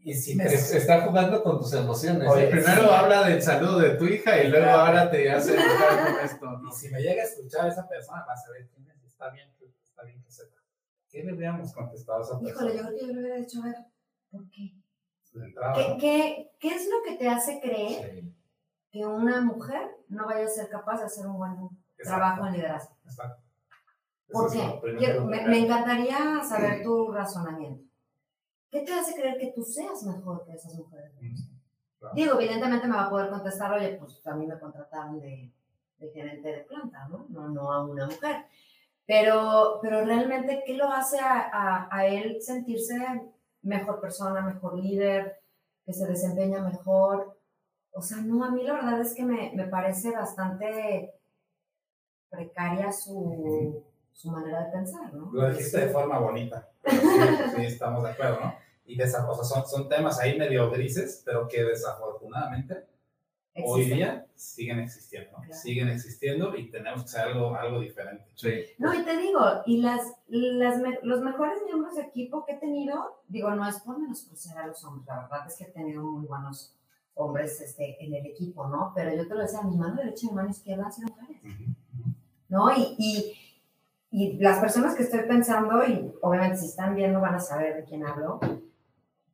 Y 0.00 0.14
si 0.14 0.34
me... 0.34 0.44
Es- 0.44 0.74
está 0.74 1.02
jugando 1.02 1.40
con 1.44 1.58
tus 1.58 1.72
emociones. 1.74 2.28
Oye, 2.28 2.46
¿eh? 2.46 2.50
Primero 2.50 2.82
sí. 2.82 2.88
habla 2.90 3.28
del 3.28 3.40
saludo 3.42 3.78
de 3.78 3.90
tu 3.90 4.06
hija 4.06 4.42
y 4.42 4.48
luego 4.48 4.64
Claro. 4.66 4.80
ahora 4.80 5.08
te 5.10 5.30
hace 5.30 5.54
enojar 5.54 6.12
con 6.12 6.24
esto. 6.24 6.46
¿no? 6.50 6.68
Y 6.68 6.72
si 6.72 6.88
me 6.90 7.00
llega 7.00 7.22
a 7.22 7.26
escuchar 7.26 7.68
esa 7.68 7.86
persona, 7.88 8.24
vas 8.26 8.44
a 8.44 8.50
ver 8.50 8.66
quién 8.74 8.88
es. 8.88 9.04
Está 9.04 9.30
bien, 9.30 9.48
que- 9.56 9.70
está 9.84 10.02
bien 10.02 10.20
que 10.20 10.32
sepa. 10.32 10.56
¿Qué 11.10 11.22
le 11.22 11.34
hubiéramos 11.34 11.72
contestado 11.72 12.18
a 12.18 12.22
esa 12.22 12.38
persona? 12.38 12.50
Híjole, 12.70 12.76
yo 12.76 12.82
creo 12.86 12.94
que 12.98 13.06
yo 13.06 13.12
le 13.12 13.20
hubiera 13.20 13.36
dicho, 13.36 13.60
a 13.62 13.64
ver, 13.66 13.76
¿por 14.30 14.50
qué? 14.50 14.74
¿Qué, 15.32 15.38
¿no? 15.88 15.98
qué, 15.98 16.50
qué 16.58 16.68
es 16.68 16.88
lo 16.88 17.02
que 17.04 17.16
te 17.16 17.28
hace 17.28 17.60
creer 17.60 18.10
Sí. 18.22 18.34
que 18.90 19.04
una 19.06 19.40
mujer 19.40 19.90
no 20.08 20.26
vaya 20.26 20.44
a 20.46 20.48
ser 20.48 20.68
capaz 20.68 20.98
de 21.00 21.04
hacer 21.06 21.26
un 21.26 21.36
buen 21.38 21.52
Exacto, 21.52 22.02
trabajo 22.04 22.46
en 22.46 22.52
liderazgo? 22.54 22.96
exacto. 23.04 23.42
¿Por 24.30 24.52
qué? 24.52 24.80
Quiero- 24.98 25.24
me, 25.24 25.58
encantaría 25.58 26.42
saber 26.46 26.82
tu 26.82 27.10
razonamiento. 27.10 27.84
¿Qué 28.70 28.80
te 28.80 28.92
hace 28.92 29.14
creer 29.14 29.38
que 29.38 29.52
tú 29.54 29.62
seas 29.62 30.02
mejor 30.02 30.44
que 30.44 30.52
esas 30.52 30.74
mujeres? 30.74 31.12
Claro. 31.98 32.14
Digo, 32.14 32.34
evidentemente 32.34 32.86
me 32.86 32.96
va 32.96 33.06
a 33.06 33.10
poder 33.10 33.30
contestar, 33.30 33.72
oye, 33.72 33.96
pues 33.98 34.24
a 34.26 34.34
mí 34.34 34.46
me 34.46 34.58
contrataron 34.58 35.18
de, 35.20 35.50
de 35.98 36.10
gerente 36.10 36.48
de 36.48 36.60
planta, 36.60 37.08
¿no? 37.08 37.26
No, 37.30 37.48
no 37.48 37.72
a 37.72 37.84
una 37.84 38.06
mujer. 38.06 38.44
Pero, 39.08 39.78
pero 39.80 40.04
realmente, 40.04 40.62
¿qué 40.66 40.74
lo 40.74 40.92
hace 40.92 41.18
a, 41.18 41.48
a, 41.50 41.88
a 41.90 42.06
él 42.06 42.42
sentirse 42.42 42.94
mejor 43.62 44.02
persona, 44.02 44.42
mejor 44.42 44.78
líder, 44.78 45.40
que 45.86 45.94
se 45.94 46.06
desempeña 46.06 46.60
mejor? 46.60 47.40
O 47.92 48.02
sea, 48.02 48.18
no, 48.18 48.44
a 48.44 48.50
mí 48.50 48.62
la 48.64 48.74
verdad 48.74 49.00
es 49.00 49.14
que 49.14 49.24
me, 49.24 49.50
me 49.54 49.66
parece 49.66 50.10
bastante 50.10 51.14
precaria 52.28 52.92
su, 52.92 53.82
su 54.12 54.30
manera 54.30 54.66
de 54.66 54.72
pensar, 54.72 55.14
¿no? 55.14 55.30
Lo 55.32 55.50
dijiste 55.50 55.86
de 55.86 55.88
forma 55.88 56.18
bonita. 56.18 56.68
Sí, 56.84 56.98
sí, 57.56 57.64
estamos 57.64 58.04
de 58.04 58.10
acuerdo, 58.10 58.40
¿no? 58.40 58.54
Y 58.84 58.98
de 58.98 59.04
esa, 59.04 59.26
o 59.26 59.34
sea, 59.34 59.44
son, 59.44 59.66
son 59.66 59.88
temas 59.88 60.20
ahí 60.20 60.38
medio 60.38 60.70
grises, 60.70 61.22
pero 61.24 61.48
que 61.48 61.64
desafortunadamente 61.64 62.86
hoy 63.64 63.84
día 63.86 64.26
siguen 64.34 64.80
existiendo, 64.80 65.30
¿no? 65.32 65.38
Claro. 65.38 65.54
Siguen 65.54 65.88
existiendo 65.88 66.56
y 66.56 66.70
tenemos 66.70 67.02
que 67.02 67.06
hacer 67.06 67.20
algo, 67.32 67.54
algo 67.54 67.80
diferente. 67.80 68.24
Sí. 68.34 68.50
No, 68.78 68.92
y 68.94 69.02
te 69.04 69.16
digo, 69.16 69.40
y 69.66 69.80
las, 69.80 70.00
las 70.28 70.78
me- 70.78 70.98
los 71.02 71.20
mejores 71.22 71.58
miembros 71.64 71.96
de 71.96 72.02
equipo 72.02 72.44
que 72.44 72.52
he 72.52 72.58
tenido, 72.58 73.22
digo, 73.28 73.50
no 73.52 73.68
es 73.68 73.80
por 73.80 73.98
menospreciar 73.98 74.58
a 74.58 74.66
los 74.68 74.84
hombres, 74.84 75.06
la 75.06 75.22
verdad 75.22 75.46
es 75.46 75.56
que 75.56 75.64
he 75.64 75.70
tenido 75.72 76.02
muy 76.02 76.26
buenos 76.26 76.74
hombres 77.14 77.60
este, 77.60 77.96
en 78.04 78.14
el 78.14 78.26
equipo, 78.26 78.68
¿no? 78.68 78.92
Pero 78.94 79.12
yo 79.14 79.26
te 79.26 79.34
lo 79.34 79.40
decía, 79.42 79.62
mi 79.62 79.76
mano 79.76 79.96
derecha 79.96 80.26
y 80.26 80.28
mi 80.30 80.34
mano 80.36 80.50
izquierda 80.50 80.86
han 80.86 80.92
sido 80.92 81.08
mujeres, 81.08 81.42
¿no? 82.48 82.70
Y, 82.76 82.94
y, 82.98 83.34
y 84.10 84.32
las 84.38 84.58
personas 84.60 84.94
que 84.94 85.02
estoy 85.02 85.20
pensando, 85.26 85.84
y 85.84 86.12
obviamente 86.22 86.58
si 86.58 86.66
están 86.66 86.94
viendo 86.94 87.20
van 87.20 87.34
a 87.34 87.40
saber 87.40 87.74
de 87.76 87.84
quién 87.84 88.06
hablo, 88.06 88.38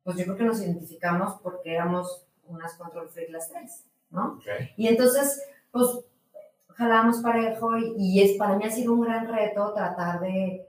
pues 0.03 0.17
yo 0.17 0.25
creo 0.25 0.37
que 0.37 0.45
nos 0.45 0.61
identificamos 0.61 1.41
porque 1.43 1.73
éramos 1.75 2.27
unas 2.47 2.75
control 2.75 3.09
freak 3.09 3.31
las 3.31 3.49
tres, 3.51 3.85
¿no? 4.11 4.35
Ok. 4.35 4.47
Y 4.77 4.87
entonces, 4.89 5.43
pues, 5.71 5.87
jalábamos 6.69 7.19
parejo 7.19 7.77
y, 7.79 7.95
y 7.97 8.23
es, 8.23 8.37
para 8.37 8.57
mí 8.57 8.65
ha 8.65 8.71
sido 8.71 8.93
un 8.95 9.03
gran 9.03 9.29
reto 9.29 9.73
tratar 9.75 10.21
de, 10.21 10.69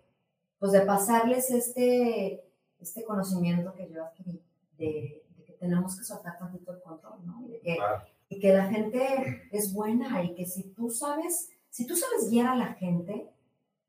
pues, 0.60 0.72
de 0.72 0.82
pasarles 0.82 1.50
este, 1.52 2.44
este 2.80 3.04
conocimiento 3.04 3.74
que 3.74 3.90
yo 3.90 4.04
adquirí 4.06 4.42
de, 4.78 5.24
de 5.38 5.44
que 5.44 5.54
tenemos 5.54 5.98
que 5.98 6.04
soltar 6.04 6.38
tantito 6.38 6.74
el 6.74 6.82
control, 6.82 7.26
¿no? 7.26 7.42
Y, 7.46 7.52
de 7.52 7.60
que, 7.62 7.76
Claro. 7.76 8.04
y 8.30 8.40
que 8.40 8.54
la 8.54 8.66
gente 8.68 9.48
es 9.52 9.74
buena 9.74 10.24
y 10.24 10.34
que 10.36 10.46
si 10.46 10.64
tú 10.70 10.90
sabes, 10.90 11.50
si 11.70 11.86
tú 11.88 11.96
sabes 11.96 12.30
guiar 12.30 12.48
a 12.50 12.56
la 12.56 12.74
gente, 12.74 13.30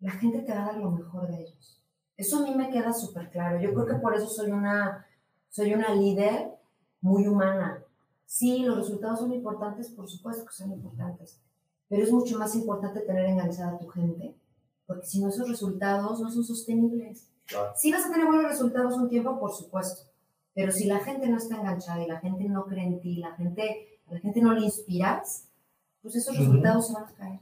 la 0.00 0.12
gente 0.12 0.40
te 0.40 0.52
va 0.52 0.62
a 0.64 0.66
dar 0.72 0.76
lo 0.76 0.90
mejor 0.90 1.26
de 1.28 1.42
ellos. 1.42 1.82
Eso 2.16 2.38
a 2.38 2.42
mí 2.42 2.54
me 2.54 2.70
queda 2.70 2.92
súper 2.92 3.30
claro. 3.30 3.61
Yo 3.61 3.74
creo 3.74 3.87
que 3.87 3.94
por 3.94 4.14
eso 4.14 4.26
soy 4.26 4.50
una, 4.50 5.06
soy 5.50 5.74
una 5.74 5.94
líder 5.94 6.48
muy 7.00 7.26
humana. 7.26 7.82
Sí, 8.26 8.64
los 8.64 8.76
resultados 8.76 9.20
son 9.20 9.32
importantes, 9.32 9.88
por 9.90 10.08
supuesto 10.08 10.44
que 10.44 10.52
son 10.52 10.72
importantes, 10.72 11.40
pero 11.88 12.02
es 12.02 12.12
mucho 12.12 12.38
más 12.38 12.54
importante 12.56 13.00
tener 13.00 13.26
enganchada 13.26 13.76
a 13.76 13.78
tu 13.78 13.86
gente, 13.88 14.36
porque 14.86 15.06
si 15.06 15.22
no 15.22 15.28
esos 15.28 15.48
resultados 15.48 16.20
no 16.20 16.30
son 16.30 16.44
sostenibles. 16.44 17.30
Claro. 17.46 17.72
Sí 17.76 17.92
vas 17.92 18.04
a 18.04 18.10
tener 18.10 18.26
buenos 18.26 18.50
resultados 18.50 18.94
un 18.94 19.08
tiempo, 19.08 19.38
por 19.38 19.52
supuesto, 19.52 20.10
pero 20.54 20.72
si 20.72 20.86
la 20.86 20.98
gente 20.98 21.28
no 21.28 21.36
está 21.36 21.56
enganchada 21.56 22.02
y 22.02 22.08
la 22.08 22.18
gente 22.18 22.48
no 22.48 22.66
cree 22.66 22.84
en 22.84 23.00
ti, 23.00 23.16
la 23.18 23.34
gente, 23.36 24.00
a 24.06 24.14
la 24.14 24.20
gente 24.20 24.40
no 24.40 24.52
le 24.52 24.64
inspiras, 24.64 25.48
pues 26.02 26.16
esos 26.16 26.36
resultados 26.36 26.88
se 26.88 26.94
van 26.94 27.04
a 27.04 27.14
caer. 27.14 27.40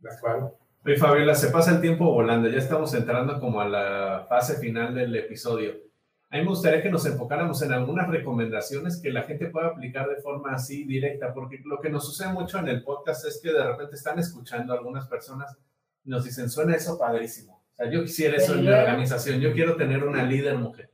¿De 0.00 0.10
acuerdo? 0.10 0.54
Oye, 0.84 0.96
Fabiola, 0.96 1.34
se 1.34 1.48
pasa 1.48 1.72
el 1.72 1.80
tiempo 1.80 2.10
volando. 2.10 2.48
Ya 2.48 2.58
estamos 2.58 2.94
entrando 2.94 3.40
como 3.40 3.60
a 3.60 3.68
la 3.68 4.26
fase 4.28 4.56
final 4.58 4.94
del 4.94 5.14
episodio. 5.16 5.87
A 6.30 6.36
mí 6.36 6.42
me 6.42 6.50
gustaría 6.50 6.82
que 6.82 6.90
nos 6.90 7.06
enfocáramos 7.06 7.62
en 7.62 7.72
algunas 7.72 8.06
recomendaciones 8.06 9.00
que 9.00 9.10
la 9.10 9.22
gente 9.22 9.48
pueda 9.48 9.68
aplicar 9.68 10.06
de 10.10 10.20
forma 10.20 10.52
así 10.52 10.84
directa, 10.84 11.32
porque 11.32 11.62
lo 11.64 11.80
que 11.80 11.88
nos 11.88 12.04
sucede 12.04 12.32
mucho 12.34 12.58
en 12.58 12.68
el 12.68 12.84
podcast 12.84 13.24
es 13.24 13.40
que 13.42 13.50
de 13.50 13.64
repente 13.64 13.94
están 13.94 14.18
escuchando 14.18 14.74
algunas 14.74 15.08
personas 15.08 15.56
y 16.04 16.10
nos 16.10 16.24
dicen, 16.24 16.50
suena 16.50 16.76
eso 16.76 16.98
padrísimo. 16.98 17.64
O 17.72 17.76
sea, 17.76 17.90
yo 17.90 18.02
quisiera 18.02 18.36
eso 18.36 18.54
en 18.54 18.60
mi 18.60 18.68
organización, 18.68 19.40
yo 19.40 19.54
quiero 19.54 19.76
tener 19.76 20.04
una 20.04 20.22
líder 20.22 20.58
mujer. 20.58 20.90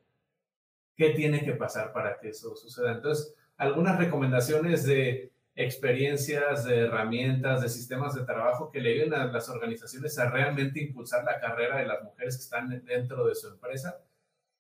¿Qué 0.97 1.11
tiene 1.11 1.45
que 1.45 1.55
pasar 1.55 1.93
para 1.93 2.21
que 2.21 2.29
eso 2.29 2.55
suceda? 2.55 2.93
Entonces, 2.93 3.35
algunas 3.57 3.99
recomendaciones 3.99 4.87
de 4.87 5.33
experiencias, 5.57 6.65
de 6.65 6.83
herramientas, 6.83 7.61
de 7.61 7.69
sistemas 7.69 8.15
de 8.15 8.25
trabajo 8.25 8.71
que 8.71 8.81
le 8.81 8.93
ayuden 8.93 9.15
a 9.15 9.27
las 9.27 9.49
organizaciones 9.49 10.17
a 10.17 10.31
realmente 10.31 10.81
impulsar 10.81 11.25
la 11.25 11.41
carrera 11.41 11.79
de 11.79 11.87
las 11.87 12.05
mujeres 12.05 12.37
que 12.37 12.43
están 12.45 12.85
dentro 12.85 13.27
de 13.27 13.35
su 13.35 13.49
empresa 13.49 13.99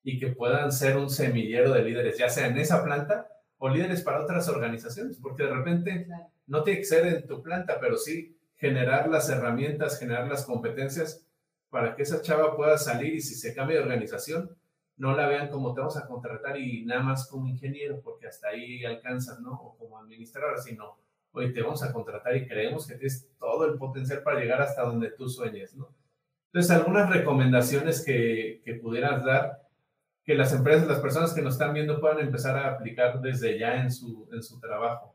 y 0.04 0.18
que 0.18 0.28
puedan 0.28 0.70
ser 0.70 0.96
un 0.98 1.08
semillero 1.10 1.72
de 1.72 1.82
líderes, 1.82 2.18
ya 2.18 2.28
sea 2.28 2.46
en 2.46 2.58
esa 2.58 2.84
planta 2.84 3.26
o 3.58 3.70
líderes 3.70 4.02
para 4.02 4.22
otras 4.22 4.48
organizaciones, 4.48 5.18
porque 5.20 5.44
de 5.44 5.54
repente 5.54 6.04
Claro. 6.04 6.30
no 6.46 6.62
que 6.62 6.84
ser 6.84 7.06
en 7.06 7.26
tu 7.26 7.42
planta, 7.42 7.80
pero 7.80 7.96
sí 7.96 8.38
generar 8.56 9.08
las 9.08 9.28
herramientas, 9.30 9.98
generar 9.98 10.28
las 10.28 10.44
competencias 10.44 11.26
para 11.70 11.96
que 11.96 12.02
esa 12.02 12.20
chava 12.22 12.54
pueda 12.54 12.76
salir 12.78 13.14
y 13.14 13.20
si 13.20 13.34
se 13.34 13.54
cambia 13.54 13.78
de 13.78 13.82
organización, 13.82 14.54
no 14.96 15.16
la 15.16 15.26
vean 15.26 15.48
como 15.48 15.74
te 15.74 15.80
vamos 15.80 15.96
a 15.96 16.06
contratar 16.06 16.58
y 16.58 16.84
nada 16.84 17.02
más 17.02 17.26
como 17.26 17.48
ingeniero, 17.48 18.00
porque 18.00 18.28
hasta 18.28 18.48
ahí 18.48 18.84
alcanzas, 18.84 19.40
¿no? 19.40 19.52
O 19.54 19.76
como 19.76 19.98
administrador, 19.98 20.60
sino, 20.60 20.98
oye, 21.32 21.48
te 21.48 21.62
vamos 21.62 21.82
a 21.82 21.92
contratar 21.92 22.36
y 22.36 22.46
creemos 22.46 22.86
que 22.86 22.94
tienes 22.94 23.28
todo 23.38 23.64
el 23.64 23.76
potencial 23.76 24.22
para 24.22 24.38
llegar 24.38 24.60
hasta 24.62 24.82
donde 24.82 25.10
tú 25.10 25.28
sueñes, 25.28 25.74
¿no? 25.74 25.88
Entonces, 26.52 26.70
algunas 26.70 27.10
recomendaciones 27.10 28.04
que, 28.04 28.60
que 28.64 28.74
pudieras 28.74 29.24
dar 29.24 29.63
que 30.24 30.34
las 30.34 30.52
empresas, 30.54 30.88
las 30.88 31.00
personas 31.00 31.34
que 31.34 31.42
nos 31.42 31.54
están 31.54 31.74
viendo 31.74 32.00
puedan 32.00 32.20
empezar 32.20 32.56
a 32.56 32.74
aplicar 32.74 33.20
desde 33.20 33.58
ya 33.58 33.74
en 33.76 33.90
su, 33.90 34.26
en 34.32 34.42
su 34.42 34.58
trabajo. 34.58 35.14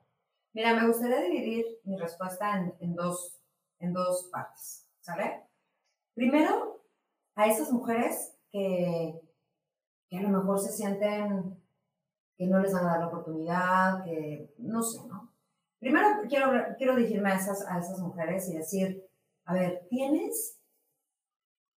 Mira, 0.54 0.76
me 0.76 0.88
gustaría 0.88 1.22
dividir 1.22 1.66
mi 1.84 1.98
respuesta 1.98 2.74
en, 2.80 2.96
dos, 2.96 3.40
en 3.80 3.94
dos 3.94 4.30
partes, 4.32 4.88
¿sale? 5.00 5.44
Primero, 6.14 6.84
a 7.36 7.48
esas 7.48 7.72
mujeres 7.72 8.36
que, 8.52 9.20
que 10.10 10.18
a 10.18 10.22
lo 10.22 10.30
mejor 10.30 10.60
se 10.60 10.72
sienten 10.72 11.60
que 12.38 12.46
no 12.46 12.60
les 12.60 12.74
van 12.74 12.86
a 12.86 12.92
dar 12.92 13.00
la 13.00 13.08
oportunidad, 13.08 14.04
que 14.04 14.54
no 14.60 14.82
sé, 14.82 15.06
¿no? 15.08 15.34
Primero 15.80 16.08
quiero, 16.28 16.52
quiero 16.78 16.96
dirigirme 16.96 17.32
a 17.32 17.36
esas, 17.36 17.66
a 17.68 17.80
esas 17.80 18.00
mujeres 18.00 18.48
y 18.50 18.58
decir, 18.58 19.06
a 19.46 19.54
ver, 19.54 19.88
tienes 19.90 20.60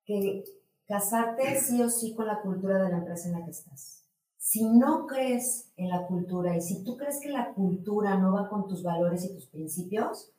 que 0.04 0.44
casarte 0.92 1.58
sí 1.58 1.80
o 1.82 1.88
sí 1.88 2.14
con 2.14 2.26
la 2.26 2.42
cultura 2.42 2.82
de 2.82 2.90
la 2.90 2.98
empresa 2.98 3.28
en 3.28 3.38
la 3.38 3.44
que 3.44 3.50
estás. 3.50 4.04
Si 4.36 4.68
no 4.68 5.06
crees 5.06 5.72
en 5.76 5.88
la 5.88 6.06
cultura 6.06 6.54
y 6.54 6.60
si 6.60 6.84
tú 6.84 6.98
crees 6.98 7.18
que 7.20 7.30
la 7.30 7.54
cultura 7.54 8.18
no 8.18 8.34
va 8.34 8.50
con 8.50 8.68
tus 8.68 8.82
valores 8.82 9.24
y 9.24 9.32
tus 9.32 9.46
principios, 9.46 10.34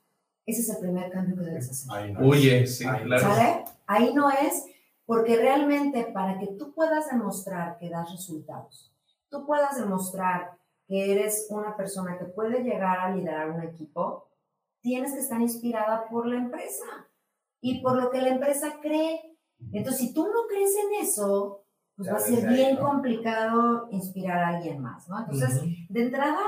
ese 0.45 0.61
es 0.61 0.69
el 0.69 0.77
primer 0.77 1.09
cambio 1.09 1.35
que 1.37 1.45
debes 1.45 1.71
hacer. 1.71 1.89
Ahí 1.91 2.13
no 2.13 2.19
es. 2.19 2.27
Huye, 2.27 2.67
sí, 2.67 2.85
Ahí 2.85 3.03
claro. 3.03 3.23
¿Sale? 3.23 3.65
Ahí 3.87 4.13
no 4.13 4.29
es 4.29 4.65
porque 5.07 5.37
realmente 5.37 6.03
para 6.13 6.37
que 6.37 6.47
tú 6.47 6.73
puedas 6.75 7.09
demostrar 7.09 7.77
que 7.79 7.89
das 7.89 8.11
resultados, 8.11 8.93
tú 9.29 9.47
puedas 9.47 9.77
demostrar 9.77 10.59
que 10.87 11.13
eres 11.13 11.47
una 11.49 11.75
persona 11.75 12.19
que 12.19 12.25
puede 12.25 12.61
llegar 12.61 12.99
a 12.99 13.15
liderar 13.15 13.49
un 13.49 13.63
equipo, 13.63 14.27
tienes 14.81 15.13
que 15.13 15.19
estar 15.19 15.41
inspirada 15.41 16.07
por 16.09 16.27
la 16.27 16.35
empresa 16.35 16.85
y 17.59 17.81
por 17.81 17.99
lo 17.99 18.11
que 18.11 18.21
la 18.21 18.29
empresa 18.29 18.79
cree. 18.81 19.32
Entonces, 19.71 20.01
si 20.01 20.13
tú 20.13 20.25
no 20.25 20.47
crees 20.49 20.71
en 20.75 21.03
eso, 21.05 21.63
pues 21.95 22.07
Ya 22.07 22.13
va 22.13 22.17
a 22.19 22.21
ser 22.21 22.35
desde 22.35 22.47
ahí, 22.49 22.55
bien 22.55 22.75
¿no? 22.75 22.81
complicado 22.89 23.87
inspirar 23.91 24.39
a 24.43 24.47
alguien 24.49 24.79
más, 24.81 25.07
¿no? 25.07 25.19
Entonces, 25.19 25.57
Ujú. 25.61 25.69
de 25.89 26.01
entrada, 26.03 26.41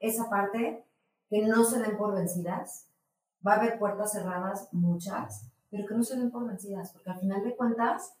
esa 0.00 0.28
parte, 0.28 0.84
que 1.30 1.42
no 1.46 1.64
se 1.64 1.78
den 1.80 1.96
por 1.96 2.14
vencidas, 2.14 2.86
va 3.46 3.52
a 3.54 3.56
haber 3.56 3.78
puertas 3.78 4.12
cerradas, 4.12 4.68
muchas, 4.72 5.46
pero 5.70 5.86
que 5.86 5.94
no 5.94 6.02
se 6.02 6.16
den 6.16 6.30
por 6.30 6.46
vencidas, 6.46 6.92
porque 6.92 7.10
al 7.10 7.20
final 7.20 7.42
de 7.44 7.54
cuentas, 7.56 8.14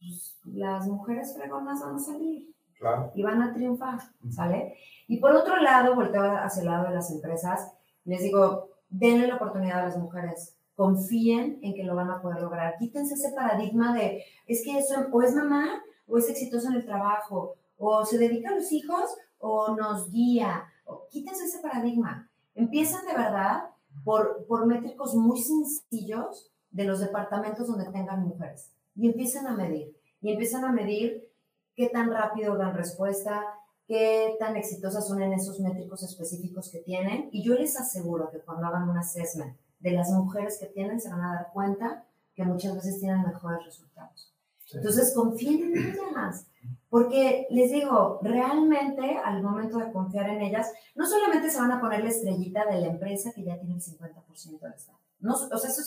pues, 0.00 0.38
las 0.44 0.86
mujeres 0.88 1.34
fregonas 1.36 1.80
van 1.80 1.96
a 1.96 1.98
salir 1.98 2.54
Claro. 2.78 3.12
y 3.14 3.22
van 3.22 3.42
a 3.42 3.52
triunfar, 3.52 3.98
¿sale? 4.30 4.74
Y 5.06 5.18
por 5.20 5.32
otro 5.32 5.58
lado, 5.58 5.94
volteo 5.94 6.22
hacia 6.38 6.62
el 6.62 6.68
lado 6.68 6.88
de 6.88 6.94
las 6.94 7.10
empresas, 7.10 7.72
Les 8.04 8.22
digo, 8.22 8.70
denle 8.88 9.26
la 9.28 9.36
oportunidad 9.36 9.80
a 9.80 9.84
las 9.84 9.98
mujeres, 9.98 10.56
confíen 10.80 11.58
en 11.60 11.74
que 11.74 11.84
lo 11.84 11.94
van 11.94 12.10
a 12.10 12.22
poder 12.22 12.40
lograr. 12.40 12.78
Quítense 12.78 13.12
ese 13.12 13.32
paradigma 13.32 13.94
de, 13.94 14.24
es 14.46 14.64
que 14.64 14.78
eso 14.78 14.94
o 15.12 15.20
es 15.20 15.34
mamá 15.34 15.82
o 16.06 16.16
es 16.16 16.26
exitoso 16.30 16.68
en 16.68 16.76
el 16.76 16.86
trabajo, 16.86 17.56
o 17.76 18.02
se 18.06 18.16
dedica 18.16 18.48
a 18.48 18.54
los 18.54 18.72
hijos 18.72 19.14
o 19.40 19.76
nos 19.76 20.10
guía. 20.10 20.64
O, 20.86 21.06
quítense 21.10 21.44
ese 21.44 21.58
paradigma. 21.58 22.30
Empiezan 22.54 23.04
de 23.04 23.12
verdad 23.12 23.64
por, 24.04 24.46
por 24.46 24.64
métricos 24.64 25.14
muy 25.14 25.38
sencillos 25.42 26.50
de 26.70 26.84
los 26.84 27.00
departamentos 27.00 27.66
donde 27.66 27.92
tengan 27.92 28.26
mujeres 28.26 28.72
y 28.96 29.06
empiezan 29.10 29.48
a 29.48 29.54
medir. 29.54 29.94
Y 30.22 30.32
empiezan 30.32 30.64
a 30.64 30.72
medir 30.72 31.30
qué 31.76 31.90
tan 31.90 32.10
rápido 32.10 32.56
dan 32.56 32.72
respuesta, 32.74 33.44
qué 33.86 34.34
tan 34.38 34.56
exitosas 34.56 35.06
son 35.06 35.20
en 35.20 35.34
esos 35.34 35.60
métricos 35.60 36.02
específicos 36.02 36.70
que 36.72 36.78
tienen. 36.78 37.28
Y 37.32 37.44
yo 37.44 37.54
les 37.54 37.78
aseguro 37.78 38.30
que 38.30 38.40
cuando 38.40 38.66
hagan 38.66 38.88
un 38.88 38.96
assessment 38.96 39.54
de 39.80 39.92
las 39.92 40.10
mujeres 40.10 40.58
que 40.60 40.66
tienen, 40.66 41.00
se 41.00 41.10
van 41.10 41.22
a 41.22 41.34
dar 41.34 41.50
cuenta 41.52 42.04
que 42.34 42.44
muchas 42.44 42.74
veces 42.74 43.00
tienen 43.00 43.22
mejores 43.22 43.64
resultados. 43.64 44.32
Entonces, 44.72 45.12
confíen 45.14 45.76
en 45.76 45.94
ellas. 45.94 46.46
Porque 46.88 47.46
les 47.50 47.70
digo, 47.70 48.20
realmente 48.22 49.18
al 49.24 49.42
momento 49.42 49.78
de 49.78 49.92
confiar 49.92 50.28
en 50.28 50.42
ellas, 50.42 50.72
no 50.94 51.06
solamente 51.06 51.50
se 51.50 51.58
van 51.58 51.72
a 51.72 51.80
poner 51.80 52.02
la 52.02 52.10
estrellita 52.10 52.66
de 52.66 52.80
la 52.80 52.88
empresa 52.88 53.32
que 53.34 53.44
ya 53.44 53.58
tiene 53.58 53.74
el 53.74 53.80
50% 53.80 54.60
del 54.60 54.72
estado. 54.72 54.98
No, 55.20 55.34
o 55.34 55.58
sea, 55.58 55.70
eso, 55.70 55.82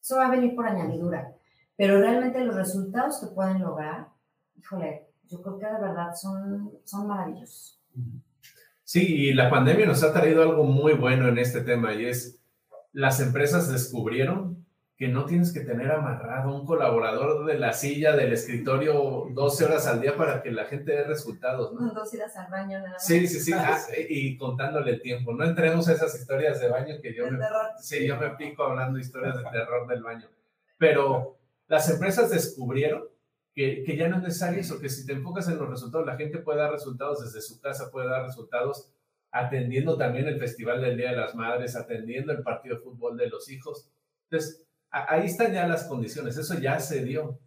eso 0.00 0.16
va 0.16 0.26
a 0.26 0.30
venir 0.30 0.54
por 0.54 0.66
añadidura. 0.66 1.34
Pero 1.76 1.98
realmente 1.98 2.44
los 2.44 2.54
resultados 2.54 3.20
que 3.20 3.34
pueden 3.34 3.60
lograr, 3.60 4.08
híjole, 4.56 5.08
yo 5.28 5.42
creo 5.42 5.58
que 5.58 5.66
de 5.66 5.80
verdad 5.80 6.14
son, 6.14 6.72
son 6.84 7.06
maravillosos. 7.06 7.80
Sí, 8.84 9.00
y 9.00 9.32
la 9.32 9.50
pandemia 9.50 9.86
nos 9.86 10.02
ha 10.02 10.12
traído 10.12 10.42
algo 10.42 10.64
muy 10.64 10.92
bueno 10.92 11.28
en 11.28 11.38
este 11.38 11.62
tema 11.62 11.94
y 11.94 12.04
es 12.04 12.38
las 12.94 13.20
empresas 13.20 13.70
descubrieron 13.70 14.64
que 14.96 15.08
no 15.08 15.26
tienes 15.26 15.52
que 15.52 15.60
tener 15.60 15.90
amarrado 15.90 16.54
un 16.54 16.64
colaborador 16.64 17.44
de 17.44 17.58
la 17.58 17.72
silla 17.72 18.14
del 18.14 18.32
escritorio 18.32 19.26
12 19.32 19.64
horas 19.64 19.88
al 19.88 20.00
día 20.00 20.16
para 20.16 20.40
que 20.40 20.52
la 20.52 20.66
gente 20.66 20.92
dé 20.92 21.02
resultados, 21.02 21.72
¿no? 21.72 21.92
Dos 21.92 22.14
idas 22.14 22.36
al 22.36 22.48
baño 22.48 22.78
nada 22.78 22.92
más. 22.92 23.04
Sí, 23.04 23.26
sí, 23.26 23.40
sí, 23.40 23.52
ah, 23.52 23.76
y 24.08 24.36
contándole 24.38 24.92
el 24.92 25.02
tiempo. 25.02 25.32
No 25.32 25.44
entremos 25.44 25.88
a 25.88 25.94
esas 25.94 26.14
historias 26.14 26.60
de 26.60 26.68
baño 26.68 26.94
que 27.02 27.12
yo 27.12 27.26
El 27.26 27.32
me, 27.32 27.38
terror. 27.38 27.66
sí, 27.80 28.06
yo 28.06 28.16
me 28.16 28.30
pico 28.30 28.62
hablando 28.62 29.00
historias 29.00 29.36
de 29.36 29.44
terror 29.50 29.88
del 29.88 30.04
baño. 30.04 30.28
Pero 30.78 31.38
las 31.66 31.90
empresas 31.90 32.30
descubrieron 32.30 33.02
que, 33.52 33.82
que 33.82 33.96
ya 33.96 34.06
no 34.08 34.18
es 34.18 34.22
necesario 34.22 34.60
eso, 34.60 34.78
que 34.78 34.88
si 34.88 35.04
te 35.04 35.14
enfocas 35.14 35.48
en 35.48 35.58
los 35.58 35.68
resultados, 35.68 36.06
la 36.06 36.16
gente 36.16 36.38
puede 36.38 36.60
dar 36.60 36.70
resultados 36.70 37.24
desde 37.24 37.42
su 37.42 37.60
casa, 37.60 37.90
puede 37.90 38.08
dar 38.08 38.22
resultados 38.24 38.92
atendiendo 39.34 39.98
también 39.98 40.28
el 40.28 40.38
Festival 40.38 40.80
del 40.80 40.96
Día 40.96 41.10
de 41.10 41.16
las 41.16 41.34
Madres, 41.34 41.74
atendiendo 41.74 42.30
el 42.30 42.44
partido 42.44 42.76
de 42.76 42.82
fútbol 42.82 43.16
de 43.16 43.26
los 43.26 43.50
hijos. 43.50 43.90
Entonces, 44.30 44.64
ahí 44.90 45.26
están 45.26 45.52
ya 45.52 45.66
las 45.66 45.88
condiciones, 45.88 46.36
eso 46.36 46.56
ya 46.60 46.78
se 46.78 47.04
dio. 47.04 47.40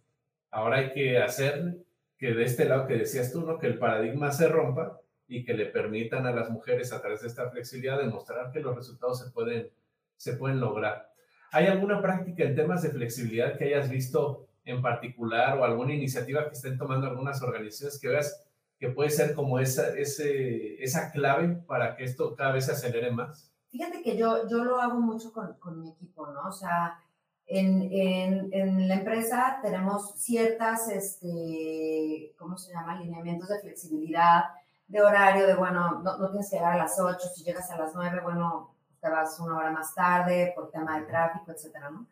Ahora 0.50 0.78
hay 0.78 0.92
que 0.92 1.16
hacer 1.16 1.78
que 2.18 2.34
de 2.34 2.44
este 2.44 2.66
lado 2.66 2.86
que 2.86 2.98
decías 2.98 3.32
tú, 3.32 3.40
¿no? 3.40 3.58
Que 3.58 3.68
el 3.68 3.78
paradigma 3.78 4.30
se 4.30 4.48
rompa 4.48 5.00
y 5.26 5.46
que 5.46 5.54
le 5.54 5.64
permitan 5.64 6.26
a 6.26 6.32
las 6.32 6.50
mujeres 6.50 6.92
a 6.92 7.00
través 7.00 7.22
de 7.22 7.28
esta 7.28 7.48
flexibilidad 7.50 7.98
demostrar 7.98 8.52
que 8.52 8.60
los 8.60 8.76
resultados 8.76 9.20
se 9.20 9.30
pueden, 9.30 9.70
se 10.18 10.34
pueden 10.34 10.60
lograr. 10.60 11.10
¿Hay 11.52 11.68
alguna 11.68 12.02
práctica 12.02 12.44
en 12.44 12.54
temas 12.54 12.82
de 12.82 12.90
flexibilidad 12.90 13.56
que 13.56 13.64
hayas 13.64 13.88
visto 13.88 14.46
en 14.66 14.82
particular 14.82 15.56
o 15.56 15.64
alguna 15.64 15.94
iniciativa 15.94 16.44
que 16.44 16.52
estén 16.52 16.76
tomando 16.76 17.06
algunas 17.06 17.40
organizaciones 17.40 17.98
que 17.98 18.08
veas 18.08 18.44
que 18.78 18.90
puede 18.90 19.10
ser 19.10 19.34
como 19.34 19.58
esa, 19.58 19.88
ese, 19.96 20.82
esa 20.82 21.10
clave 21.10 21.48
para 21.66 21.96
que 21.96 22.04
esto 22.04 22.34
cada 22.36 22.52
vez 22.52 22.66
se 22.66 22.72
acelere 22.72 23.10
más? 23.10 23.52
Fíjate 23.70 24.02
que 24.02 24.16
yo, 24.16 24.48
yo 24.48 24.64
lo 24.64 24.80
hago 24.80 25.00
mucho 25.00 25.32
con, 25.32 25.54
con 25.54 25.80
mi 25.80 25.90
equipo, 25.90 26.26
¿no? 26.28 26.48
O 26.48 26.52
sea, 26.52 26.98
en, 27.46 27.82
en, 27.92 28.48
en 28.52 28.88
la 28.88 28.94
empresa 28.94 29.58
tenemos 29.62 30.14
ciertas, 30.16 30.88
este, 30.88 32.34
¿cómo 32.38 32.56
se 32.56 32.72
llama? 32.72 32.92
Alineamientos 32.92 33.48
de 33.48 33.60
flexibilidad, 33.60 34.44
de 34.86 35.02
horario, 35.02 35.46
de, 35.46 35.54
bueno, 35.54 36.00
no, 36.02 36.18
no 36.18 36.30
tienes 36.30 36.48
que 36.48 36.56
llegar 36.56 36.74
a 36.74 36.78
las 36.78 36.98
8, 36.98 37.18
si 37.34 37.44
llegas 37.44 37.70
a 37.70 37.78
las 37.78 37.94
9, 37.94 38.20
bueno, 38.22 38.74
te 39.00 39.10
vas 39.10 39.38
una 39.40 39.56
hora 39.56 39.70
más 39.70 39.94
tarde 39.94 40.52
por 40.54 40.70
tema 40.70 41.00
de 41.00 41.06
tráfico, 41.06 41.50
etcétera, 41.50 41.90
¿no? 41.90 42.06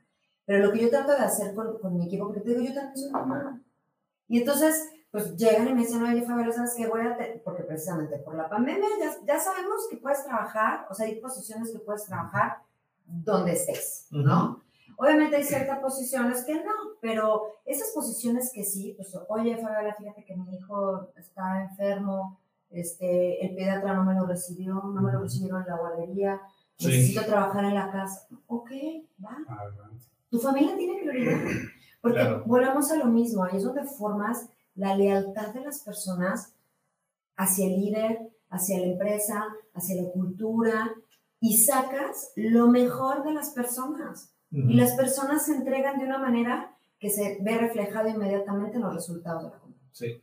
Pero 0.45 0.65
lo 0.65 0.73
que 0.73 0.81
yo 0.81 0.91
trato 0.91 1.13
de 1.13 1.19
hacer 1.19 1.55
con, 1.55 1.79
con 1.79 1.97
mi 1.97 2.07
equipo, 2.07 2.27
porque 2.27 2.41
te 2.41 2.51
digo, 2.51 2.63
yo 2.63 2.75
también 2.75 2.97
soy 2.97 3.11
mamá. 3.11 3.61
Y 4.29 4.39
entonces, 4.39 4.91
pues 5.17 5.35
llegan 5.35 5.67
y 5.67 5.73
me 5.73 5.81
dicen, 5.81 6.03
oye, 6.03 6.21
Fabiola, 6.27 6.53
¿sabes 6.53 6.75
qué? 6.77 6.87
Voy 6.89 7.01
a, 7.01 7.17
te-" 7.17 7.41
porque 7.43 7.63
precisamente 7.63 8.19
por 8.19 8.35
la 8.35 8.51
pandemia 8.51 8.87
ya, 9.01 9.13
ya 9.27 9.41
sabemos 9.41 9.87
que 9.91 9.97
puedes 9.97 10.23
trabajar, 10.27 10.87
o 10.91 10.95
sea, 10.95 11.07
hay 11.07 11.15
posiciones 11.21 11.73
que 11.73 11.79
puedes 11.79 12.05
trabajar 12.05 12.59
donde 13.07 13.53
estés, 13.53 14.09
¿no? 14.11 14.63
Obviamente 14.99 15.37
hay 15.37 15.45
ciertas 15.45 15.79
posiciones 15.79 16.45
que 16.45 16.57
no, 16.57 16.73
pero 17.01 17.45
esas 17.65 17.93
posiciones 17.95 18.53
que 18.53 18.63
sí, 18.63 18.93
pues, 18.95 19.17
oye, 19.29 19.57
Fabiola, 19.57 19.95
fíjate 19.95 20.23
que 20.23 20.37
mi 20.37 20.55
hijo 20.55 21.09
está 21.17 21.63
enfermo, 21.63 22.39
este, 22.69 23.43
el 23.47 23.55
pediatra 23.55 23.95
no 23.95 24.05
me 24.05 24.13
lo 24.15 24.27
recibió, 24.27 24.75
no 24.75 25.01
me 25.01 25.13
lo 25.13 25.21
recibieron 25.23 25.63
en 25.63 25.69
la 25.69 25.77
guardería, 25.79 26.41
Sí. 26.77 26.89
necesito 26.89 27.25
trabajar 27.25 27.65
en 27.65 27.73
la 27.75 27.91
casa. 27.91 28.27
Ok, 28.49 28.71
va. 29.25 29.39
Tu 30.29 30.39
familia 30.39 30.77
tiene 30.77 31.01
prioridad. 31.01 31.39
Porque 32.03 32.19
Claro. 32.21 32.43
volvemos 32.45 32.91
a 32.93 32.97
lo 32.97 33.07
mismo, 33.07 33.45
ahí 33.45 33.57
es 33.57 33.65
donde 33.65 33.83
formas 33.85 34.51
la 34.77 34.97
lealtad 34.97 35.53
de 35.55 35.61
las 35.61 35.81
personas 35.81 36.55
hacia 37.37 37.67
el 37.67 37.81
líder, 37.81 38.19
hacia 38.51 38.79
la 38.79 38.87
empresa, 38.87 39.47
hacia 39.75 40.03
la 40.03 40.11
cultura 40.11 40.95
y 41.41 41.59
sacas 41.59 42.33
lo 42.37 42.69
mejor 42.69 43.25
de 43.25 43.33
las 43.33 43.51
personas. 43.51 44.33
Y 44.51 44.75
las 44.75 44.93
personas 44.93 45.45
se 45.45 45.55
entregan 45.55 45.99
de 45.99 46.07
una 46.07 46.19
manera 46.19 46.75
que 46.99 47.11
se 47.11 47.39
ve 47.43 47.59
reflejado 47.59 48.09
inmediatamente 48.09 48.77
en 48.77 48.85
los 48.85 48.95
resultados 48.95 49.43
de 49.43 49.51
la 49.51 49.59
compañía. 49.59 49.89
Sí. 49.93 50.23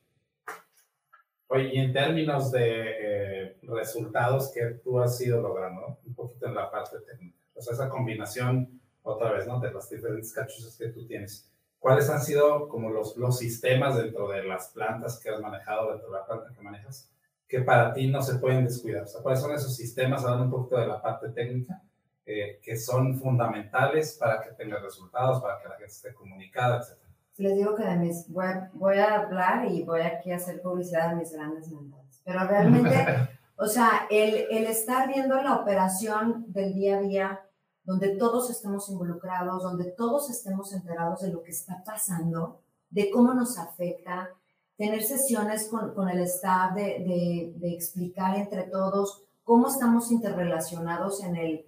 Oye, 1.47 1.69
y 1.75 1.77
en 1.77 1.93
términos 1.93 2.51
de 2.51 2.63
eh, 2.65 3.57
resultados 3.61 4.51
que 4.51 4.61
tú 4.83 4.99
has 4.99 5.19
ido 5.21 5.39
logrando, 5.39 5.99
un 6.03 6.15
poquito 6.15 6.47
en 6.47 6.55
la 6.55 6.71
parte 6.71 6.97
técnica, 7.01 7.37
o 7.53 7.61
sea, 7.61 7.73
esa 7.73 7.89
combinación, 7.89 8.81
otra 9.03 9.33
vez, 9.33 9.45
¿no? 9.45 9.59
De 9.59 9.71
las 9.71 9.87
diferentes 9.87 10.33
cachuchas 10.33 10.75
que 10.77 10.87
tú 10.87 11.05
tienes. 11.05 11.52
¿Cuáles 11.84 12.09
han 12.09 12.21
sido 12.21 12.69
como 12.69 12.91
los, 12.91 13.17
los 13.17 13.38
sistemas 13.38 13.97
dentro 13.97 14.29
de 14.29 14.41
las 14.45 14.69
plantas 14.69 15.19
que 15.19 15.29
has 15.29 15.41
manejado, 15.41 15.91
dentro 15.91 16.09
de 16.11 16.17
la 16.17 16.25
planta 16.25 16.53
que 16.55 16.61
manejas, 16.61 17.11
que 17.45 17.59
para 17.59 17.91
ti 17.91 18.07
no 18.07 18.21
se 18.21 18.36
pueden 18.36 18.63
descuidar? 18.63 19.03
O 19.03 19.07
sea, 19.07 19.21
¿cuáles 19.21 19.41
son 19.41 19.53
esos 19.53 19.75
sistemas, 19.75 20.23
hablando 20.23 20.45
un 20.45 20.51
poquito 20.51 20.77
de 20.77 20.88
la 20.88 21.01
parte 21.01 21.27
técnica, 21.31 21.81
eh, 22.25 22.61
que 22.63 22.77
son 22.77 23.19
fundamentales 23.19 24.13
para 24.17 24.39
que 24.39 24.51
tengas 24.51 24.81
resultados, 24.81 25.41
para 25.41 25.59
que 25.59 25.67
la 25.67 25.75
gente 25.75 25.91
esté 25.91 26.13
comunicada, 26.13 26.77
etcétera? 26.77 27.09
Les 27.36 27.57
digo 27.57 27.75
que 27.75 27.84
de 27.84 27.97
mis, 27.97 28.31
voy, 28.31 28.45
a, 28.45 28.71
voy 28.71 28.97
a 28.99 29.19
hablar 29.19 29.69
y 29.69 29.84
voy 29.84 30.03
aquí 30.03 30.31
a 30.31 30.38
hacer 30.38 30.61
publicidad 30.61 31.09
de 31.09 31.15
mis 31.17 31.34
grandes 31.34 31.69
mentores. 31.69 32.21
Pero 32.23 32.47
realmente, 32.47 33.05
o 33.57 33.67
sea, 33.67 34.07
el, 34.09 34.47
el 34.51 34.67
estar 34.67 35.09
viendo 35.09 35.36
la 35.41 35.55
operación 35.55 36.45
del 36.47 36.73
día 36.75 36.99
a 36.99 37.01
día, 37.01 37.41
donde 37.84 38.15
todos 38.15 38.49
estemos 38.49 38.89
involucrados, 38.89 39.63
donde 39.63 39.91
todos 39.91 40.29
estemos 40.29 40.73
enterados 40.73 41.21
de 41.21 41.31
lo 41.31 41.43
que 41.43 41.51
está 41.51 41.84
pasando, 41.86 42.59
de 42.89 43.09
cómo 43.09 43.34
nos 43.34 43.57
afecta, 43.57 44.29
tener 44.77 45.03
sesiones 45.03 45.67
con, 45.67 46.09
el 46.09 46.19
staff 46.21 46.73
de, 46.75 47.53
explicar 47.61 48.38
entre 48.38 48.63
todos 48.63 49.23
cómo 49.43 49.67
estamos 49.67 50.11
interrelacionados 50.11 51.23
en 51.23 51.36
el, 51.36 51.65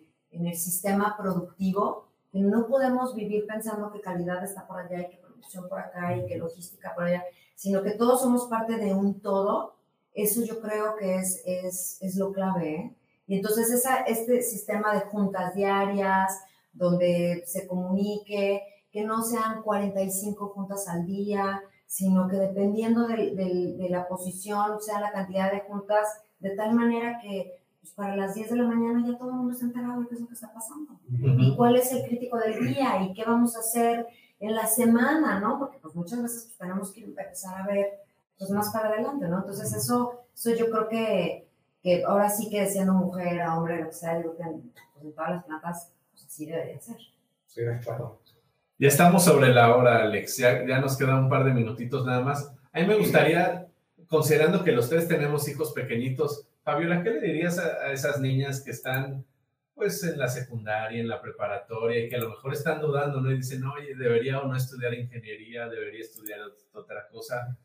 sistema 0.53 1.15
productivo, 1.17 2.07
que 2.31 2.39
no 2.39 2.67
podemos 2.67 3.15
vivir 3.15 3.45
pensando 3.47 3.89
que 3.91 4.01
calidad 4.01 4.43
está 4.43 4.67
por 4.67 4.79
allá 4.79 4.99
y 5.01 5.09
que 5.09 5.17
producción 5.17 5.69
por 5.69 5.79
acá 5.79 6.15
y 6.17 6.25
que 6.25 6.37
logística 6.37 6.93
por 6.93 7.05
allá, 7.05 7.23
sino 7.55 7.81
que 7.81 7.91
todos 7.91 8.21
somos 8.21 8.47
parte 8.47 8.75
de 8.75 8.93
un 8.93 9.21
todo. 9.21 9.75
Eso 10.13 10.43
yo 10.43 10.59
creo 10.59 10.97
que 10.97 11.15
es, 11.15 11.41
es, 11.45 11.97
es 12.01 12.17
lo 12.17 12.33
clave. 12.33 12.75
¿eh? 12.75 12.95
Y 13.27 13.37
entonces 13.37 13.71
esa, 13.71 14.01
este 14.01 14.41
sistema 14.41 14.93
de 14.93 15.01
juntas 15.01 15.55
diarias, 15.55 16.39
donde 16.73 17.43
se 17.45 17.67
comunique, 17.67 18.61
que 18.91 19.03
no 19.03 19.21
sean 19.21 19.61
45 19.63 20.49
juntas 20.49 20.87
al 20.87 21.05
día, 21.05 21.61
sino 21.85 22.27
que 22.27 22.37
dependiendo 22.37 23.07
de, 23.07 23.35
de, 23.35 23.75
de 23.77 23.89
la 23.89 24.07
posición, 24.07 24.81
sea 24.81 24.99
la 24.99 25.11
cantidad 25.11 25.51
de 25.51 25.61
juntas, 25.61 26.07
de 26.39 26.55
tal 26.55 26.73
manera 26.73 27.19
que 27.21 27.59
pues, 27.85 27.93
para 27.93 28.15
las 28.15 28.33
10 28.33 28.49
de 28.49 28.55
la 28.55 28.63
mañana 28.63 29.05
ya 29.05 29.15
todo 29.15 29.29
el 29.29 29.35
mundo 29.35 29.53
está 29.53 29.65
enterado 29.65 30.01
de 30.01 30.07
qué 30.07 30.15
es 30.15 30.21
lo 30.21 30.27
que 30.27 30.33
está 30.33 30.51
pasando. 30.51 30.99
Y 31.07 31.55
cuál 31.55 31.75
es 31.75 31.91
el 31.91 32.03
crítico 32.03 32.37
del 32.39 32.67
día 32.67 33.03
y 33.03 33.13
qué 33.13 33.23
vamos 33.23 33.55
a 33.55 33.59
hacer 33.59 34.07
en 34.39 34.55
la 34.55 34.65
semana, 34.65 35.39
¿no? 35.39 35.59
Porque 35.59 35.77
pues 35.77 35.93
muchas 35.93 36.23
veces 36.23 36.45
pues, 36.45 36.57
tenemos 36.57 36.91
que 36.91 37.03
empezar 37.03 37.61
a 37.61 37.67
ver 37.67 37.99
pues 38.39 38.49
más 38.49 38.71
para 38.73 38.89
adelante, 38.89 39.27
¿no? 39.27 39.37
Entonces 39.37 39.71
eso, 39.71 40.25
eso 40.33 40.55
yo 40.55 40.69
creo 40.71 40.89
que, 40.89 41.44
que 41.85 42.03
ahora 42.03 42.27
sí 42.27 42.49
que 42.49 42.65
siendo 42.65 42.93
mujer, 42.93 43.39
hombre, 43.47 43.79
lo 43.79 43.89
que 43.89 43.93
sea, 43.93 44.15
yo 44.15 44.33
creo 44.33 44.37
que 44.37 44.43
en, 44.43 44.71
pues, 44.71 45.05
en 45.05 45.13
todas 45.13 45.29
las 45.29 45.43
plantas 45.45 45.93
pues 46.09 46.25
así 46.25 46.47
debería 46.47 46.81
ser. 46.81 46.97
Sí, 47.45 47.61
claro. 47.83 48.19
Ya 48.79 48.87
estamos 48.87 49.23
sobre 49.23 49.53
la 49.53 49.75
hora, 49.75 50.01
Alex. 50.01 50.37
Ya, 50.37 50.65
ya 50.65 50.81
nos 50.81 50.97
quedan 50.97 51.25
un 51.25 51.29
par 51.29 51.45
de 51.45 51.53
minutitos 51.53 52.03
nada 52.03 52.21
más. 52.21 52.51
A 52.73 52.79
mí 52.79 52.87
me 52.87 52.95
gustaría, 52.95 53.67
considerando 54.07 54.63
que 54.63 54.71
los 54.71 54.89
tres 54.89 55.07
tenemos 55.07 55.47
hijos 55.47 55.73
pequeñitos, 55.73 56.47
Fabiola, 56.63 57.03
¿qué 57.03 57.11
le 57.11 57.21
dirías 57.21 57.59
a, 57.59 57.85
a 57.85 57.91
esas 57.91 58.19
niñas 58.19 58.61
que 58.61 58.71
están 58.71 59.23
pues 59.75 60.03
en 60.03 60.17
la 60.17 60.27
secundaria, 60.27 60.99
en 60.99 61.07
la 61.07 61.21
preparatoria, 61.21 61.99
y 61.99 62.09
que 62.09 62.15
a 62.15 62.19
lo 62.19 62.29
mejor 62.29 62.53
están 62.53 62.81
dudando, 62.81 63.21
¿no? 63.21 63.29
Y 63.29 63.37
dicen, 63.37 63.63
oye, 63.63 63.93
debería 63.93 64.39
o 64.39 64.47
no 64.47 64.55
estudiar 64.55 64.95
ingeniería, 64.95 65.67
debería 65.67 66.01
estudiar 66.01 66.39
otra 66.73 67.07
cosa. 67.09 67.55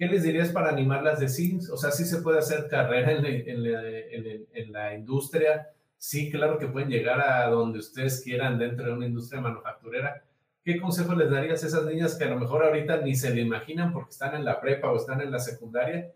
¿Qué 0.00 0.06
les 0.06 0.22
dirías 0.22 0.48
para 0.48 0.70
animarlas 0.70 1.20
de 1.20 1.28
sí? 1.28 1.58
O 1.70 1.76
sea, 1.76 1.90
sí 1.90 2.06
se 2.06 2.22
puede 2.22 2.38
hacer 2.38 2.68
carrera 2.68 3.12
en, 3.12 3.26
en, 3.26 3.66
en, 3.66 4.46
en 4.50 4.72
la 4.72 4.94
industria, 4.94 5.74
sí, 5.98 6.30
claro 6.30 6.58
que 6.58 6.68
pueden 6.68 6.88
llegar 6.88 7.20
a 7.20 7.46
donde 7.50 7.80
ustedes 7.80 8.22
quieran 8.22 8.58
dentro 8.58 8.86
de 8.86 8.92
una 8.94 9.04
industria 9.04 9.42
manufacturera. 9.42 10.24
¿Qué 10.64 10.80
consejo 10.80 11.14
les 11.14 11.30
darías 11.30 11.62
a 11.62 11.66
esas 11.66 11.84
niñas 11.84 12.14
que 12.14 12.24
a 12.24 12.30
lo 12.30 12.40
mejor 12.40 12.64
ahorita 12.64 13.02
ni 13.02 13.14
se 13.14 13.28
le 13.28 13.42
imaginan 13.42 13.92
porque 13.92 14.12
están 14.12 14.34
en 14.34 14.46
la 14.46 14.58
prepa 14.58 14.90
o 14.90 14.96
están 14.96 15.20
en 15.20 15.30
la 15.30 15.38
secundaria, 15.38 16.10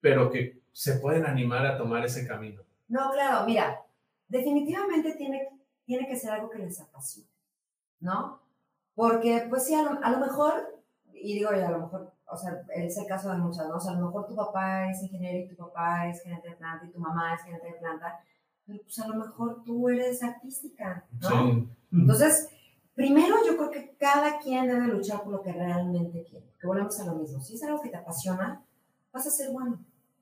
pero 0.00 0.28
que 0.28 0.60
se 0.72 0.94
pueden 0.94 1.24
animar 1.24 1.64
a 1.64 1.78
tomar 1.78 2.04
ese 2.04 2.26
camino? 2.26 2.62
No, 2.88 3.12
claro, 3.12 3.46
mira, 3.46 3.82
definitivamente 4.26 5.14
tiene, 5.14 5.48
tiene 5.84 6.08
que 6.08 6.16
ser 6.16 6.32
algo 6.32 6.50
que 6.50 6.58
les 6.58 6.80
apasione, 6.80 7.30
¿no? 8.00 8.42
Porque, 8.96 9.46
pues 9.48 9.64
sí, 9.64 9.76
a 9.76 10.10
lo, 10.10 10.18
mejor, 10.18 10.82
y 11.12 11.34
digo 11.34 11.52
yo, 11.52 11.68
a 11.68 11.70
lo 11.70 11.78
mejor, 11.78 12.12
o 12.32 12.36
sea, 12.36 12.62
es 12.74 12.96
el 12.96 13.06
caso 13.06 13.30
de 13.30 13.38
muchas, 13.38 13.68
¿no? 13.68 13.76
O 13.76 13.80
sea, 13.80 13.92
a 13.92 13.96
lo 13.96 14.06
mejor 14.06 14.26
tu 14.26 14.34
papá 14.34 14.90
es 14.90 15.02
ingeniero 15.02 15.44
y 15.44 15.48
tu 15.48 15.56
papá 15.56 16.08
es 16.08 16.22
gerente 16.22 16.48
de 16.48 16.56
planta 16.56 16.86
y 16.86 16.90
tu 16.90 16.98
mamá 16.98 17.34
es 17.34 17.42
gerente 17.42 17.66
de 17.66 17.74
planta, 17.74 18.20
pero 18.66 18.82
pues 18.82 18.98
a 18.98 19.08
lo 19.08 19.16
mejor 19.16 19.62
tú 19.64 19.88
eres 19.88 20.22
artística, 20.22 21.04
¿no? 21.20 21.28
Sí. 21.28 21.68
Entonces, 21.92 22.48
primero 22.94 23.36
yo 23.46 23.56
creo 23.56 23.70
que 23.70 23.96
cada 23.98 24.38
quien 24.38 24.66
debe 24.66 24.86
luchar 24.86 25.22
por 25.22 25.32
lo 25.32 25.42
que 25.42 25.52
realmente 25.52 26.24
quiere, 26.24 26.46
que 26.58 26.66
volvemos 26.66 26.98
a 27.00 27.06
lo 27.06 27.16
mismo. 27.16 27.42
Si 27.42 27.54
es 27.54 27.62
algo 27.62 27.80
que 27.80 27.90
te 27.90 27.96
apasiona, 27.98 28.64
vas 29.12 29.26
a 29.26 29.30
ser 29.30 29.50
bueno. 29.50 29.78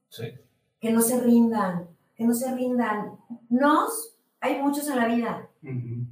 Sí. 0.08 0.34
Que 0.80 0.92
no 0.92 1.00
se 1.00 1.20
rindan, 1.20 1.88
que 2.16 2.24
no 2.24 2.34
se 2.34 2.52
rindan. 2.54 3.18
Nos, 3.48 4.16
hay 4.40 4.60
muchos 4.60 4.88
en 4.88 4.96
la 4.96 5.06
vida, 5.06 5.48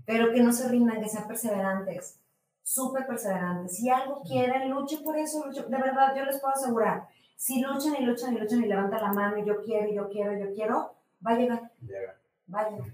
pero 0.07 0.33
que 0.33 0.43
no 0.43 0.53
se 0.53 0.69
rindan, 0.69 1.01
que 1.01 1.09
sean 1.09 1.27
perseverantes, 1.27 2.21
súper 2.69 3.07
perseverantes. 3.07 3.77
Si 3.77 3.89
algo 3.89 4.23
quieren, 4.23 4.69
luchen 4.69 5.03
por 5.03 5.17
eso, 5.17 5.47
luchen. 5.47 5.71
De 5.71 5.79
verdad, 5.79 6.15
yo 6.15 6.25
les 6.25 6.39
puedo 6.39 6.53
asegurar, 6.53 7.09
si 7.35 7.63
luchan 7.63 7.97
y 7.99 8.05
luchan 8.05 8.35
y 8.35 8.39
luchan 8.39 8.63
y 8.63 8.67
levantan 8.67 9.03
la 9.03 9.13
mano 9.13 9.39
y 9.39 9.47
yo 9.47 9.63
quiero, 9.63 9.91
yo 9.91 10.09
quiero, 10.11 10.39
yo 10.39 10.53
quiero, 10.53 10.95
va 11.27 11.31
a 11.31 11.39
llegar. 11.39 11.71
Llega. 11.81 12.21
Va 12.53 12.61
a 12.61 12.71
llegar. 12.71 12.89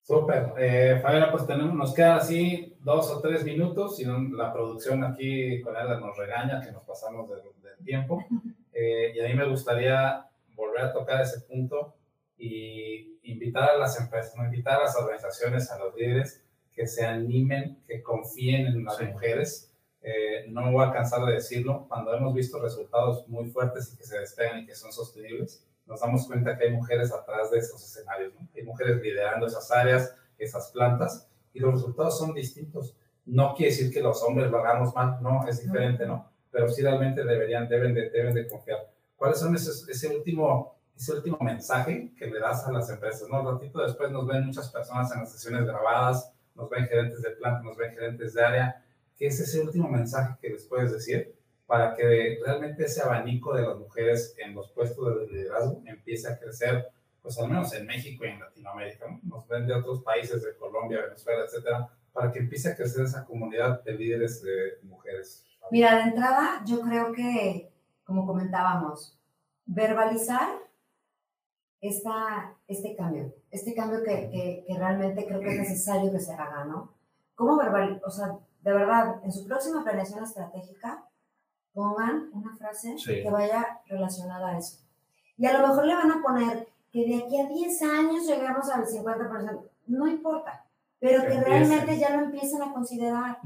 Súper. 0.00 0.54
Eh, 0.56 0.98
Fabiola, 1.02 1.30
pues 1.30 1.46
tenemos, 1.46 1.74
nos 1.74 1.92
quedan 1.92 2.16
así 2.16 2.74
dos 2.80 3.10
o 3.10 3.20
tres 3.20 3.44
minutos, 3.44 3.96
si 3.96 4.06
no, 4.06 4.18
la 4.34 4.50
producción 4.50 5.04
aquí 5.04 5.60
con 5.60 5.76
ella 5.76 6.00
nos 6.00 6.16
regaña 6.16 6.62
que 6.62 6.72
nos 6.72 6.84
pasamos 6.84 7.28
del 7.28 7.84
tiempo. 7.84 8.24
Eh, 8.72 9.12
y 9.16 9.20
a 9.20 9.28
mí 9.28 9.34
me 9.34 9.48
gustaría 9.48 10.26
volver 10.54 10.82
a 10.82 10.92
tocar 10.92 11.20
ese 11.20 11.40
punto 11.40 11.96
y 12.38 13.18
invitar 13.24 13.70
a 13.70 13.76
las 13.76 14.00
empresas, 14.00 14.32
invitar 14.36 14.80
a 14.80 14.84
las 14.84 14.96
organizaciones, 14.96 15.70
a 15.70 15.78
los 15.80 15.94
líderes 15.96 16.42
que 16.80 16.86
se 16.86 17.04
animen, 17.04 17.76
que 17.86 18.02
confíen 18.02 18.66
en 18.68 18.84
las 18.86 18.98
mujeres. 19.02 19.70
Eh, 20.00 20.46
no 20.48 20.72
voy 20.72 20.82
a 20.82 20.90
cansar 20.90 21.26
de 21.26 21.34
decirlo, 21.34 21.84
cuando 21.88 22.14
hemos 22.14 22.32
visto 22.32 22.58
resultados 22.58 23.28
muy 23.28 23.50
fuertes 23.50 23.92
y 23.92 23.98
que 23.98 24.04
se 24.04 24.18
despegan 24.18 24.60
y 24.60 24.66
que 24.66 24.74
son 24.74 24.90
sostenibles, 24.90 25.62
nos 25.84 26.00
damos 26.00 26.26
cuenta 26.26 26.56
que 26.56 26.64
hay 26.64 26.70
mujeres 26.70 27.12
atrás 27.12 27.50
de 27.50 27.58
esos 27.58 27.84
escenarios, 27.84 28.32
hay 28.56 28.62
mujeres 28.62 29.02
liderando 29.02 29.46
esas 29.46 29.70
áreas, 29.70 30.16
esas 30.38 30.70
plantas, 30.70 31.28
y 31.52 31.60
los 31.60 31.74
resultados 31.74 32.16
son 32.18 32.32
distintos. 32.32 32.96
No 33.26 33.54
quiere 33.54 33.72
decir 33.72 33.92
que 33.92 34.00
los 34.00 34.22
hombres 34.22 34.50
lo 34.50 34.60
hagamos 34.60 34.94
mal, 34.94 35.18
no, 35.20 35.46
es 35.46 35.60
diferente, 35.62 36.06
¿no? 36.06 36.30
pero 36.50 36.66
sí 36.66 36.80
realmente 36.80 37.22
deberían, 37.24 37.68
deben 37.68 37.92
de, 37.92 38.08
deben 38.08 38.32
de 38.32 38.48
confiar. 38.48 38.90
¿Cuáles 39.16 39.38
son 39.38 39.54
ese, 39.54 39.70
ese, 39.86 40.08
último, 40.08 40.78
ese 40.96 41.12
último 41.12 41.36
mensaje 41.42 42.14
que 42.16 42.26
le 42.26 42.40
das 42.40 42.66
a 42.66 42.72
las 42.72 42.88
empresas? 42.88 43.28
¿no? 43.28 43.42
Un 43.42 43.58
ratito 43.58 43.82
después 43.82 44.10
nos 44.10 44.26
ven 44.26 44.46
muchas 44.46 44.70
personas 44.70 45.12
en 45.12 45.20
las 45.20 45.30
sesiones 45.30 45.66
grabadas, 45.66 46.32
nos 46.60 46.70
ven 46.70 46.86
gerentes 46.86 47.22
de 47.22 47.30
planta, 47.30 47.62
nos 47.62 47.76
ven 47.76 47.94
gerentes 47.94 48.34
de 48.34 48.44
área. 48.44 48.84
¿Qué 49.16 49.26
es 49.26 49.40
ese 49.40 49.60
último 49.60 49.88
mensaje 49.88 50.36
que 50.40 50.50
les 50.50 50.64
puedes 50.64 50.92
decir 50.92 51.34
para 51.66 51.94
que 51.94 52.38
realmente 52.44 52.84
ese 52.84 53.02
abanico 53.02 53.54
de 53.54 53.62
las 53.62 53.78
mujeres 53.78 54.34
en 54.38 54.54
los 54.54 54.70
puestos 54.72 55.20
de 55.20 55.26
liderazgo 55.28 55.82
empiece 55.86 56.28
a 56.28 56.38
crecer, 56.38 56.88
pues 57.22 57.38
al 57.38 57.48
menos 57.48 57.72
en 57.74 57.86
México 57.86 58.24
y 58.24 58.28
en 58.28 58.40
Latinoamérica? 58.40 59.06
Nos 59.22 59.46
ven 59.48 59.66
de 59.66 59.74
otros 59.74 60.02
países, 60.02 60.42
de 60.42 60.56
Colombia, 60.56 61.02
Venezuela, 61.02 61.44
etcétera, 61.44 61.88
para 62.12 62.30
que 62.30 62.40
empiece 62.40 62.70
a 62.70 62.76
crecer 62.76 63.04
esa 63.04 63.24
comunidad 63.24 63.82
de 63.84 63.92
líderes 63.92 64.42
de 64.42 64.78
mujeres. 64.82 65.44
Mira, 65.70 65.96
de 65.96 66.02
entrada, 66.02 66.62
yo 66.66 66.80
creo 66.80 67.12
que, 67.12 67.70
como 68.04 68.26
comentábamos, 68.26 69.16
verbalizar 69.64 70.48
esta, 71.80 72.54
este 72.68 72.94
cambio, 72.94 73.34
este 73.50 73.74
cambio 73.74 74.02
que, 74.02 74.64
que, 74.66 74.78
realmente 74.78 75.26
creo 75.26 75.40
que 75.40 75.52
es 75.52 75.58
necesario 75.58 76.12
que 76.12 76.20
se 76.20 76.32
haga, 76.32 76.64
¿no? 76.64 76.92
¿Cómo 77.34 77.56
verbalizar? 77.56 78.02
O 78.04 78.10
sea, 78.10 78.38
de 78.62 78.72
verdad, 78.72 79.20
en 79.24 79.32
su 79.32 79.46
próxima 79.46 79.82
planeación 79.82 80.22
estratégica, 80.22 81.04
pongan 81.72 82.30
una 82.32 82.54
frase 82.56 82.96
que 83.04 83.30
vaya 83.30 83.80
relacionada 83.86 84.48
a 84.48 84.58
eso. 84.58 84.78
Y 85.38 85.46
a 85.46 85.58
lo 85.58 85.68
mejor 85.68 85.86
le 85.86 85.94
van 85.94 86.12
a 86.12 86.22
poner 86.22 86.68
que 86.92 87.06
de 87.06 87.16
aquí 87.22 87.40
a 87.40 87.46
10 87.46 87.82
años 87.82 88.26
llegamos 88.26 88.68
al 88.68 88.84
50%. 88.84 89.62
No 89.86 90.06
importa 90.06 90.64
pero 91.00 91.22
que, 91.22 91.40
realmente 91.40 91.98
ya 91.98 92.14
lo 92.14 92.26
empiecen 92.26 92.60
a 92.62 92.74
considerar 92.74 93.38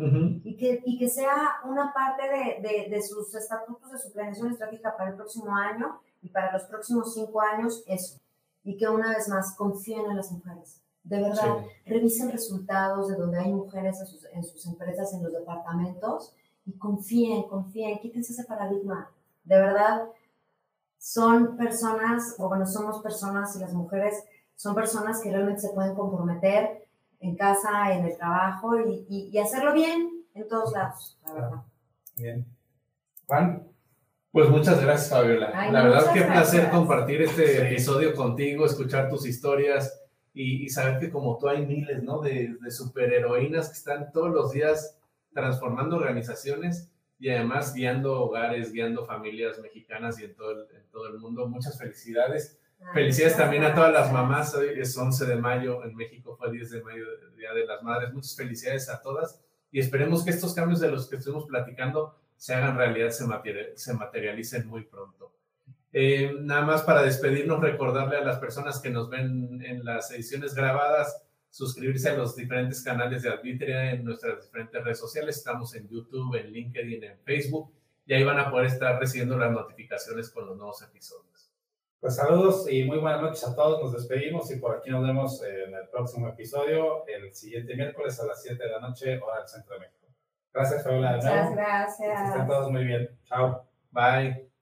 y, 0.43 0.57
que, 0.57 0.83
y 0.85 0.99
que 0.99 1.09
sea 1.09 1.61
una 1.65 1.93
parte 1.95 2.25
de, 2.29 2.69
de, 2.69 2.91
de, 2.91 3.01
sus 3.01 3.33
estatutos 3.33 3.93
de 3.93 3.99
su 3.99 4.13
planeación 4.13 4.51
estratégica 4.51 4.97
para 4.97 5.11
el 5.11 5.17
próximo 5.17 5.55
año 5.55 6.01
y 6.21 6.31
para 6.31 6.53
los 6.53 6.65
próximos 6.65 7.15
cinco 7.15 7.41
años, 7.41 7.85
eso. 7.87 8.19
Y 8.65 8.77
que 8.77 8.89
una 8.89 9.11
vez 9.11 9.29
más 9.29 9.55
confíen 9.55 10.11
en 10.11 10.17
las 10.17 10.33
mujeres. 10.33 10.81
De 11.05 11.21
verdad, 11.21 11.59
revisen 11.85 12.33
resultados 12.33 13.09
de 13.09 13.17
donde 13.17 13.39
hay 13.39 13.53
mujeres 13.53 14.01
en 14.01 14.07
sus, 14.07 14.25
en 14.33 14.43
sus 14.43 14.67
empresas, 14.67 15.13
en 15.13 15.23
los 15.23 15.33
departamentos 15.33 16.35
y 16.67 16.73
confíen, 16.73 17.43
confíen, 17.45 17.99
quítense 17.99 18.33
ese 18.33 18.45
paradigma. 18.45 19.11
De 19.45 19.57
verdad, 19.57 20.09
son 20.99 21.57
personas, 21.57 22.37
o 22.39 22.49
bueno, 22.49 22.67
somos 22.67 23.03
personas 23.03 23.55
y 23.57 23.61
las 23.61 23.75
mujeres 23.75 24.25
son 24.57 24.75
personas 24.75 25.21
que 25.21 25.31
realmente 25.31 25.61
se 25.61 25.75
pueden 25.75 25.95
comprometer 25.95 26.89
en 27.21 27.37
casa, 27.37 27.93
en 27.93 28.07
el 28.07 28.17
trabajo 28.17 28.79
y, 28.81 29.05
y, 29.09 29.39
hacerlo 29.39 29.73
bien 29.73 30.25
en 30.35 30.49
todos 30.49 30.73
lados, 30.73 31.19
la 31.27 31.33
verdad. 31.33 31.63
Bien. 32.17 32.47
Juan. 33.27 33.74
Pues 34.35 34.49
muchas 34.49 34.83
gracias, 34.83 35.11
Fabiola. 35.11 35.71
la 35.71 35.85
verdad, 35.85 36.13
qué 36.13 36.23
placer 36.23 36.69
compartir 36.69 37.23
este 37.23 37.69
episodio 37.69 38.17
contigo, 38.17 38.67
escuchar 38.67 39.09
tus 39.09 39.29
historias 39.29 40.03
y, 40.33 40.65
y, 40.65 40.69
saber 40.71 40.99
que 40.99 41.09
como 41.09 41.39
tú 41.39 41.49
hay 41.49 41.65
miles, 41.65 42.03
¿no? 42.03 42.19
De, 42.19 42.57
de 42.61 42.71
superheroínas 42.73 43.69
que 43.69 43.75
están 43.75 44.11
todos 44.11 44.35
los 44.35 44.51
días 44.51 44.99
transformando 45.33 45.95
organizaciones 45.95 46.91
y 47.21 47.31
además 47.31 47.75
guiando 47.75 48.23
hogares, 48.23 48.73
guiando 48.73 49.07
familias 49.07 49.61
mexicanas 49.61 50.19
y 50.19 50.25
en 50.25 50.35
todo 50.35 50.51
el, 50.51 50.77
en 50.79 50.91
todo 50.91 51.07
el 51.07 51.21
mundo. 51.21 51.47
Muchas 51.47 51.79
felicidades. 51.79 52.59
Felicidades 52.93 53.37
también 53.37 53.63
a 53.63 53.73
todas 53.73 53.93
las 53.93 54.13
mamás. 54.13 54.53
Hoy 54.57 54.71
es 54.77 54.99
11 54.99 55.27
de 55.27 55.37
mayo, 55.37 55.85
en 55.85 55.95
México 55.95 56.35
fue 56.37 56.51
10 56.51 56.71
de 56.73 56.83
mayo, 56.83 57.05
Día 57.37 57.53
de 57.53 57.67
las 57.67 57.85
Madres. 57.85 58.13
Muchas 58.13 58.35
felicidades 58.35 58.89
a 58.89 59.01
todas 59.01 59.41
y 59.71 59.79
esperemos 59.79 60.25
que 60.25 60.31
estos 60.31 60.55
cambios 60.55 60.81
de 60.81 60.91
los 60.91 61.09
que 61.09 61.19
estuvimos 61.19 61.47
platicando 61.47 62.17
se 62.37 62.55
hagan 62.55 62.77
realidad, 62.77 63.11
se, 63.11 63.25
se 63.77 63.95
materialicen 63.95 64.67
muy 64.67 64.85
pronto. 64.85 65.33
Eh, 65.93 66.33
nada 66.41 66.63
más 66.63 66.83
para 66.83 67.03
despedirnos, 67.03 67.61
recordarle 67.61 68.17
a 68.17 68.25
las 68.25 68.39
personas 68.39 68.81
que 68.81 68.91
nos 68.91 69.09
ven 69.09 69.63
en 69.65 69.85
las 69.85 70.11
ediciones 70.11 70.55
grabadas, 70.55 71.23
suscribirse 71.51 72.11
a 72.11 72.17
los 72.17 72.35
diferentes 72.35 72.83
canales 72.83 73.23
de 73.23 73.29
Arbitria 73.29 73.93
en 73.93 74.05
nuestras 74.05 74.43
diferentes 74.43 74.83
redes 74.83 74.99
sociales. 74.99 75.37
Estamos 75.37 75.73
en 75.77 75.89
YouTube, 75.89 76.35
en 76.35 76.51
LinkedIn, 76.51 77.05
en 77.05 77.19
Facebook 77.21 77.73
y 78.07 78.13
ahí 78.13 78.25
van 78.25 78.41
a 78.41 78.51
poder 78.51 78.67
estar 78.67 78.99
recibiendo 78.99 79.39
las 79.39 79.53
notificaciones 79.53 80.31
con 80.31 80.47
los 80.47 80.57
nuevos 80.57 80.83
episodios. 80.83 81.53
Pues 82.01 82.17
saludos 82.17 82.69
y 82.69 82.83
muy 82.83 82.99
buenas 82.99 83.23
noches 83.23 83.45
a 83.45 83.55
todos. 83.55 83.81
Nos 83.81 83.93
despedimos 83.93 84.51
y 84.51 84.57
por 84.57 84.77
aquí 84.77 84.91
nos 84.91 85.07
vemos 85.07 85.43
en 85.45 85.75
el 85.75 85.89
próximo 85.91 86.29
episodio, 86.29 87.07
el 87.07 87.33
siguiente 87.33 87.77
miércoles 87.77 88.19
a 88.19 88.27
las 88.27 88.43
7 88.43 88.63
de 88.63 88.71
la 88.71 88.81
noche, 88.81 89.19
hora 89.19 89.39
del 89.39 89.49
Centro 89.49 89.75
de 89.75 89.81
México. 89.81 90.04
Gracias, 90.55 90.85
Fabiola. 90.85 91.17
Muchas 91.17 91.53
gracias. 91.53 92.21
Que 92.21 92.29
estén 92.29 92.47
todos 92.47 92.71
muy 92.71 92.85
bien. 92.85 93.11
Chao. 93.25 93.67
Bye. 93.91 94.54